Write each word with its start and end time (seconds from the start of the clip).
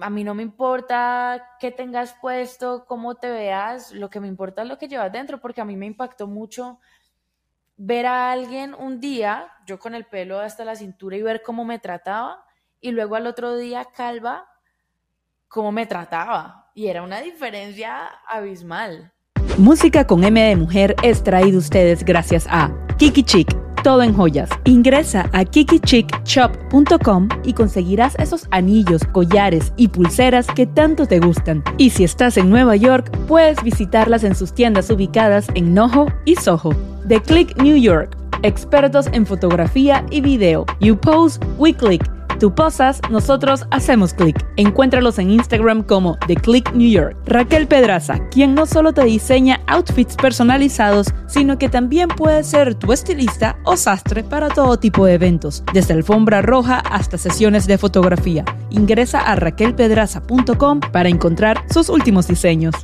a 0.00 0.10
mí 0.10 0.24
no 0.24 0.34
me 0.34 0.42
importa 0.42 1.56
qué 1.60 1.70
tengas 1.70 2.14
puesto, 2.20 2.84
cómo 2.86 3.14
te 3.16 3.30
veas, 3.30 3.92
lo 3.92 4.10
que 4.10 4.20
me 4.20 4.28
importa 4.28 4.62
es 4.62 4.68
lo 4.68 4.78
que 4.78 4.88
llevas 4.88 5.12
dentro, 5.12 5.40
porque 5.40 5.60
a 5.60 5.64
mí 5.64 5.76
me 5.76 5.86
impactó 5.86 6.26
mucho 6.26 6.78
ver 7.76 8.06
a 8.06 8.32
alguien 8.32 8.74
un 8.74 9.00
día, 9.00 9.52
yo 9.66 9.78
con 9.78 9.94
el 9.94 10.04
pelo 10.04 10.40
hasta 10.40 10.64
la 10.64 10.76
cintura 10.76 11.16
y 11.16 11.22
ver 11.22 11.42
cómo 11.42 11.64
me 11.64 11.78
trataba, 11.78 12.44
y 12.80 12.90
luego 12.90 13.16
al 13.16 13.26
otro 13.26 13.56
día 13.56 13.86
calva, 13.94 14.48
cómo 15.48 15.72
me 15.72 15.86
trataba. 15.86 16.70
Y 16.74 16.88
era 16.88 17.02
una 17.02 17.20
diferencia 17.20 18.06
abismal. 18.28 19.12
Música 19.56 20.06
con 20.06 20.22
M 20.22 20.40
de 20.40 20.56
Mujer 20.56 20.94
es 21.02 21.24
traído 21.24 21.58
ustedes 21.58 22.04
gracias 22.04 22.46
a 22.48 22.70
Kiki 22.98 23.24
Chic 23.24 23.67
todo 23.88 24.02
en 24.02 24.12
joyas. 24.12 24.50
Ingresa 24.64 25.30
a 25.32 25.46
kikichickshop.com 25.46 27.28
y 27.42 27.54
conseguirás 27.54 28.16
esos 28.18 28.46
anillos, 28.50 29.02
collares 29.12 29.72
y 29.78 29.88
pulseras 29.88 30.46
que 30.48 30.66
tanto 30.66 31.06
te 31.06 31.20
gustan. 31.20 31.64
Y 31.78 31.88
si 31.88 32.04
estás 32.04 32.36
en 32.36 32.50
Nueva 32.50 32.76
York, 32.76 33.10
puedes 33.26 33.62
visitarlas 33.62 34.24
en 34.24 34.34
sus 34.34 34.52
tiendas 34.52 34.90
ubicadas 34.90 35.46
en 35.54 35.72
Noho 35.72 36.08
y 36.26 36.36
Soho. 36.36 36.74
The 37.08 37.22
Click 37.22 37.56
New 37.62 37.76
York, 37.76 38.14
expertos 38.42 39.06
en 39.12 39.24
fotografía 39.24 40.04
y 40.10 40.20
video. 40.20 40.66
You 40.80 40.94
pose, 40.94 41.40
we 41.56 41.72
click 41.72 42.02
Tú 42.38 42.54
posas, 42.54 43.00
nosotros 43.10 43.66
hacemos 43.72 44.14
clic. 44.14 44.46
Encuéntralos 44.56 45.18
en 45.18 45.30
Instagram 45.30 45.82
como 45.82 46.16
The 46.28 46.36
Click 46.36 46.72
New 46.72 46.88
York. 46.88 47.16
Raquel 47.26 47.66
Pedraza, 47.66 48.18
quien 48.30 48.54
no 48.54 48.64
solo 48.64 48.92
te 48.92 49.04
diseña 49.04 49.60
outfits 49.66 50.14
personalizados, 50.14 51.08
sino 51.26 51.58
que 51.58 51.68
también 51.68 52.08
puede 52.08 52.44
ser 52.44 52.76
tu 52.76 52.92
estilista 52.92 53.58
o 53.64 53.76
sastre 53.76 54.22
para 54.22 54.50
todo 54.50 54.78
tipo 54.78 55.04
de 55.04 55.14
eventos, 55.14 55.64
desde 55.72 55.94
alfombra 55.94 56.40
roja 56.40 56.78
hasta 56.78 57.18
sesiones 57.18 57.66
de 57.66 57.76
fotografía. 57.76 58.44
Ingresa 58.70 59.20
a 59.20 59.34
raquelpedraza.com 59.34 60.80
para 60.92 61.08
encontrar 61.08 61.64
sus 61.68 61.88
últimos 61.88 62.28
diseños. 62.28 62.74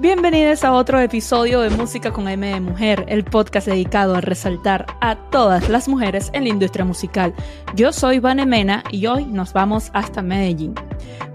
Bienvenidos 0.00 0.64
a 0.64 0.72
otro 0.72 0.98
episodio 0.98 1.60
de 1.60 1.68
Música 1.68 2.10
con 2.10 2.26
M 2.26 2.54
de 2.54 2.58
Mujer, 2.58 3.04
el 3.06 3.22
podcast 3.22 3.66
dedicado 3.66 4.14
a 4.14 4.22
resaltar 4.22 4.86
a 5.02 5.28
todas 5.28 5.68
las 5.68 5.88
mujeres 5.88 6.30
en 6.32 6.44
la 6.44 6.48
industria 6.48 6.86
musical. 6.86 7.34
Yo 7.76 7.92
soy 7.92 8.18
Vanemena 8.18 8.82
y 8.90 9.04
hoy 9.04 9.26
nos 9.26 9.52
vamos 9.52 9.90
hasta 9.92 10.22
Medellín, 10.22 10.74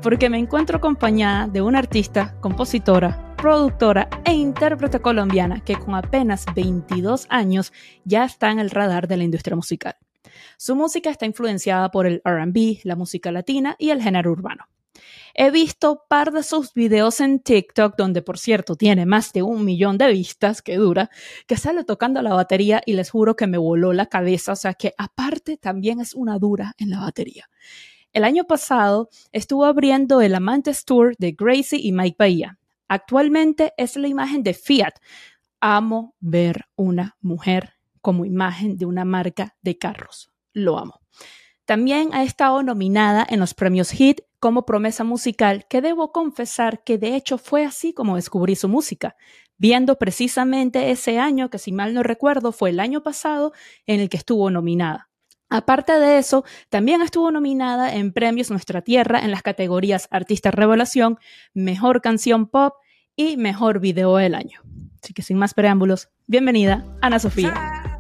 porque 0.02 0.32
me 0.32 0.40
encuentro 0.40 0.78
acompañada 0.78 1.48
de 1.48 1.62
una 1.62 1.78
artista, 1.78 2.34
compositora, 2.42 3.36
productora 3.38 4.10
e 4.26 4.34
intérprete 4.34 5.00
colombiana 5.00 5.64
que 5.64 5.76
con 5.76 5.94
apenas 5.94 6.48
22 6.56 7.28
años 7.30 7.72
ya 8.04 8.26
está 8.26 8.50
en 8.50 8.58
el 8.58 8.72
radar 8.72 9.08
de 9.08 9.18
la 9.18 9.26
industria 9.26 9.56
musical. 9.56 9.96
Su 10.58 10.76
música 10.76 11.12
está 11.12 11.28
influenciada 11.28 11.92
por 11.92 12.08
el 12.08 12.20
RB, 12.26 12.80
la 12.84 12.96
música 12.96 13.32
latina 13.32 13.76
y 13.78 13.92
el 13.92 14.02
género 14.02 14.32
urbano. 14.32 14.66
He 15.34 15.52
visto 15.52 16.04
par 16.08 16.32
de 16.32 16.44
sus 16.44 16.74
videos 16.74 17.20
en 17.20 17.40
TikTok, 17.40 17.96
donde 17.98 18.22
por 18.22 18.38
cierto 18.38 18.76
tiene 18.76 19.06
más 19.06 19.34
de 19.34 19.44
un 19.44 19.66
millón 19.66 19.98
de 19.98 20.12
vistas, 20.12 20.62
que 20.62 20.78
dura, 20.78 21.10
que 21.48 21.58
sale 21.58 21.84
tocando 21.84 22.22
la 22.22 22.34
batería 22.34 22.82
y 22.86 22.94
les 22.94 23.10
juro 23.10 23.36
que 23.36 23.48
me 23.48 23.58
voló 23.58 23.94
la 23.94 24.06
cabeza, 24.06 24.54
o 24.54 24.56
sea 24.56 24.74
que 24.74 24.94
aparte 24.98 25.58
también 25.58 26.00
es 26.00 26.14
una 26.14 26.40
dura 26.40 26.74
en 26.78 26.90
la 26.90 27.00
batería. 27.00 27.50
El 28.14 28.24
año 28.24 28.46
pasado 28.46 29.10
estuvo 29.34 29.66
abriendo 29.66 30.22
el 30.22 30.36
Amantes 30.36 30.86
Tour 30.86 31.16
de 31.18 31.34
Gracie 31.34 31.80
y 31.82 31.92
Mike 31.92 32.16
Bahía. 32.18 32.58
Actualmente 32.88 33.74
es 33.78 33.98
la 33.98 34.08
imagen 34.08 34.42
de 34.42 34.54
Fiat. 34.54 34.94
Amo 35.60 36.16
ver 36.22 36.66
una 36.76 37.18
mujer 37.20 37.74
como 38.00 38.24
imagen 38.24 38.78
de 38.78 38.86
una 38.86 39.04
marca 39.04 39.56
de 39.62 39.78
carros. 39.78 40.32
Lo 40.54 40.78
amo. 40.78 41.02
También 41.66 42.14
ha 42.14 42.24
estado 42.24 42.62
nominada 42.62 43.26
en 43.28 43.40
los 43.40 43.54
premios 43.54 43.90
Hit 43.90 44.22
como 44.46 44.64
promesa 44.64 45.04
musical, 45.04 45.66
que 45.68 45.82
debo 45.82 46.12
confesar 46.12 46.84
que 46.84 47.00
de 47.00 47.16
hecho 47.16 47.40
fue 47.40 47.66
así 47.66 47.94
como 47.94 48.16
descubrí 48.16 48.56
su 48.56 48.70
música, 48.70 49.16
viendo 49.58 49.98
precisamente 49.98 50.92
ese 50.92 51.18
año, 51.18 51.50
que 51.50 51.58
si 51.58 51.72
mal 51.72 51.96
no 51.96 52.04
recuerdo 52.04 52.52
fue 52.52 52.70
el 52.70 52.80
año 52.80 53.02
pasado, 53.02 53.54
en 53.88 54.02
el 54.02 54.08
que 54.08 54.18
estuvo 54.18 54.52
nominada. 54.52 55.10
Aparte 55.50 55.94
de 55.94 56.20
eso, 56.20 56.46
también 56.70 57.02
estuvo 57.02 57.32
nominada 57.32 57.96
en 57.96 58.14
Premios 58.14 58.52
Nuestra 58.52 58.84
Tierra 58.84 59.22
en 59.22 59.32
las 59.32 59.42
categorías 59.42 60.08
Artista 60.12 60.52
Revelación, 60.52 61.18
Mejor 61.56 62.04
Canción 62.04 62.46
Pop 62.46 62.76
y 63.16 63.38
Mejor 63.38 63.80
Video 63.80 64.16
del 64.18 64.36
Año. 64.36 64.62
Así 65.02 65.16
que 65.16 65.24
sin 65.24 65.40
más 65.40 65.56
preámbulos, 65.56 66.10
bienvenida, 66.28 66.86
Ana 67.02 67.18
Sofía. 67.18 68.00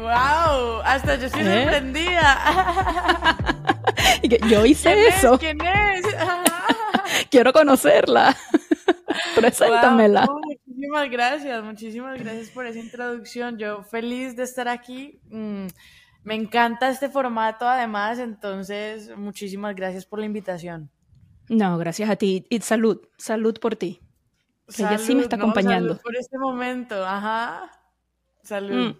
¡Wow! 0.00 0.82
Hasta 0.84 1.16
yo 1.16 1.26
estoy 1.26 1.42
¿Eh? 1.42 1.64
sorprendida. 1.64 3.56
yo 4.50 4.66
hice 4.66 5.08
eso. 5.08 5.38
¿Quién 5.38 5.58
es? 5.60 6.02
Quiero 7.30 7.52
conocerla. 7.52 8.36
Preséntamela. 9.34 10.26
muchísimas 10.42 11.10
gracias, 11.10 11.64
muchísimas 11.64 12.18
gracias 12.18 12.50
por 12.50 12.66
esa 12.66 12.78
introducción. 12.78 13.58
Yo 13.58 13.82
feliz 13.82 14.36
de 14.36 14.44
estar 14.44 14.68
aquí. 14.68 15.20
Mm, 15.30 15.66
me 16.22 16.34
encanta 16.34 16.90
este 16.90 17.08
formato 17.08 17.66
además, 17.66 18.18
entonces 18.18 19.16
muchísimas 19.16 19.74
gracias 19.74 20.06
por 20.06 20.18
la 20.18 20.26
invitación. 20.26 20.90
No, 21.48 21.78
gracias 21.78 22.08
a 22.08 22.16
ti. 22.16 22.46
Y 22.48 22.60
salud, 22.60 23.00
salud 23.18 23.58
por 23.58 23.76
ti. 23.76 24.00
Ella 24.78 24.98
sí 24.98 25.14
me 25.14 25.22
está 25.22 25.36
acompañando. 25.36 25.98
por 25.98 26.14
este 26.14 26.38
momento, 26.38 27.04
ajá. 27.04 27.70
Salud. 28.42 28.90
Mm. 28.90 28.96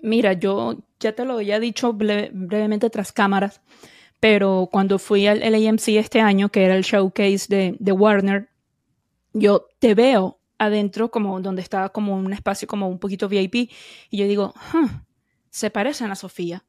Mira, 0.00 0.32
yo 0.32 0.78
ya 1.02 1.12
te 1.14 1.24
lo 1.24 1.34
había 1.34 1.60
dicho 1.60 1.92
brevemente 1.92 2.88
tras 2.88 3.12
cámaras, 3.12 3.60
pero 4.20 4.68
cuando 4.70 4.98
fui 4.98 5.26
al 5.26 5.40
LAMC 5.40 5.88
este 5.88 6.20
año, 6.20 6.48
que 6.48 6.64
era 6.64 6.76
el 6.76 6.84
showcase 6.84 7.46
de, 7.48 7.92
Warner, 7.92 8.48
yo 9.32 9.66
te 9.80 9.94
veo 9.94 10.38
adentro 10.58 11.10
como 11.10 11.40
donde 11.40 11.60
estaba 11.60 11.88
como 11.88 12.14
un 12.14 12.32
espacio 12.32 12.68
como 12.68 12.88
un 12.88 13.00
poquito 13.00 13.28
VIP 13.28 13.70
y 14.10 14.16
yo 14.16 14.26
digo, 14.26 14.54
se 15.50 15.70
parecen 15.70 16.10
a 16.12 16.14
Sofía. 16.14 16.64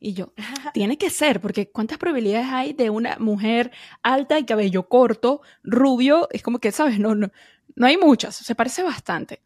Y 0.00 0.12
yo, 0.12 0.32
tiene 0.74 0.96
que 0.96 1.10
ser, 1.10 1.40
porque 1.40 1.70
¿cuántas 1.70 1.98
probabilidades 1.98 2.48
hay 2.52 2.72
de 2.72 2.90
una 2.90 3.16
mujer 3.18 3.72
alta 4.02 4.38
y 4.38 4.44
cabello 4.44 4.88
corto, 4.88 5.40
rubio? 5.64 6.28
Es 6.30 6.42
como 6.42 6.58
que, 6.58 6.70
¿sabes? 6.70 7.00
No, 7.00 7.14
no, 7.14 7.32
no 7.74 7.86
hay 7.86 7.96
muchas, 7.96 8.36
se 8.36 8.54
parece 8.54 8.82
bastante. 8.82 9.40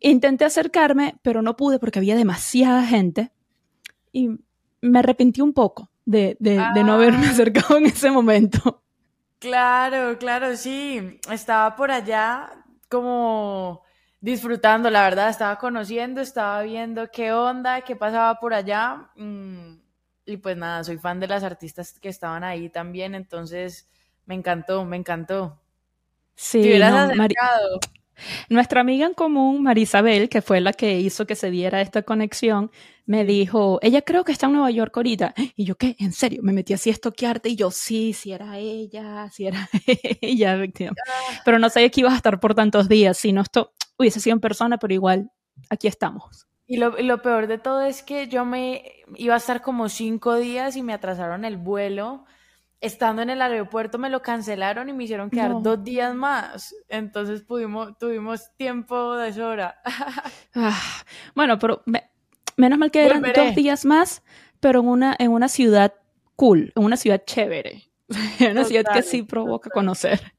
Intenté 0.00 0.44
acercarme, 0.44 1.14
pero 1.22 1.42
no 1.42 1.56
pude 1.56 1.78
porque 1.78 2.00
había 2.00 2.16
demasiada 2.16 2.84
gente 2.84 3.30
y 4.14 4.30
me 4.80 5.00
arrepentí 5.00 5.42
un 5.42 5.52
poco 5.52 5.90
de, 6.06 6.36
no 6.40 6.92
haberme 6.94 7.26
ah. 7.26 7.30
acercado 7.30 7.76
en 7.76 7.86
ese 7.86 8.10
momento. 8.10 8.82
Claro, 9.38 10.16
claro, 10.16 10.56
sí. 10.56 11.20
Estaba 11.30 11.76
por 11.76 11.90
allá 11.90 12.50
como 12.88 13.82
disfrutando, 14.20 14.88
la 14.88 15.02
verdad, 15.02 15.28
estaba 15.28 15.58
conociendo, 15.58 16.22
estaba 16.22 16.62
viendo 16.62 17.10
qué 17.10 17.32
onda, 17.32 17.82
qué 17.82 17.96
pasaba 17.96 18.38
por 18.40 18.54
allá. 18.54 19.10
Mm, 19.16 19.74
y 20.26 20.36
pues 20.38 20.56
nada, 20.56 20.84
soy 20.84 20.96
fan 20.96 21.20
de 21.20 21.26
las 21.26 21.42
artistas 21.42 21.98
que 21.98 22.08
estaban 22.08 22.44
ahí 22.44 22.70
también, 22.70 23.14
entonces 23.14 23.86
me 24.24 24.34
encantó, 24.34 24.84
me 24.84 24.96
encantó. 24.96 25.60
Sí, 26.36 26.78
no, 26.78 27.10
nuestra 28.48 28.80
amiga 28.80 29.06
en 29.06 29.14
común, 29.14 29.62
Marisabel, 29.62 30.28
que 30.28 30.40
fue 30.40 30.60
la 30.60 30.72
que 30.72 31.00
hizo 31.00 31.26
que 31.26 31.34
se 31.34 31.50
diera 31.50 31.80
esta 31.80 32.02
conexión, 32.02 32.70
me 33.06 33.24
dijo, 33.24 33.78
ella 33.82 34.02
creo 34.02 34.24
que 34.24 34.32
está 34.32 34.46
en 34.46 34.52
Nueva 34.52 34.70
York 34.70 34.96
ahorita. 34.96 35.34
Y 35.56 35.64
yo, 35.64 35.76
¿qué? 35.76 35.96
¿En 35.98 36.12
serio? 36.12 36.40
Me 36.42 36.52
metí 36.52 36.72
así 36.72 36.90
a 36.90 36.92
estoquearte 36.92 37.50
y 37.50 37.56
yo, 37.56 37.70
sí, 37.70 38.12
si 38.12 38.32
era 38.32 38.58
ella, 38.58 39.30
si 39.30 39.46
era 39.46 39.68
ella. 40.20 40.56
Ah. 40.56 41.40
Pero 41.44 41.58
no 41.58 41.68
sabía 41.68 41.90
que 41.90 42.00
ibas 42.00 42.14
a 42.14 42.16
estar 42.16 42.40
por 42.40 42.54
tantos 42.54 42.88
días, 42.88 43.18
si 43.18 43.32
no 43.32 43.42
esto 43.42 43.72
hubiese 43.98 44.20
sido 44.20 44.34
en 44.34 44.40
persona, 44.40 44.78
pero 44.78 44.94
igual, 44.94 45.30
aquí 45.70 45.86
estamos. 45.86 46.46
Y 46.66 46.78
lo, 46.78 46.90
lo 47.02 47.20
peor 47.20 47.46
de 47.46 47.58
todo 47.58 47.82
es 47.82 48.02
que 48.02 48.28
yo 48.28 48.44
me 48.44 48.82
iba 49.16 49.34
a 49.34 49.38
estar 49.38 49.60
como 49.60 49.88
cinco 49.88 50.36
días 50.36 50.76
y 50.76 50.82
me 50.82 50.94
atrasaron 50.94 51.44
el 51.44 51.58
vuelo 51.58 52.24
estando 52.84 53.22
en 53.22 53.30
el 53.30 53.40
aeropuerto 53.40 53.98
me 53.98 54.10
lo 54.10 54.20
cancelaron 54.20 54.90
y 54.90 54.92
me 54.92 55.04
hicieron 55.04 55.30
quedar 55.30 55.62
dos 55.62 55.82
días 55.82 56.14
más. 56.14 56.74
Entonces 56.88 57.42
pudimos, 57.42 57.96
tuvimos 57.98 58.54
tiempo 58.56 59.16
de 59.16 59.32
sobra. 59.32 59.80
Ah, 60.56 60.80
bueno, 61.34 61.58
pero 61.58 61.82
menos 62.56 62.78
mal 62.78 62.90
que 62.90 63.04
eran 63.04 63.22
dos 63.22 63.54
días 63.54 63.84
más, 63.84 64.22
pero 64.60 64.80
en 64.80 64.88
una, 64.88 65.16
en 65.18 65.30
una 65.30 65.48
ciudad 65.48 65.94
cool, 66.36 66.72
en 66.76 66.84
una 66.84 66.96
ciudad 66.96 67.22
chévere. 67.24 67.84
En 68.38 68.52
una 68.52 68.64
ciudad 68.64 68.84
que 68.92 69.02
sí 69.02 69.22
provoca 69.22 69.70
conocer. 69.70 70.34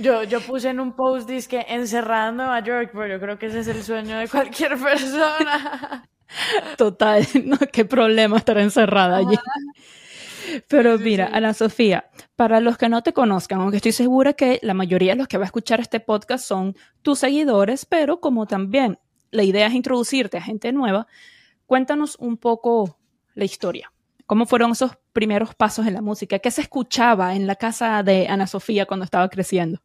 Yo, 0.00 0.22
yo 0.22 0.40
puse 0.40 0.70
en 0.70 0.80
un 0.80 0.94
post 0.94 1.28
disque 1.28 1.66
encerrada 1.68 2.28
en 2.28 2.36
Nueva 2.36 2.60
York, 2.60 2.90
pero 2.92 3.08
yo 3.08 3.20
creo 3.20 3.38
que 3.38 3.46
ese 3.46 3.60
es 3.60 3.68
el 3.68 3.82
sueño 3.82 4.18
de 4.18 4.28
cualquier 4.28 4.78
persona. 4.82 6.08
Total, 6.76 7.26
no, 7.44 7.58
qué 7.72 7.84
problema 7.84 8.36
estar 8.36 8.58
encerrada 8.58 9.18
allí. 9.18 9.36
Pero 10.68 10.98
mira, 10.98 11.30
Ana 11.32 11.54
Sofía, 11.54 12.10
para 12.36 12.60
los 12.60 12.78
que 12.78 12.88
no 12.88 13.02
te 13.02 13.12
conozcan, 13.12 13.60
aunque 13.60 13.76
estoy 13.76 13.92
segura 13.92 14.34
que 14.34 14.58
la 14.62 14.74
mayoría 14.74 15.12
de 15.12 15.18
los 15.18 15.28
que 15.28 15.38
va 15.38 15.44
a 15.44 15.46
escuchar 15.46 15.80
este 15.80 16.00
podcast 16.00 16.44
son 16.44 16.76
tus 17.02 17.18
seguidores, 17.20 17.84
pero 17.86 18.20
como 18.20 18.46
también 18.46 18.98
la 19.32 19.42
idea 19.42 19.66
es 19.66 19.74
introducirte 19.74 20.36
a 20.36 20.42
gente 20.42 20.70
nueva, 20.72 21.08
cuéntanos 21.66 22.16
un 22.20 22.36
poco 22.36 22.98
la 23.34 23.44
historia. 23.44 23.92
¿Cómo 24.26 24.46
fueron 24.46 24.70
esos 24.70 24.96
primeros 25.12 25.54
pasos 25.54 25.86
en 25.86 25.94
la 25.94 26.02
música? 26.02 26.38
¿Qué 26.38 26.50
se 26.50 26.60
escuchaba 26.60 27.34
en 27.34 27.46
la 27.46 27.56
casa 27.56 28.02
de 28.02 28.28
Ana 28.28 28.46
Sofía 28.46 28.86
cuando 28.86 29.04
estaba 29.04 29.28
creciendo? 29.28 29.80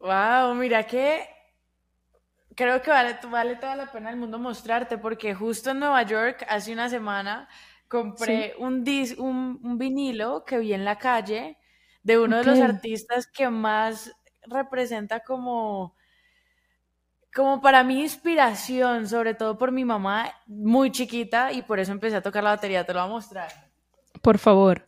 Wow, 0.00 0.54
mira 0.54 0.82
que 0.84 1.26
creo 2.54 2.80
que 2.82 2.90
vale, 2.90 3.18
vale 3.30 3.56
toda 3.56 3.76
la 3.76 3.92
pena 3.92 4.10
el 4.10 4.16
mundo 4.16 4.38
mostrarte 4.38 4.98
porque 4.98 5.34
justo 5.34 5.70
en 5.70 5.80
Nueva 5.80 6.02
York 6.02 6.44
hace 6.48 6.72
una 6.72 6.88
semana 6.88 7.48
compré 7.86 8.54
un, 8.58 8.84
un, 9.18 9.78
vinilo 9.78 10.44
que 10.44 10.58
vi 10.58 10.72
en 10.72 10.84
la 10.84 10.96
calle 10.98 11.58
de 12.02 12.18
uno 12.18 12.38
de 12.38 12.44
los 12.44 12.60
artistas 12.60 13.26
que 13.26 13.48
más 13.48 14.12
representa 14.42 15.20
como 15.20 15.94
como 17.36 17.60
para 17.60 17.84
mí 17.84 18.00
inspiración, 18.00 19.06
sobre 19.06 19.34
todo 19.34 19.58
por 19.58 19.70
mi 19.70 19.84
mamá, 19.84 20.32
muy 20.46 20.90
chiquita, 20.90 21.52
y 21.52 21.60
por 21.60 21.78
eso 21.78 21.92
empecé 21.92 22.16
a 22.16 22.22
tocar 22.22 22.42
la 22.42 22.50
batería, 22.50 22.86
te 22.86 22.94
lo 22.94 23.00
voy 23.00 23.08
a 23.08 23.12
mostrar. 23.12 23.48
Por 24.22 24.38
favor. 24.38 24.86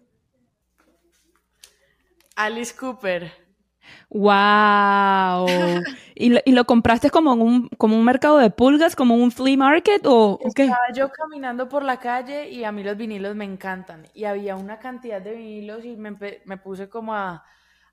Alice 2.34 2.74
Cooper. 2.74 3.30
¡Wow! 4.08 5.46
¿Y 6.14 6.52
lo, 6.52 6.64
compraste 6.64 7.10
como 7.10 7.34
en 7.34 7.40
un, 7.42 7.68
como 7.76 7.98
un 7.98 8.04
mercado 8.04 8.38
de 8.38 8.48
pulgas, 8.48 8.96
como 8.96 9.14
un 9.14 9.30
flea 9.30 9.56
market 9.56 10.06
o 10.06 10.38
Estaba 10.42 10.78
yo 10.94 11.10
caminando 11.10 11.68
por 11.68 11.84
la 11.84 11.98
calle 11.98 12.48
y 12.48 12.64
a 12.64 12.72
mí 12.72 12.82
los 12.82 12.96
vinilos 12.96 13.36
me 13.36 13.44
encantan. 13.44 14.06
Y 14.14 14.24
había 14.24 14.56
una 14.56 14.78
cantidad 14.78 15.20
de 15.20 15.34
vinilos 15.34 15.84
y 15.84 15.96
me, 15.96 16.16
me 16.44 16.56
puse 16.56 16.88
como 16.88 17.14
a, 17.14 17.44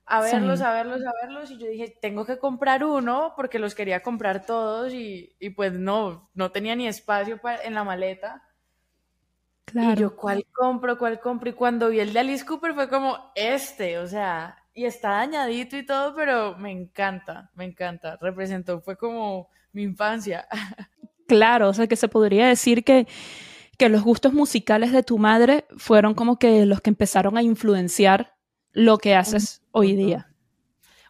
a 0.06 0.20
verlos, 0.20 0.60
a 0.60 0.72
verlos, 0.72 1.02
a 1.04 1.12
verlos, 1.20 1.50
y 1.50 1.58
yo 1.58 1.66
dije, 1.66 1.98
tengo 2.00 2.24
que 2.24 2.38
comprar 2.38 2.84
uno 2.84 3.32
porque 3.34 3.58
los 3.58 3.74
quería 3.74 4.02
comprar 4.02 4.46
todos 4.46 4.92
y, 4.94 5.36
pues 5.56 5.72
no, 5.72 6.30
no 6.32 6.52
tenía 6.52 6.76
ni 6.76 6.86
espacio 6.86 7.40
en 7.64 7.74
la 7.74 7.82
maleta. 7.82 8.44
Claro. 9.64 9.92
Y 9.94 9.96
yo, 9.96 10.16
¿cuál 10.16 10.46
compro? 10.52 10.96
¿Cuál 10.96 11.18
compro? 11.18 11.50
Y 11.50 11.54
cuando 11.54 11.88
vi 11.88 11.98
el 11.98 12.12
de 12.12 12.20
Alice 12.20 12.46
Cooper 12.46 12.72
fue 12.74 12.88
como, 12.88 13.32
este, 13.34 13.98
o 13.98 14.06
sea, 14.06 14.56
y 14.72 14.84
está 14.84 15.10
dañadito 15.10 15.76
y 15.76 15.84
todo, 15.84 16.14
pero 16.14 16.56
me 16.56 16.70
encanta, 16.70 17.50
me 17.56 17.64
encanta. 17.64 18.16
Representó, 18.20 18.80
fue 18.80 18.96
como 18.96 19.50
mi 19.72 19.82
infancia. 19.82 20.46
Claro, 21.28 21.70
o 21.70 21.74
sea, 21.74 21.88
que 21.88 21.96
se 21.96 22.06
podría 22.06 22.46
decir 22.46 22.84
que, 22.84 23.08
que 23.76 23.88
los 23.88 24.04
gustos 24.04 24.32
musicales 24.32 24.92
de 24.92 25.02
tu 25.02 25.18
madre 25.18 25.66
fueron 25.76 26.14
como 26.14 26.38
que 26.38 26.64
los 26.66 26.80
que 26.80 26.90
empezaron 26.90 27.36
a 27.36 27.42
influenciar 27.42 28.35
lo 28.76 28.98
que 28.98 29.14
haces 29.14 29.62
hoy 29.72 29.96
día. 29.96 30.28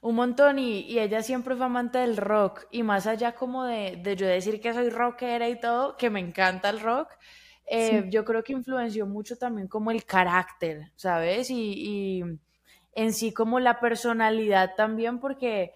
Un 0.00 0.14
montón 0.14 0.60
y, 0.60 1.00
ella 1.00 1.20
siempre 1.24 1.56
fue 1.56 1.66
amante 1.66 1.98
del 1.98 2.16
rock 2.16 2.66
y 2.70 2.84
más 2.84 3.08
allá 3.08 3.34
como 3.34 3.64
de, 3.64 4.00
yo 4.16 4.24
decir 4.24 4.60
que 4.60 4.72
soy 4.72 4.88
rockera 4.88 5.48
y 5.48 5.58
todo, 5.58 5.96
que 5.96 6.08
me 6.08 6.20
encanta 6.20 6.70
el 6.70 6.78
rock, 6.78 7.08
eh, 7.68 8.04
yo 8.08 8.24
creo 8.24 8.44
que 8.44 8.52
influenció 8.52 9.04
mucho 9.04 9.36
también 9.36 9.66
como 9.66 9.90
el 9.90 10.04
carácter, 10.04 10.92
¿sabes? 10.94 11.50
Y, 11.50 12.22
en 12.92 13.12
sí 13.12 13.32
como 13.32 13.58
la 13.58 13.80
personalidad 13.80 14.74
también 14.76 15.18
porque, 15.18 15.72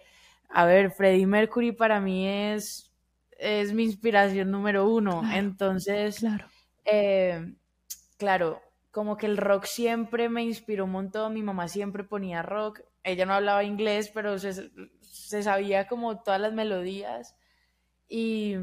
a 0.49 0.65
ver, 0.65 0.91
Freddie 0.91 1.27
Mercury 1.27 1.73
para 1.73 1.99
mí 1.99 2.25
es, 2.25 2.89
es 3.37 3.73
mi 3.73 3.83
inspiración 3.83 4.49
número 4.49 4.87
uno, 4.87 5.23
entonces, 5.33 6.19
claro. 6.19 6.47
Eh, 6.85 7.53
claro, 8.17 8.61
como 8.91 9.15
que 9.17 9.25
el 9.25 9.37
rock 9.37 9.63
siempre 9.63 10.29
me 10.29 10.43
inspiró 10.43 10.85
un 10.85 10.91
montón, 10.91 11.33
mi 11.33 11.41
mamá 11.41 11.67
siempre 11.67 12.03
ponía 12.03 12.41
rock, 12.41 12.81
ella 13.03 13.25
no 13.25 13.33
hablaba 13.33 13.63
inglés, 13.63 14.11
pero 14.13 14.37
se, 14.37 14.69
sabía 15.43 15.87
como 15.87 16.21
todas 16.21 16.39
las 16.39 16.53
melodías 16.53 17.35
y, 18.07 18.55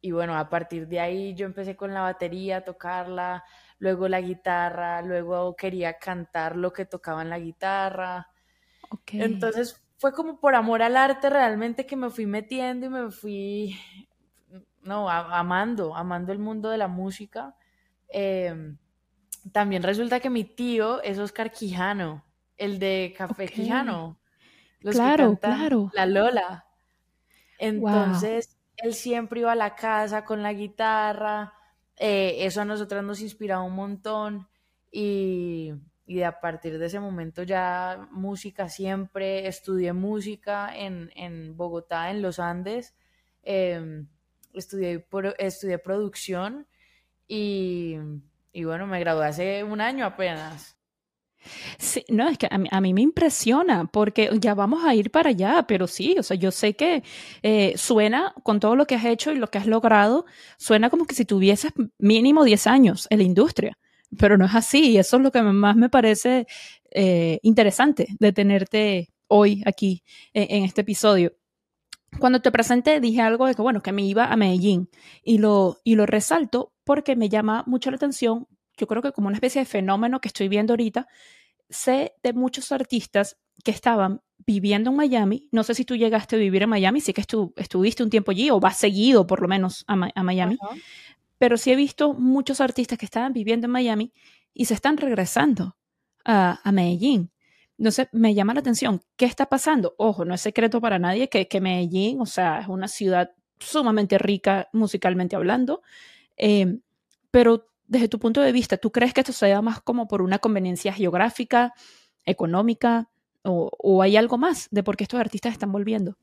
y, 0.00 0.10
bueno, 0.10 0.36
a 0.36 0.48
partir 0.50 0.88
de 0.88 1.00
ahí 1.00 1.34
yo 1.34 1.46
empecé 1.46 1.76
con 1.76 1.94
la 1.94 2.02
batería, 2.02 2.58
a 2.58 2.64
tocarla, 2.64 3.44
luego 3.78 4.08
la 4.08 4.20
guitarra, 4.20 5.00
luego 5.02 5.54
quería 5.54 5.98
cantar 5.98 6.56
lo 6.56 6.72
que 6.72 6.84
tocaba 6.84 7.22
en 7.22 7.30
la 7.30 7.38
guitarra. 7.38 8.28
Entonces 9.12 9.80
fue 9.98 10.12
como 10.12 10.40
por 10.40 10.56
amor 10.56 10.82
al 10.82 10.96
arte 10.96 11.30
realmente 11.30 11.86
que 11.86 11.94
me 11.94 12.10
fui 12.10 12.26
metiendo 12.26 12.86
y 12.86 12.88
me 12.88 13.10
fui, 13.10 13.78
no, 14.82 15.08
amando, 15.08 15.94
amando 15.94 16.32
el 16.32 16.40
mundo 16.40 16.70
de 16.70 16.78
la 16.78 16.88
música. 16.88 17.54
Eh, 18.08 18.74
también 19.52 19.82
resulta 19.82 20.20
que 20.20 20.30
mi 20.30 20.44
tío 20.44 21.02
es 21.02 21.18
Oscar 21.18 21.50
Quijano, 21.50 22.24
el 22.56 22.78
de 22.78 23.14
Café 23.16 23.48
Quijano. 23.48 24.18
claro, 24.80 25.36
claro. 25.40 25.90
La 25.94 26.06
Lola. 26.06 26.66
Entonces, 27.58 28.56
él 28.76 28.94
siempre 28.94 29.40
iba 29.40 29.52
a 29.52 29.56
la 29.56 29.74
casa 29.74 30.24
con 30.24 30.42
la 30.42 30.52
guitarra. 30.52 31.54
Eh, 31.96 32.36
eso 32.38 32.62
a 32.62 32.64
nosotras 32.64 33.04
nos 33.04 33.20
inspiraba 33.20 33.62
un 33.62 33.74
montón. 33.74 34.48
Y, 34.90 35.72
y 36.06 36.22
a 36.22 36.40
partir 36.40 36.78
de 36.78 36.86
ese 36.86 37.00
momento 37.00 37.42
ya 37.42 38.08
música 38.10 38.68
siempre. 38.68 39.46
Estudié 39.46 39.92
música 39.92 40.76
en, 40.76 41.10
en 41.14 41.56
Bogotá, 41.56 42.10
en 42.10 42.22
los 42.22 42.38
Andes. 42.38 42.94
Em, 43.42 44.08
estudié, 44.52 45.06
estudié 45.38 45.78
producción 45.78 46.66
y 47.28 47.96
y 48.52 48.64
bueno, 48.64 48.86
me 48.86 49.00
gradué 49.00 49.26
hace 49.26 49.64
un 49.64 49.80
año 49.80 50.06
apenas. 50.06 50.76
Sí, 51.78 52.04
no, 52.08 52.28
es 52.28 52.36
que 52.36 52.48
a 52.50 52.80
mí, 52.80 52.94
me 52.94 53.00
impresiona 53.00 53.86
porque 53.86 54.30
ya 54.38 54.54
vamos 54.54 54.84
a 54.84 54.94
ir 54.94 55.10
para 55.10 55.30
allá, 55.30 55.64
pero 55.66 55.86
sí, 55.86 56.16
o 56.18 56.22
sea, 56.22 56.36
yo 56.36 56.50
sé 56.50 56.74
que 56.74 57.02
eh, 57.42 57.72
suena 57.76 58.34
con 58.42 58.60
todo 58.60 58.76
lo 58.76 58.86
que 58.86 58.94
has 58.94 59.04
hecho 59.06 59.32
y 59.32 59.36
lo 59.36 59.48
que 59.48 59.58
has 59.58 59.66
logrado, 59.66 60.26
suena 60.58 60.90
como 60.90 61.06
que 61.06 61.14
si 61.14 61.24
tuvieses 61.24 61.72
mínimo 61.98 62.44
10 62.44 62.66
años 62.66 63.06
en 63.10 63.18
la 63.18 63.24
industria, 63.24 63.78
pero 64.18 64.36
no 64.36 64.44
es 64.44 64.54
así 64.54 64.90
y 64.90 64.98
eso 64.98 65.16
es 65.16 65.22
lo 65.22 65.32
que 65.32 65.42
más 65.42 65.76
me 65.76 65.88
parece 65.88 66.46
eh, 66.90 67.38
interesante 67.42 68.08
de 68.18 68.32
tenerte 68.32 69.08
hoy 69.28 69.62
aquí 69.64 70.02
en, 70.34 70.64
este 70.64 70.82
episodio. 70.82 71.32
Cuando 72.18 72.40
te 72.40 72.50
presenté 72.50 73.00
dije 73.00 73.20
algo 73.20 73.46
de 73.46 73.54
que, 73.54 73.62
bueno, 73.62 73.82
que 73.82 73.92
me 73.92 74.02
iba 74.02 74.26
a 74.26 74.36
Medellín 74.36 74.88
y 75.22 75.38
lo, 75.38 75.78
y 75.84 75.94
lo 75.94 76.06
resalto 76.06 76.72
porque 76.84 77.16
me 77.16 77.28
llama 77.28 77.64
mucho 77.66 77.90
la 77.90 77.96
atención, 77.96 78.46
yo 78.76 78.86
creo 78.86 79.02
que 79.02 79.12
como 79.12 79.28
una 79.28 79.36
especie 79.36 79.60
de 79.60 79.66
fenómeno 79.66 80.20
que 80.20 80.28
estoy 80.28 80.48
viendo 80.48 80.72
ahorita, 80.72 81.06
sé 81.68 82.14
de 82.22 82.32
muchos 82.32 82.72
artistas 82.72 83.38
que 83.62 83.70
estaban 83.70 84.22
viviendo 84.38 84.90
en 84.90 84.96
Miami, 84.96 85.48
no 85.52 85.62
sé 85.62 85.74
si 85.74 85.84
tú 85.84 85.96
llegaste 85.96 86.36
a 86.36 86.38
vivir 86.38 86.62
en 86.62 86.70
Miami, 86.70 87.00
sí 87.00 87.12
que 87.12 87.20
estuviste 87.56 88.02
un 88.02 88.10
tiempo 88.10 88.30
allí 88.30 88.50
o 88.50 88.58
vas 88.58 88.76
seguido 88.76 89.26
por 89.26 89.40
lo 89.40 89.48
menos 89.48 89.84
a, 89.86 89.96
Miami, 89.96 90.58
pero 91.38 91.56
sí 91.56 91.70
he 91.70 91.76
visto 91.76 92.14
muchos 92.14 92.60
artistas 92.60 92.98
que 92.98 93.04
estaban 93.04 93.32
viviendo 93.32 93.66
en 93.66 93.72
Miami 93.72 94.12
y 94.52 94.64
se 94.64 94.74
están 94.74 94.96
regresando 94.96 95.76
a, 96.24 96.60
a 96.64 96.72
Medellín. 96.72 97.30
Entonces, 97.80 98.06
me 98.12 98.34
llama 98.34 98.54
la 98.54 98.60
atención, 98.60 99.00
¿qué 99.16 99.24
está 99.24 99.46
pasando? 99.46 99.94
Ojo, 99.96 100.24
no 100.24 100.34
es 100.34 100.40
secreto 100.40 100.80
para 100.80 101.00
nadie 101.00 101.28
que, 101.28 101.60
Medellín, 101.60 102.20
o 102.20 102.26
sea, 102.26 102.60
es 102.60 102.68
una 102.68 102.86
ciudad 102.86 103.32
sumamente 103.58 104.18
rica 104.18 104.68
musicalmente 104.72 105.34
hablando, 105.34 105.82
Em, 106.42 106.80
pero 107.30 107.66
desde 107.86 108.08
tu 108.08 108.18
punto 108.18 108.40
de 108.40 108.50
vista, 108.50 108.78
¿tú 108.78 108.90
crees 108.90 109.12
que 109.12 109.20
esto 109.20 109.34
se 109.34 109.50
da 109.50 109.60
más 109.60 109.82
como 109.82 110.08
por 110.08 110.22
una 110.22 110.38
conveniencia 110.38 110.90
geográfica, 110.90 111.74
económica, 112.24 113.10
o, 113.42 114.02
hay 114.02 114.16
algo 114.16 114.38
más 114.38 114.68
de 114.70 114.82
por 114.82 114.96
qué 114.96 115.04
estos 115.04 115.20
artistas 115.20 115.52
están 115.52 115.70
volviendo? 115.70 116.16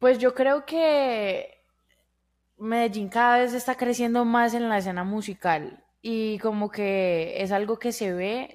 Pues 0.00 0.18
yo 0.18 0.34
creo 0.34 0.66
que 0.66 1.62
Medellín 2.56 3.08
cada 3.08 3.38
vez 3.38 3.54
está 3.54 3.76
creciendo 3.76 4.24
más 4.24 4.54
en 4.54 4.68
la 4.68 4.78
escena 4.78 5.04
musical 5.04 5.84
y 6.00 6.38
como 6.38 6.70
que 6.70 7.42
es 7.42 7.52
algo 7.52 7.78
que 7.78 7.92
se 7.92 8.12
ve, 8.12 8.52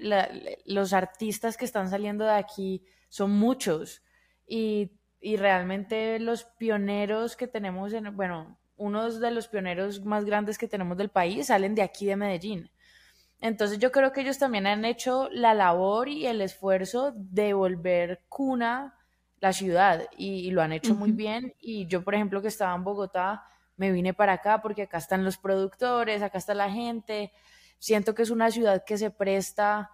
los 0.66 0.94
artistas 0.94 1.58
que 1.58 1.66
están 1.66 1.90
saliendo 1.90 2.26
de 2.26 2.34
aquí 2.34 2.86
son 3.10 3.32
muchos 3.32 4.04
y, 4.48 4.92
y 5.20 5.38
realmente 5.38 6.20
los 6.20 6.46
pioneros 6.46 7.36
que 7.36 7.48
tenemos 7.48 7.94
en, 7.94 8.16
bueno, 8.16 8.60
unos 8.76 9.20
de 9.20 9.32
los 9.32 9.48
pioneros 9.48 10.04
más 10.04 10.26
grandes 10.26 10.58
que 10.58 10.68
tenemos 10.68 10.98
del 10.98 11.10
país 11.10 11.48
salen 11.48 11.76
de 11.76 11.82
aquí 11.82 12.06
de 12.06 12.16
Medellín. 12.16 12.72
Entonces 13.40 13.78
yo 13.80 13.92
creo 13.92 14.14
que 14.14 14.22
ellos 14.22 14.40
también 14.40 14.68
han 14.68 14.86
hecho 14.86 15.28
la 15.30 15.54
labor 15.54 16.08
y 16.08 16.28
el 16.28 16.42
esfuerzo 16.42 17.12
de 17.14 17.54
volver 17.54 18.24
cuna 18.30 18.96
la 19.44 19.52
ciudad 19.52 20.08
y, 20.18 20.50
lo 20.52 20.62
han 20.62 20.72
hecho 20.72 20.96
muy 20.96 21.12
bien. 21.12 21.54
Y 21.60 21.86
yo, 21.88 22.06
por 22.06 22.16
ejemplo, 22.16 22.42
que 22.42 22.48
estaba 22.48 22.74
en 22.74 22.86
Bogotá, 22.86 23.44
me 23.78 23.92
vine 23.92 24.14
para 24.14 24.34
acá 24.34 24.62
porque 24.62 24.84
acá 24.84 24.98
están 24.98 25.24
los 25.24 25.38
productores, 25.38 26.22
acá 26.22 26.38
está 26.38 26.54
la 26.54 26.70
gente. 26.72 27.32
Siento 27.80 28.16
que 28.16 28.24
es 28.24 28.30
una 28.30 28.52
ciudad 28.52 28.84
que 28.86 28.98
se 28.98 29.10
presta 29.12 29.92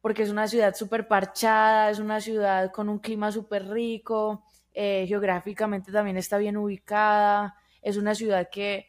porque 0.00 0.22
es 0.22 0.30
una 0.30 0.48
ciudad 0.48 0.74
súper 0.74 1.08
parchada, 1.08 1.90
es 1.90 1.98
una 1.98 2.20
ciudad 2.20 2.72
con 2.72 2.88
un 2.88 2.98
clima 2.98 3.30
súper 3.32 3.68
rico, 3.68 4.44
eh, 4.72 5.04
geográficamente 5.06 5.92
también 5.92 6.16
está 6.16 6.38
bien 6.38 6.56
ubicada 6.56 7.54
es 7.82 7.96
una 7.96 8.14
ciudad 8.14 8.48
que 8.50 8.86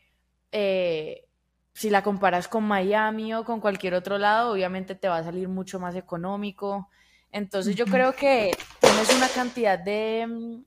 eh, 0.52 1.28
si 1.74 1.90
la 1.90 2.04
comparas 2.04 2.48
con 2.48 2.64
Miami 2.64 3.34
o 3.34 3.46
con 3.46 3.62
cualquier 3.62 3.94
otro 3.94 4.18
lado, 4.18 4.52
obviamente 4.52 4.96
te 4.96 5.08
va 5.08 5.18
a 5.18 5.24
salir 5.24 5.48
mucho 5.48 5.80
más 5.80 5.96
económico. 5.96 6.90
Entonces 7.32 7.76
yo 7.76 7.86
creo 7.86 8.14
que 8.14 8.52
tienes 8.80 9.16
una 9.16 9.30
cantidad 9.30 9.80
de, 9.80 10.28
mm, 10.28 10.64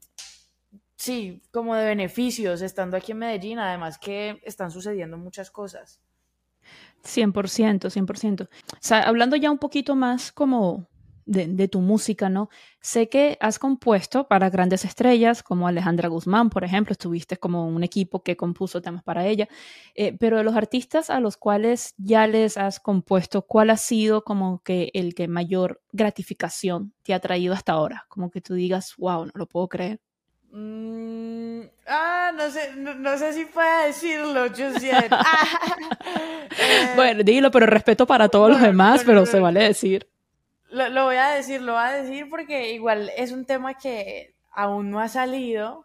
sí, 1.05 1.43
como 1.51 1.75
de 1.75 1.85
beneficios 1.85 2.63
estando 2.63 2.97
aquí 2.97 3.13
en 3.13 3.19
Medellín, 3.19 3.59
además 3.59 3.99
que 3.99 4.41
están 4.45 4.71
sucediendo 4.71 5.19
muchas 5.19 5.51
cosas. 5.51 6.01
100%, 7.03 7.91
100%. 7.91 8.45
O 8.45 8.49
sea, 8.81 9.03
hablando 9.03 9.37
ya 9.37 9.51
un 9.51 9.59
poquito 9.59 9.95
más 9.95 10.33
como 10.33 10.89
de, 11.27 11.69
tu 11.69 11.81
música, 11.81 12.29
¿no? 12.29 12.49
Sé 12.81 13.09
que 13.09 13.37
has 13.41 13.59
compuesto 13.59 14.29
para 14.29 14.51
grandes 14.51 14.85
estrellas 14.85 15.43
como 15.43 15.69
Alejandra 15.69 16.09
Guzmán, 16.09 16.51
por 16.51 16.65
ejemplo, 16.65 16.93
estuviste 16.93 17.37
como 17.37 17.67
un 17.67 17.83
equipo 17.83 18.23
que 18.23 18.37
compuso 18.37 18.83
temas 18.83 19.03
para 19.03 19.27
ella, 19.27 19.49
eh, 19.95 20.17
pero 20.19 20.39
de 20.39 20.45
los 20.45 20.55
artistas 20.55 21.11
a 21.11 21.21
los 21.21 21.37
cuales 21.37 21.95
ya 21.99 22.27
les 22.27 22.57
has 22.57 22.81
compuesto, 22.81 23.43
¿cuál 23.43 23.71
ha 23.71 23.77
sido 23.77 24.25
como 24.25 24.63
que 24.63 24.91
el 24.95 25.15
que 25.15 25.29
mayor 25.29 25.83
gratificación 25.93 26.95
te 27.03 27.15
ha 27.15 27.21
traído 27.21 27.55
hasta 27.55 27.73
ahora? 27.73 28.07
Como 28.09 28.31
que 28.31 28.41
tú 28.41 28.55
digas, 28.55 28.95
wow, 28.99 29.27
no 29.27 29.33
lo 29.35 29.47
puedo 29.47 29.69
creer. 29.69 30.01
Mm, 30.57 31.63
ah, 31.89 32.31
no 32.33 32.49
sé, 32.49 32.77
no, 32.77 33.19
sé 33.19 33.33
si 33.33 33.45
pueda 33.45 33.87
decirlo, 33.87 34.47
yo 34.47 34.69
bueno, 36.95 37.25
dilo, 37.25 37.51
pero 37.51 37.67
respeto 37.67 38.07
para 38.07 38.29
todos 38.29 38.51
los 38.51 38.61
demás, 38.61 39.03
pero 39.05 39.27
se 39.27 39.41
vale 39.41 39.65
decir. 39.65 40.09
Lo, 40.71 41.07
voy 41.07 41.17
a 41.17 41.31
decir, 41.31 41.61
lo 41.61 41.73
voy 41.73 41.83
a 41.83 41.91
decir 41.91 42.29
porque 42.31 42.73
igual 42.73 43.11
es 43.17 43.33
un 43.33 43.45
tema 43.45 43.75
que 43.75 44.37
aún 44.53 44.93
no 44.93 45.01
ha 45.01 45.09
salido, 45.09 45.85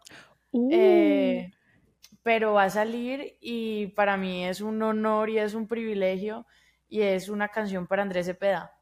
eh, 0.70 1.48
uh. 1.48 2.16
pero 2.22 2.52
va 2.52 2.64
a 2.64 2.70
salir 2.70 3.36
y 3.40 3.88
para 3.88 4.16
mí 4.16 4.46
es 4.46 4.60
un 4.60 4.80
honor 4.84 5.30
y 5.30 5.38
es 5.38 5.54
un 5.54 5.66
privilegio 5.66 6.46
y 6.88 7.02
es 7.02 7.28
una 7.28 7.48
canción 7.48 7.88
para 7.88 8.02
Andrés 8.02 8.26
Cepeda. 8.26 8.72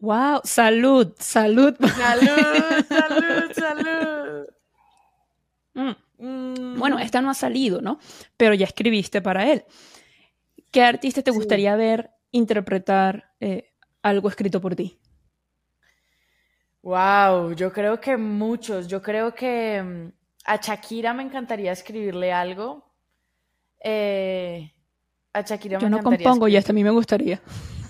¡Wow! 0.00 0.42
¡Salud! 0.44 1.12
¡Salud! 1.18 1.74
¡Salud! 1.80 2.84
¡Salud! 2.88 3.52
¡Salud! 3.52 4.17
Mm. 5.78 5.94
Mm. 6.18 6.78
Bueno, 6.78 6.98
esta 6.98 7.22
no 7.22 7.30
ha 7.30 7.34
salido, 7.34 7.80
¿no? 7.80 7.98
Pero 8.36 8.54
ya 8.54 8.66
escribiste 8.66 9.22
para 9.22 9.50
él. 9.50 9.64
¿Qué 10.72 10.82
artista 10.82 11.22
te 11.22 11.30
gustaría 11.30 11.76
ver 11.76 12.10
interpretar 12.32 13.32
eh, 13.40 13.72
algo 14.02 14.28
escrito 14.28 14.60
por 14.60 14.74
ti? 14.74 14.98
Wow, 16.82 17.52
yo 17.54 17.72
creo 17.72 18.00
que 18.00 18.16
muchos. 18.16 18.88
Yo 18.88 19.00
creo 19.00 19.34
que 19.34 19.82
mm, 19.82 20.12
a 20.46 20.56
Shakira 20.56 21.14
me 21.14 21.22
encantaría 21.22 21.72
escribirle 21.72 22.32
algo. 22.32 22.84
Eh, 23.80 24.72
a 25.32 25.42
Shakira 25.42 25.78
yo 25.78 25.88
no 25.88 26.02
compongo 26.02 26.48
y 26.48 26.56
hasta 26.56 26.72
a 26.72 26.74
mí 26.74 26.82
me 26.82 26.90
gustaría. 26.90 27.40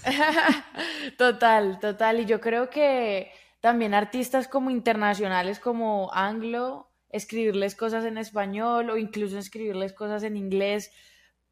total, 1.19 1.79
total. 1.81 2.21
Y 2.21 2.27
yo 2.27 2.41
creo 2.41 2.69
que 2.69 3.33
también 3.61 3.95
artistas 3.95 4.47
como 4.47 4.71
internacionales 4.71 5.59
como 5.59 6.11
Anglo, 6.13 6.88
escribirles 7.11 7.75
cosas 7.75 8.05
en 8.05 8.19
español 8.19 8.91
o 8.91 8.97
incluso 8.97 9.39
escribirles 9.39 9.93
cosas 9.93 10.23
en 10.23 10.37
inglés 10.37 10.91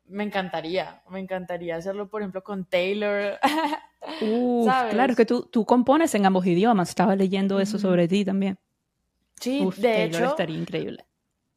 me 0.08 0.24
encantaría, 0.24 1.02
me 1.10 1.20
encantaría 1.20 1.76
hacerlo, 1.76 2.08
por 2.08 2.22
ejemplo, 2.22 2.42
con 2.42 2.64
Taylor. 2.64 3.38
claro, 4.90 5.16
que 5.16 5.26
tú, 5.26 5.48
tú 5.50 5.64
compones 5.64 6.14
en 6.14 6.26
ambos 6.26 6.46
idiomas, 6.46 6.90
estaba 6.90 7.16
leyendo 7.16 7.60
eso 7.60 7.78
sobre 7.78 8.08
ti 8.08 8.24
también. 8.24 8.58
Sí, 9.40 9.68
de 9.76 10.04
hecho. 10.04 10.24
estaría 10.24 10.58
increíble. 10.58 11.04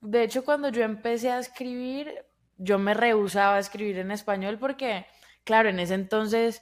De 0.01 0.24
hecho, 0.24 0.44
cuando 0.44 0.70
yo 0.70 0.84
empecé 0.84 1.32
a 1.32 1.39
escribir, 1.39 2.13
yo 2.58 2.79
me 2.79 2.94
rehusaba 2.94 3.56
a 3.56 3.60
escribir 3.60 4.00
en 4.00 4.12
español 4.12 4.58
porque, 4.60 5.06
claro, 5.44 5.70
en 5.70 5.79
ese 5.79 5.94
entonces 5.94 6.62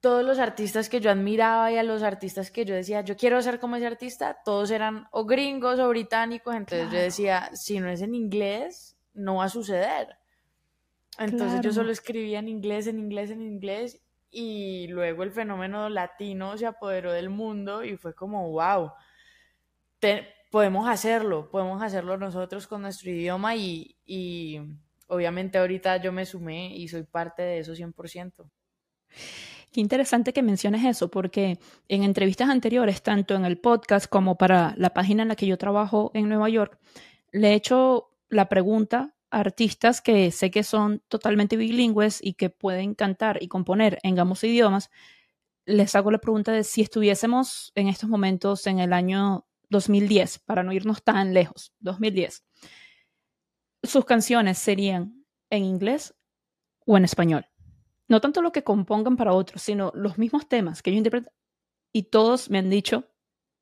todos 0.00 0.24
los 0.24 0.38
artistas 0.38 0.88
que 0.88 1.00
yo 1.00 1.10
admiraba 1.10 1.70
y 1.70 1.76
a 1.76 1.82
los 1.82 2.02
artistas 2.02 2.50
que 2.50 2.64
yo 2.64 2.74
decía, 2.74 3.02
yo 3.02 3.16
quiero 3.16 3.40
ser 3.42 3.60
como 3.60 3.76
ese 3.76 3.86
artista, 3.86 4.38
todos 4.44 4.70
eran 4.70 5.06
o 5.12 5.26
gringos 5.26 5.78
o 5.78 5.88
británicos, 5.88 6.54
entonces 6.54 6.90
yo 6.90 6.98
decía, 6.98 7.50
si 7.54 7.80
no 7.80 7.88
es 7.88 8.00
en 8.00 8.14
inglés, 8.14 8.96
no 9.12 9.36
va 9.36 9.44
a 9.44 9.48
suceder. 9.48 10.16
Entonces 11.18 11.60
yo 11.60 11.72
solo 11.72 11.92
escribía 11.92 12.38
en 12.38 12.48
inglés, 12.48 12.86
en 12.86 12.98
inglés, 12.98 13.30
en 13.30 13.42
inglés 13.42 14.00
y 14.30 14.86
luego 14.88 15.22
el 15.22 15.32
fenómeno 15.32 15.90
latino 15.90 16.56
se 16.56 16.64
apoderó 16.64 17.12
del 17.12 17.28
mundo 17.28 17.84
y 17.84 17.96
fue 17.98 18.14
como, 18.14 18.50
wow, 18.50 18.92
podemos 20.50 20.88
hacerlo, 20.88 21.50
podemos 21.50 21.82
hacerlo 21.82 22.16
nosotros 22.16 22.66
con 22.66 22.82
nuestro 22.82 23.10
idioma 23.10 23.54
y, 23.54 23.98
y 24.06 24.60
obviamente 25.08 25.58
ahorita 25.58 25.98
yo 25.98 26.10
me 26.10 26.24
sumé 26.24 26.74
y 26.74 26.88
soy 26.88 27.02
parte 27.02 27.42
de 27.42 27.58
eso 27.58 27.72
100%. 27.74 28.50
Qué 29.72 29.80
interesante 29.80 30.32
que 30.32 30.42
menciones 30.42 30.84
eso, 30.84 31.10
porque 31.10 31.58
en 31.88 32.02
entrevistas 32.02 32.48
anteriores, 32.48 33.02
tanto 33.02 33.34
en 33.34 33.44
el 33.44 33.58
podcast 33.58 34.06
como 34.08 34.36
para 34.36 34.74
la 34.76 34.90
página 34.90 35.22
en 35.22 35.28
la 35.28 35.36
que 35.36 35.46
yo 35.46 35.58
trabajo 35.58 36.10
en 36.14 36.28
Nueva 36.28 36.48
York, 36.48 36.78
le 37.30 37.50
he 37.50 37.54
hecho 37.54 38.10
la 38.28 38.48
pregunta 38.48 39.14
artistas 39.30 40.00
que 40.00 40.32
sé 40.32 40.50
que 40.50 40.64
son 40.64 41.02
totalmente 41.08 41.56
bilingües 41.56 42.20
y 42.22 42.34
que 42.34 42.50
pueden 42.50 42.94
cantar 42.94 43.40
y 43.40 43.48
componer 43.48 43.98
en 44.02 44.18
ambos 44.18 44.42
idiomas, 44.42 44.90
les 45.66 45.94
hago 45.94 46.10
la 46.10 46.18
pregunta 46.18 46.50
de 46.50 46.64
si 46.64 46.82
estuviésemos 46.82 47.70
en 47.76 47.86
estos 47.86 48.08
momentos 48.08 48.66
en 48.66 48.80
el 48.80 48.92
año 48.92 49.46
2010, 49.68 50.40
para 50.40 50.64
no 50.64 50.72
irnos 50.72 51.04
tan 51.04 51.32
lejos, 51.32 51.72
2010, 51.78 52.44
sus 53.84 54.04
canciones 54.04 54.58
serían 54.58 55.24
en 55.48 55.64
inglés 55.64 56.14
o 56.86 56.96
en 56.96 57.04
español. 57.04 57.49
No 58.10 58.20
tanto 58.20 58.42
lo 58.42 58.50
que 58.50 58.64
compongan 58.64 59.16
para 59.16 59.32
otros, 59.32 59.62
sino 59.62 59.92
los 59.94 60.18
mismos 60.18 60.48
temas 60.48 60.82
que 60.82 60.90
ellos 60.90 60.98
interpretan. 60.98 61.32
Y 61.92 62.02
todos 62.02 62.50
me 62.50 62.58
han 62.58 62.68
dicho 62.68 63.04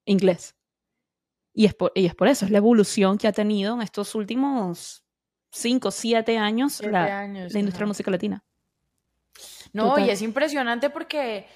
inglés. 0.07 0.57
Y 1.53 1.67
es, 1.67 1.75
por, 1.75 1.93
y 1.95 2.07
es 2.07 2.15
por 2.15 2.29
eso, 2.29 2.47
es 2.47 2.51
la 2.51 2.57
evolución 2.57 3.19
que 3.19 3.29
ha 3.29 3.33
tenido 3.33 3.75
en 3.75 3.83
estos 3.83 4.15
últimos 4.15 5.05
cinco, 5.51 5.91
siete 5.91 6.39
años, 6.39 6.81
la, 6.81 7.27
industria 7.27 7.81
de 7.81 7.87
música 7.87 8.11
latina. 8.11 8.43
No, 9.75 9.99
y 9.99 10.09
es 10.09 10.23
impresionante 10.23 10.89
porque 10.89 11.47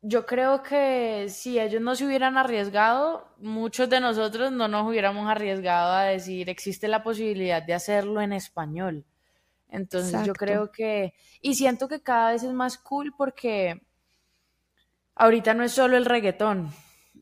yo 0.00 0.24
creo 0.24 0.62
que 0.62 1.26
si 1.28 1.58
ellos 1.58 1.82
no 1.82 1.96
se 1.96 2.06
hubieran 2.06 2.38
arriesgado, 2.38 3.26
muchos 3.38 3.90
de 3.90 3.98
nosotros 3.98 4.52
no 4.52 4.68
nos 4.68 4.86
hubiéramos 4.86 5.28
arriesgado 5.28 5.92
a 5.92 6.04
decir, 6.04 6.48
existe 6.48 6.86
la 6.86 7.02
posibilidad 7.02 7.64
de 7.64 7.74
hacerlo 7.74 8.20
en 8.20 8.32
español. 8.32 9.04
Entonces 9.72 10.24
yo 10.24 10.34
creo 10.34 10.70
que, 10.70 11.14
y 11.40 11.54
siento 11.54 11.88
que 11.88 12.00
cada 12.00 12.32
vez 12.32 12.44
es 12.44 12.52
más 12.52 12.78
cool 12.78 13.12
porque 13.16 13.82
ahorita 15.16 15.54
no 15.54 15.64
es 15.64 15.72
solo 15.72 15.96
el 15.96 16.04
reggaetón, 16.04 16.72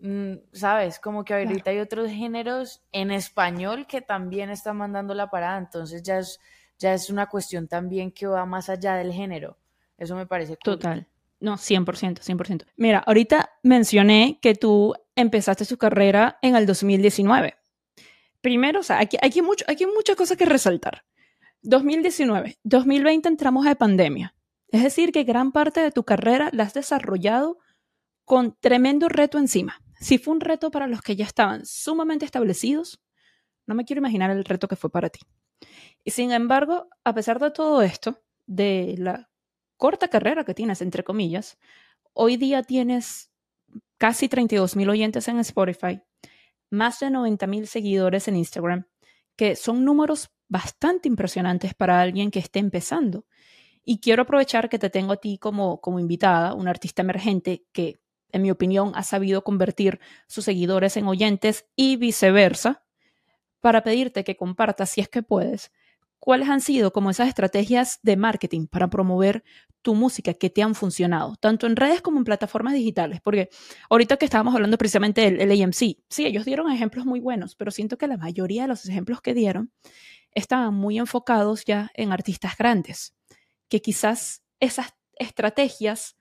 Mm, 0.00 0.36
¿sabes? 0.52 0.98
Como 0.98 1.24
que 1.24 1.34
ahorita 1.34 1.70
hay 1.70 1.78
otros 1.78 2.10
géneros 2.10 2.82
en 2.90 3.10
español 3.10 3.86
que 3.86 4.00
también 4.00 4.48
están 4.48 4.78
mandando 4.78 5.14
la 5.14 5.28
parada, 5.28 5.58
entonces 5.58 6.02
ya 6.02 6.18
es, 6.18 6.40
ya 6.78 6.94
es 6.94 7.10
una 7.10 7.26
cuestión 7.26 7.68
también 7.68 8.10
que 8.10 8.26
va 8.26 8.46
más 8.46 8.70
allá 8.70 8.94
del 8.94 9.12
género. 9.12 9.58
Eso 9.98 10.16
me 10.16 10.26
parece 10.26 10.56
total. 10.56 11.06
No, 11.38 11.56
100%, 11.56 12.20
100%. 12.20 12.66
Mira, 12.76 12.98
ahorita 12.98 13.50
mencioné 13.62 14.38
que 14.40 14.54
tú 14.54 14.94
empezaste 15.16 15.64
su 15.64 15.76
carrera 15.76 16.38
en 16.42 16.56
el 16.56 16.66
2019. 16.66 17.56
Primero, 18.40 18.80
o 18.80 18.82
sea, 18.82 19.00
aquí, 19.00 19.18
hay, 19.20 19.42
mucho, 19.42 19.64
hay 19.68 19.76
muchas 19.86 20.16
cosas 20.16 20.36
que 20.36 20.46
resaltar. 20.46 21.04
2019, 21.62 22.58
2020 22.62 23.28
entramos 23.28 23.66
a 23.66 23.74
pandemia. 23.74 24.34
Es 24.68 24.82
decir, 24.82 25.12
que 25.12 25.24
gran 25.24 25.52
parte 25.52 25.80
de 25.80 25.90
tu 25.90 26.04
carrera 26.04 26.48
la 26.52 26.62
has 26.64 26.74
desarrollado 26.74 27.58
con 28.24 28.56
tremendo 28.60 29.08
reto 29.08 29.38
encima. 29.38 29.80
Si 29.98 30.18
fue 30.18 30.34
un 30.34 30.40
reto 30.40 30.70
para 30.70 30.86
los 30.86 31.02
que 31.02 31.16
ya 31.16 31.24
estaban 31.24 31.66
sumamente 31.66 32.24
establecidos, 32.24 33.02
no 33.66 33.74
me 33.74 33.84
quiero 33.84 34.00
imaginar 34.00 34.30
el 34.30 34.44
reto 34.44 34.68
que 34.68 34.76
fue 34.76 34.90
para 34.90 35.10
ti. 35.10 35.20
Y 36.04 36.12
sin 36.12 36.32
embargo, 36.32 36.88
a 37.04 37.12
pesar 37.12 37.38
de 37.38 37.50
todo 37.50 37.82
esto, 37.82 38.22
de 38.46 38.94
la 38.98 39.28
corta 39.76 40.08
carrera 40.08 40.44
que 40.44 40.54
tienes, 40.54 40.80
entre 40.80 41.04
comillas, 41.04 41.58
hoy 42.14 42.36
día 42.36 42.62
tienes 42.62 43.30
casi 43.98 44.28
32 44.28 44.76
mil 44.76 44.88
oyentes 44.88 45.28
en 45.28 45.38
Spotify, 45.40 46.00
más 46.70 47.00
de 47.00 47.10
90 47.10 47.46
mil 47.46 47.66
seguidores 47.66 48.28
en 48.28 48.36
Instagram, 48.36 48.86
que 49.36 49.56
son 49.56 49.84
números 49.84 50.30
bastante 50.50 51.08
impresionantes 51.08 51.72
para 51.72 52.02
alguien 52.02 52.30
que 52.30 52.40
esté 52.40 52.58
empezando. 52.58 53.24
Y 53.82 54.00
quiero 54.00 54.22
aprovechar 54.22 54.68
que 54.68 54.78
te 54.78 54.90
tengo 54.90 55.14
a 55.14 55.16
ti 55.16 55.38
como, 55.38 55.80
como 55.80 55.98
invitada, 55.98 56.52
una 56.52 56.70
artista 56.70 57.00
emergente 57.00 57.64
que 57.72 57.98
en 58.32 58.42
mi 58.42 58.50
opinión, 58.50 58.92
ha 58.94 59.02
sabido 59.02 59.42
convertir 59.42 60.00
sus 60.26 60.44
seguidores 60.44 60.96
en 60.96 61.06
oyentes 61.06 61.66
y 61.76 61.96
viceversa, 61.96 62.84
para 63.60 63.82
pedirte 63.82 64.24
que 64.24 64.36
compartas, 64.36 64.90
si 64.90 65.02
es 65.02 65.08
que 65.08 65.22
puedes, 65.22 65.70
cuáles 66.18 66.48
han 66.48 66.62
sido 66.62 66.92
como 66.92 67.10
esas 67.10 67.28
estrategias 67.28 67.98
de 68.02 68.16
marketing 68.16 68.66
para 68.66 68.88
promover 68.88 69.44
tu 69.82 69.94
música 69.94 70.34
que 70.34 70.48
te 70.48 70.62
han 70.62 70.74
funcionado, 70.74 71.36
tanto 71.36 71.66
en 71.66 71.76
redes 71.76 72.00
como 72.00 72.18
en 72.18 72.24
plataformas 72.24 72.74
digitales, 72.74 73.20
porque 73.22 73.50
ahorita 73.90 74.16
que 74.16 74.24
estábamos 74.24 74.54
hablando 74.54 74.78
precisamente 74.78 75.30
del, 75.30 75.62
AMC, 75.62 75.98
sí, 76.08 76.26
ellos 76.26 76.44
dieron 76.44 76.70
ejemplos 76.70 77.04
muy 77.04 77.20
buenos, 77.20 77.54
pero 77.54 77.70
siento 77.70 77.98
que 77.98 78.06
la 78.06 78.16
mayoría 78.16 78.62
de 78.62 78.68
los 78.68 78.86
ejemplos 78.86 79.20
que 79.20 79.34
dieron 79.34 79.72
estaban 80.32 80.74
muy 80.74 80.98
enfocados 80.98 81.64
ya 81.64 81.90
en 81.94 82.12
artistas 82.12 82.56
grandes, 82.56 83.14
que 83.68 83.82
quizás 83.82 84.42
esas 84.60 84.94
estrategias 85.14 86.16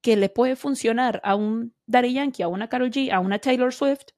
que 0.00 0.16
le 0.16 0.28
puede 0.28 0.56
funcionar 0.56 1.20
a 1.24 1.34
un 1.34 1.74
Daddy 1.86 2.14
Yankee, 2.14 2.42
a 2.42 2.48
una 2.48 2.68
Karol 2.68 2.90
G, 2.90 3.10
a 3.10 3.20
una 3.20 3.38
Taylor 3.38 3.72
Swift, 3.72 4.08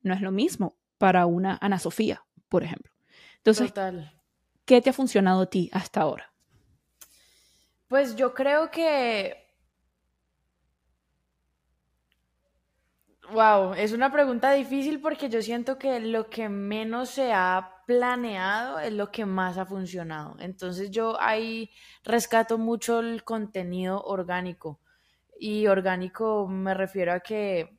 no 0.00 0.14
es 0.14 0.20
lo 0.20 0.30
mismo 0.30 0.78
para 0.96 1.26
una 1.26 1.58
Ana 1.60 1.78
Sofía, 1.78 2.24
por 2.48 2.62
ejemplo. 2.62 2.92
Entonces, 3.38 3.72
¿qué 4.64 4.80
te 4.80 4.90
ha 4.90 4.92
funcionado 4.92 5.42
a 5.42 5.50
ti 5.50 5.70
hasta 5.72 6.00
ahora? 6.00 6.32
Pues 7.88 8.16
yo 8.16 8.34
creo 8.34 8.70
que 8.70 9.48
Wow, 13.30 13.74
es 13.74 13.92
una 13.92 14.10
pregunta 14.10 14.52
difícil 14.52 15.00
porque 15.00 15.28
yo 15.28 15.42
siento 15.42 15.78
que 15.78 16.00
lo 16.00 16.30
que 16.30 16.48
menos 16.48 17.10
se 17.10 17.32
ha 17.32 17.77
planeado 17.88 18.80
es 18.80 18.92
lo 18.92 19.10
que 19.10 19.24
más 19.24 19.56
ha 19.56 19.64
funcionado. 19.64 20.36
Entonces 20.40 20.90
yo 20.90 21.18
ahí 21.18 21.70
rescato 22.04 22.58
mucho 22.58 23.00
el 23.00 23.24
contenido 23.24 24.02
orgánico. 24.02 24.78
Y 25.40 25.68
orgánico 25.68 26.46
me 26.46 26.74
refiero 26.74 27.14
a 27.14 27.20
que 27.20 27.78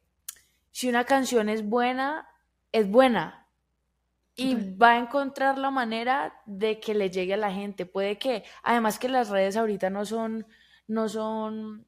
si 0.71 0.89
una 0.89 1.03
canción 1.03 1.47
es 1.47 1.63
buena, 1.63 2.27
es 2.71 2.89
buena. 2.89 3.45
Y 4.35 4.55
va 4.77 4.93
a 4.93 4.97
encontrar 4.97 5.59
la 5.59 5.69
manera 5.69 6.33
de 6.47 6.79
que 6.79 6.95
le 6.95 7.11
llegue 7.11 7.35
a 7.35 7.37
la 7.37 7.51
gente. 7.51 7.85
Puede 7.85 8.17
que, 8.17 8.43
además 8.63 8.97
que 8.97 9.09
las 9.09 9.29
redes 9.29 9.57
ahorita 9.57 9.91
no 9.91 10.05
son, 10.05 10.47
no 10.87 11.07
son 11.07 11.85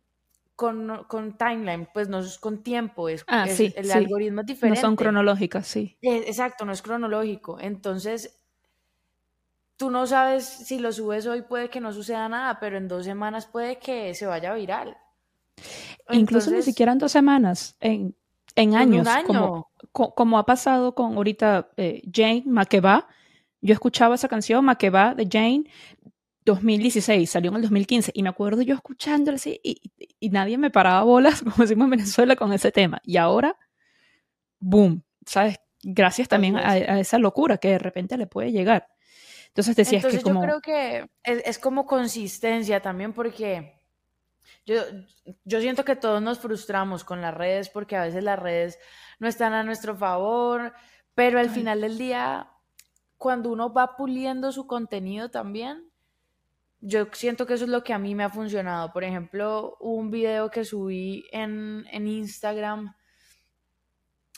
con, 0.55 1.37
timeline, 1.37 1.87
pues 1.93 2.07
no 2.07 2.19
es 2.19 2.37
con 2.37 2.61
tiempo, 2.61 3.09
es, 3.09 3.23
ah, 3.27 3.47
el 3.47 3.91
algoritmo 3.91 4.41
es 4.41 4.47
diferente. 4.47 4.81
No 4.81 4.87
son 4.87 4.95
cronológicas, 4.95 5.67
sí. 5.67 5.97
Eh, 6.01 6.23
exacto, 6.27 6.65
no 6.65 6.71
es 6.71 6.81
cronológico. 6.81 7.59
Entonces, 7.59 8.39
tú 9.75 9.89
no 9.89 10.05
sabes 10.05 10.45
si 10.45 10.77
lo 10.77 10.91
subes 10.91 11.25
hoy 11.25 11.41
puede 11.41 11.69
que 11.69 11.81
no 11.81 11.91
suceda 11.91 12.29
nada, 12.29 12.59
pero 12.59 12.77
en 12.77 12.87
dos 12.87 13.05
semanas 13.05 13.47
puede 13.47 13.79
que 13.79 14.13
se 14.13 14.27
vaya 14.27 14.53
viral. 14.53 14.95
Incluso 16.11 16.51
ni 16.51 16.61
siquiera 16.61 16.91
en 16.91 16.99
dos 16.99 17.11
semanas, 17.11 17.75
en, 17.79 18.15
en 18.55 18.75
años, 18.75 19.07
Como, 19.25 19.71
como, 19.91 20.37
ha 20.37 20.45
pasado 20.45 20.93
con 20.93 21.15
ahorita 21.15 21.69
eh, 21.77 22.01
Jane 22.13 22.43
Makeba. 22.45 23.07
Yo 23.61 23.73
escuchaba 23.73 24.15
esa 24.15 24.27
canción, 24.27 24.65
Makeba, 24.65 25.13
de 25.15 25.27
Jane, 25.31 25.63
2016, 26.45 27.29
salió 27.29 27.49
en 27.51 27.57
el 27.57 27.61
2015, 27.63 28.11
y 28.13 28.23
me 28.23 28.29
acuerdo 28.29 28.61
yo 28.61 28.73
escuchándolo 28.73 29.35
así, 29.35 29.59
y, 29.63 29.81
y, 30.19 30.29
nadie 30.29 30.57
me 30.57 30.71
paraba 30.71 31.03
bolas, 31.03 31.41
como 31.43 31.55
decimos 31.57 31.85
en 31.85 31.91
Venezuela, 31.91 32.35
con 32.35 32.53
ese 32.53 32.71
tema. 32.71 33.01
Y 33.03 33.17
ahora, 33.17 33.57
boom, 34.59 35.03
¿sabes? 35.25 35.59
Gracias 35.83 36.27
también 36.27 36.57
a, 36.57 36.99
esa 36.99 37.17
locura 37.17 37.57
que 37.57 37.69
de 37.69 37.79
repente 37.79 38.17
le 38.17 38.27
puede 38.27 38.51
llegar. 38.51 38.87
Entonces 39.47 39.75
decías 39.75 40.03
Entonces, 40.03 40.19
que 40.19 40.23
como... 40.23 40.41
Yo 40.41 40.47
creo 40.47 40.61
que 40.61 41.09
es, 41.23 41.59
como 41.59 41.85
consistencia 41.85 42.81
también 42.81 43.13
porque 43.13 43.81
yo, 44.65 44.75
yo 45.43 45.59
siento 45.59 45.83
que 45.83 45.95
todos 45.95 46.21
nos 46.21 46.39
frustramos 46.39 47.03
con 47.03 47.21
las 47.21 47.33
redes 47.33 47.69
porque 47.69 47.97
a 47.97 48.03
veces 48.03 48.23
las 48.23 48.39
redes 48.39 48.79
no 49.19 49.27
están 49.27 49.53
a 49.53 49.63
nuestro 49.63 49.95
favor, 49.95 50.73
pero 51.15 51.39
al 51.39 51.49
final 51.49 51.81
del 51.81 51.97
día, 51.97 52.49
cuando 53.17 53.51
uno 53.51 53.73
va 53.73 53.97
puliendo 53.97 54.51
su 54.51 54.67
contenido 54.67 55.29
también, 55.29 55.90
yo 56.81 57.07
siento 57.13 57.45
que 57.45 57.53
eso 57.53 57.65
es 57.65 57.69
lo 57.69 57.83
que 57.83 57.93
a 57.93 57.99
mí 57.99 58.15
me 58.15 58.23
ha 58.23 58.29
funcionado. 58.29 58.91
Por 58.91 59.03
ejemplo, 59.03 59.77
un 59.79 60.09
video 60.09 60.49
que 60.49 60.65
subí 60.65 61.25
en, 61.31 61.85
Instagram, 61.93 62.93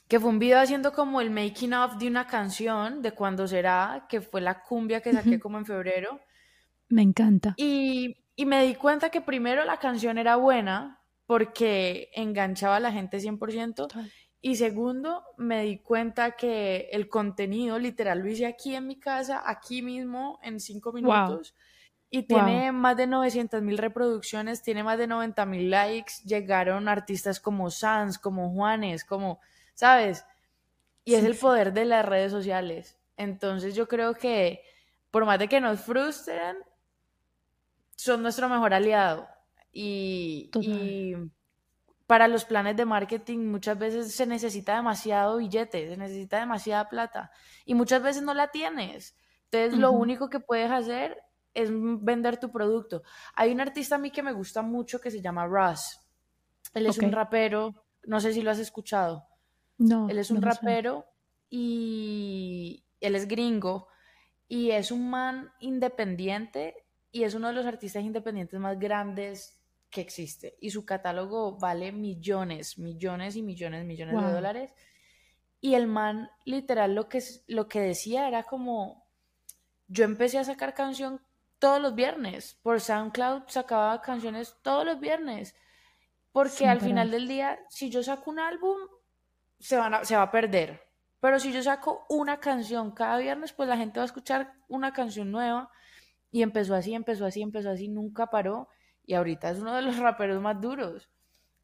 que 0.08 0.20
fue 0.20 0.30
un 0.30 0.40
video 0.40 0.60
haciendo 0.60 0.92
como 0.92 1.22
el 1.22 1.32
making 1.32 1.74
of 1.74 1.98
de 1.98 2.08
una 2.08 2.28
canción, 2.28 3.02
de 3.02 3.14
cuando 3.14 3.48
será, 3.48 4.06
que 4.10 4.20
fue 4.20 4.42
la 4.42 4.62
cumbia 4.62 5.02
que 5.02 5.14
saqué 5.14 5.40
como 5.40 5.58
en 5.58 5.66
febrero. 5.66 6.20
Me 6.90 7.02
encanta. 7.02 7.56
Y, 7.58 8.18
y 8.36 8.46
me 8.46 8.66
di 8.66 8.76
cuenta 8.76 9.10
que 9.10 9.22
primero 9.22 9.64
la 9.64 9.78
canción 9.78 10.18
era 10.18 10.36
buena 10.36 11.00
porque 11.26 12.10
enganchaba 12.14 12.76
a 12.76 12.82
la 12.82 12.92
gente 12.92 13.20
100%. 13.20 13.88
Y 14.42 14.58
segundo, 14.58 15.24
me 15.38 15.64
di 15.64 15.80
cuenta 15.80 16.32
que 16.32 16.90
el 16.92 17.08
contenido 17.08 17.80
literal 17.80 18.20
lo 18.20 18.28
hice 18.28 18.46
aquí 18.46 18.76
en 18.76 18.88
mi 18.88 19.00
casa, 19.00 19.42
aquí 19.46 19.82
mismo, 19.82 20.40
en 20.44 20.60
cinco 20.60 20.92
minutos. 20.92 21.56
Y 22.16 22.22
tiene 22.28 22.72
más 22.72 22.96
de 22.96 23.08
900 23.08 23.64
mil 23.64 23.76
reproducciones, 23.80 24.62
tiene 24.62 24.84
más 24.84 25.00
de 25.00 25.08
90 25.08 25.48
mil 25.48 25.72
likes. 25.72 26.14
Llegaron 26.26 26.88
artistas 26.88 27.40
como 27.40 27.72
Sans, 27.72 28.20
como 28.20 28.52
Juanes, 28.52 29.04
como, 29.04 29.40
¿sabes? 29.74 30.24
Y 31.06 31.16
es 31.16 31.24
el 31.24 31.36
poder 31.36 31.74
de 31.74 31.86
las 31.86 32.06
redes 32.06 32.32
sociales. 32.32 33.00
Entonces 33.18 33.74
yo 33.74 33.88
creo 33.88 34.14
que 34.14 34.62
por 35.10 35.26
más 35.26 35.40
de 35.40 35.48
que 35.48 35.60
nos 35.60 35.82
frustren, 35.82 36.56
son 37.96 38.22
nuestro 38.22 38.48
mejor 38.48 38.76
aliado. 38.76 39.28
Y, 39.72 40.52
y, 40.62 41.16
para 42.06 42.28
los 42.28 42.46
planes 42.46 42.78
de 42.78 42.86
marketing 42.86 43.40
muchas 43.50 43.80
veces 43.80 44.14
se 44.14 44.28
necesita 44.28 44.76
demasiado 44.76 45.38
billete, 45.38 45.90
se 45.90 45.98
necesita 45.98 46.40
demasiada 46.40 46.90
plata. 46.90 47.32
Y 47.66 47.74
muchas 47.74 48.04
veces 48.04 48.22
no 48.22 48.36
la 48.36 48.52
tienes. 48.52 49.18
Entonces 49.46 49.80
lo 49.80 49.92
único 49.94 50.30
que 50.30 50.40
puedes 50.40 50.70
hacer 50.70 51.18
es 51.54 51.70
vender 51.72 52.38
tu 52.38 52.52
producto. 52.52 53.04
Hay 53.36 53.52
un 53.52 53.62
artista 53.62 53.96
a 53.96 54.00
mí 54.00 54.12
que 54.12 54.24
me 54.24 54.34
gusta 54.34 54.62
mucho 54.62 55.00
que 55.00 55.12
se 55.12 55.22
llama 55.22 55.46
Russ. 55.46 56.00
Él 56.74 56.88
es 56.88 56.98
un 56.98 57.12
rapero, 57.12 57.86
no 58.04 58.20
sé 58.20 58.34
si 58.34 58.42
lo 58.42 58.52
has 58.52 58.60
escuchado. 58.60 59.28
No. 59.78 60.10
Él 60.10 60.18
es 60.18 60.32
un 60.32 60.42
rapero 60.42 61.06
y 61.50 62.84
él 63.00 63.16
es 63.16 63.28
gringo 63.28 63.88
y 64.48 64.72
es 64.72 64.92
un 64.92 65.10
man 65.10 65.52
independiente 65.60 66.76
y 67.12 67.24
es 67.24 67.36
uno 67.36 67.50
de 67.50 67.54
los 67.54 67.66
artistas 67.66 68.04
independientes 68.04 68.60
más 68.60 68.80
grandes 68.80 69.60
que 69.90 70.02
existe 70.02 70.58
y 70.60 70.72
su 70.72 70.86
catálogo 70.86 71.58
vale 71.58 71.92
millones, 71.92 72.80
millones 72.80 73.36
y 73.36 73.44
millones, 73.44 73.86
millones 73.86 74.20
de 74.20 74.32
dólares. 74.32 74.74
Y 75.62 75.76
el 75.76 75.88
man 75.88 76.30
literal 76.44 76.96
lo 76.96 77.08
que, 77.08 77.24
lo 77.48 77.68
que 77.68 77.80
decía 77.80 78.28
era 78.28 78.44
como, 78.44 79.06
yo 79.88 80.04
empecé 80.04 80.40
a 80.40 80.44
sacar 80.44 80.74
canción 80.74 81.22
todos 81.64 81.82
los 81.82 81.96
viernes. 81.96 82.60
Por 82.62 82.82
SoundCloud 82.82 83.44
sacaba 83.48 84.02
canciones 84.02 84.58
todos 84.62 84.84
los 84.84 85.00
viernes. 85.00 85.56
Porque 86.34 86.68
al 86.68 86.82
final 86.82 87.10
del 87.10 87.26
día, 87.26 87.58
si 87.70 87.90
yo 87.90 88.04
saco 88.04 88.32
un 88.32 88.40
álbum, 88.40 88.76
se, 89.60 89.78
van 89.78 90.06
se 90.06 90.18
va 90.18 90.24
a 90.24 90.32
perder. 90.32 90.82
Pero 91.22 91.40
si 91.40 91.54
yo 91.54 91.64
saco 91.64 92.06
una 92.10 92.42
canción 92.42 92.92
cada 92.92 93.18
viernes, 93.18 93.54
pues 93.54 93.70
la 93.70 93.78
gente 93.78 93.98
va 93.98 94.04
a 94.04 94.08
escuchar 94.08 94.52
una 94.68 94.92
canción 94.92 95.32
nueva. 95.32 95.72
Y 96.32 96.42
empezó 96.42 96.76
así, 96.76 96.94
empezó 96.96 97.26
así, 97.26 97.42
empezó 97.42 97.70
así, 97.70 97.88
nunca 97.88 98.28
paró. 98.28 98.68
Y 99.06 99.14
ahorita 99.14 99.50
es 99.50 99.60
uno 99.60 99.74
de 99.74 99.84
los 99.84 99.98
raperos 100.00 100.42
más 100.42 100.60
duros. 100.60 101.10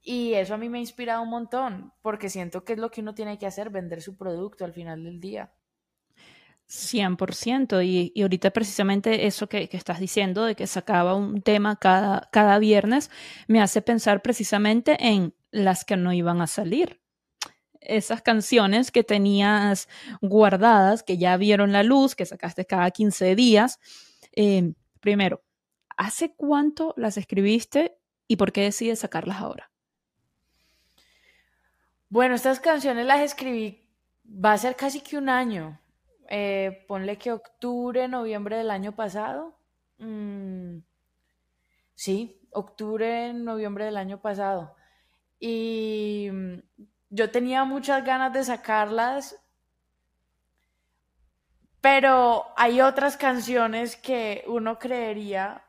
Y 0.01 0.33
eso 0.35 0.53
a 0.53 0.57
mí 0.57 0.69
me 0.69 0.77
ha 0.77 0.81
inspirado 0.81 1.23
un 1.23 1.29
montón, 1.29 1.91
porque 2.01 2.29
siento 2.29 2.63
que 2.63 2.71
es 2.71 2.79
lo 2.79 2.89
que 2.89 3.01
uno 3.01 3.13
tiene 3.13 3.37
que 3.37 3.47
hacer, 3.47 3.69
vender 3.69 4.01
su 4.01 4.15
producto 4.15 4.63
al 4.63 4.71
final 4.71 5.03
del 5.03 5.19
día. 5.19 5.51
100%. 6.69 7.83
Y, 7.85 8.11
y 8.15 8.21
ahorita 8.21 8.51
precisamente 8.51 9.25
eso 9.25 9.49
que, 9.49 9.67
que, 9.67 9.77
estás 9.77 9.99
diciendo, 9.99 10.45
de 10.45 10.55
que 10.55 10.67
sacaba 10.67 11.15
un 11.15 11.41
tema 11.41 11.77
cada, 11.77 12.29
cada 12.31 12.59
viernes, 12.59 13.09
me 13.47 13.61
hace 13.61 13.81
pensar 13.81 14.21
precisamente 14.21 14.97
en 14.99 15.33
las 15.51 15.83
que 15.83 15.97
no 15.97 16.13
iban 16.13 16.41
a 16.41 16.47
salir. 16.47 17.01
Esas 17.81 18.21
canciones 18.21 18.91
que 18.91 19.03
tenías 19.03 19.87
guardadas, 20.21 21.01
que 21.01 21.17
ya 21.17 21.37
vieron 21.37 21.71
la 21.71 21.83
luz, 21.83 22.15
que 22.15 22.25
sacaste 22.25 22.65
cada 22.65 22.91
15 22.91 23.35
días. 23.35 23.79
Eh, 24.35 24.73
primero, 24.99 25.41
¿hace 25.97 26.33
cuánto 26.35 26.93
las 26.97 27.17
escribiste 27.17 27.97
y 28.27 28.35
por 28.35 28.51
qué 28.51 28.61
decides 28.61 28.99
sacarlas 28.99 29.37
ahora? 29.37 29.71
Bueno, 32.09 32.35
estas 32.35 32.59
canciones 32.59 33.05
las 33.05 33.21
escribí, 33.21 33.87
va 34.25 34.53
a 34.53 34.57
ser 34.57 34.75
casi 34.75 35.01
que 35.01 35.17
un 35.17 35.29
año 35.29 35.79
eh, 36.29 36.85
ponle 36.87 37.17
que 37.17 37.31
octubre, 37.31 38.07
noviembre 38.07 38.57
del 38.57 38.69
año 38.69 38.95
pasado. 38.95 39.57
Mm, 39.97 40.79
sí, 41.95 42.39
octubre, 42.51 43.33
noviembre 43.33 43.85
del 43.85 43.97
año 43.97 44.21
pasado. 44.21 44.75
Y 45.39 46.29
mm, 46.31 46.59
yo 47.09 47.31
tenía 47.31 47.63
muchas 47.65 48.05
ganas 48.05 48.31
de 48.33 48.43
sacarlas, 48.43 49.35
pero 51.81 52.45
hay 52.55 52.81
otras 52.81 53.17
canciones 53.17 53.95
que 53.95 54.43
uno 54.47 54.77
creería 54.77 55.65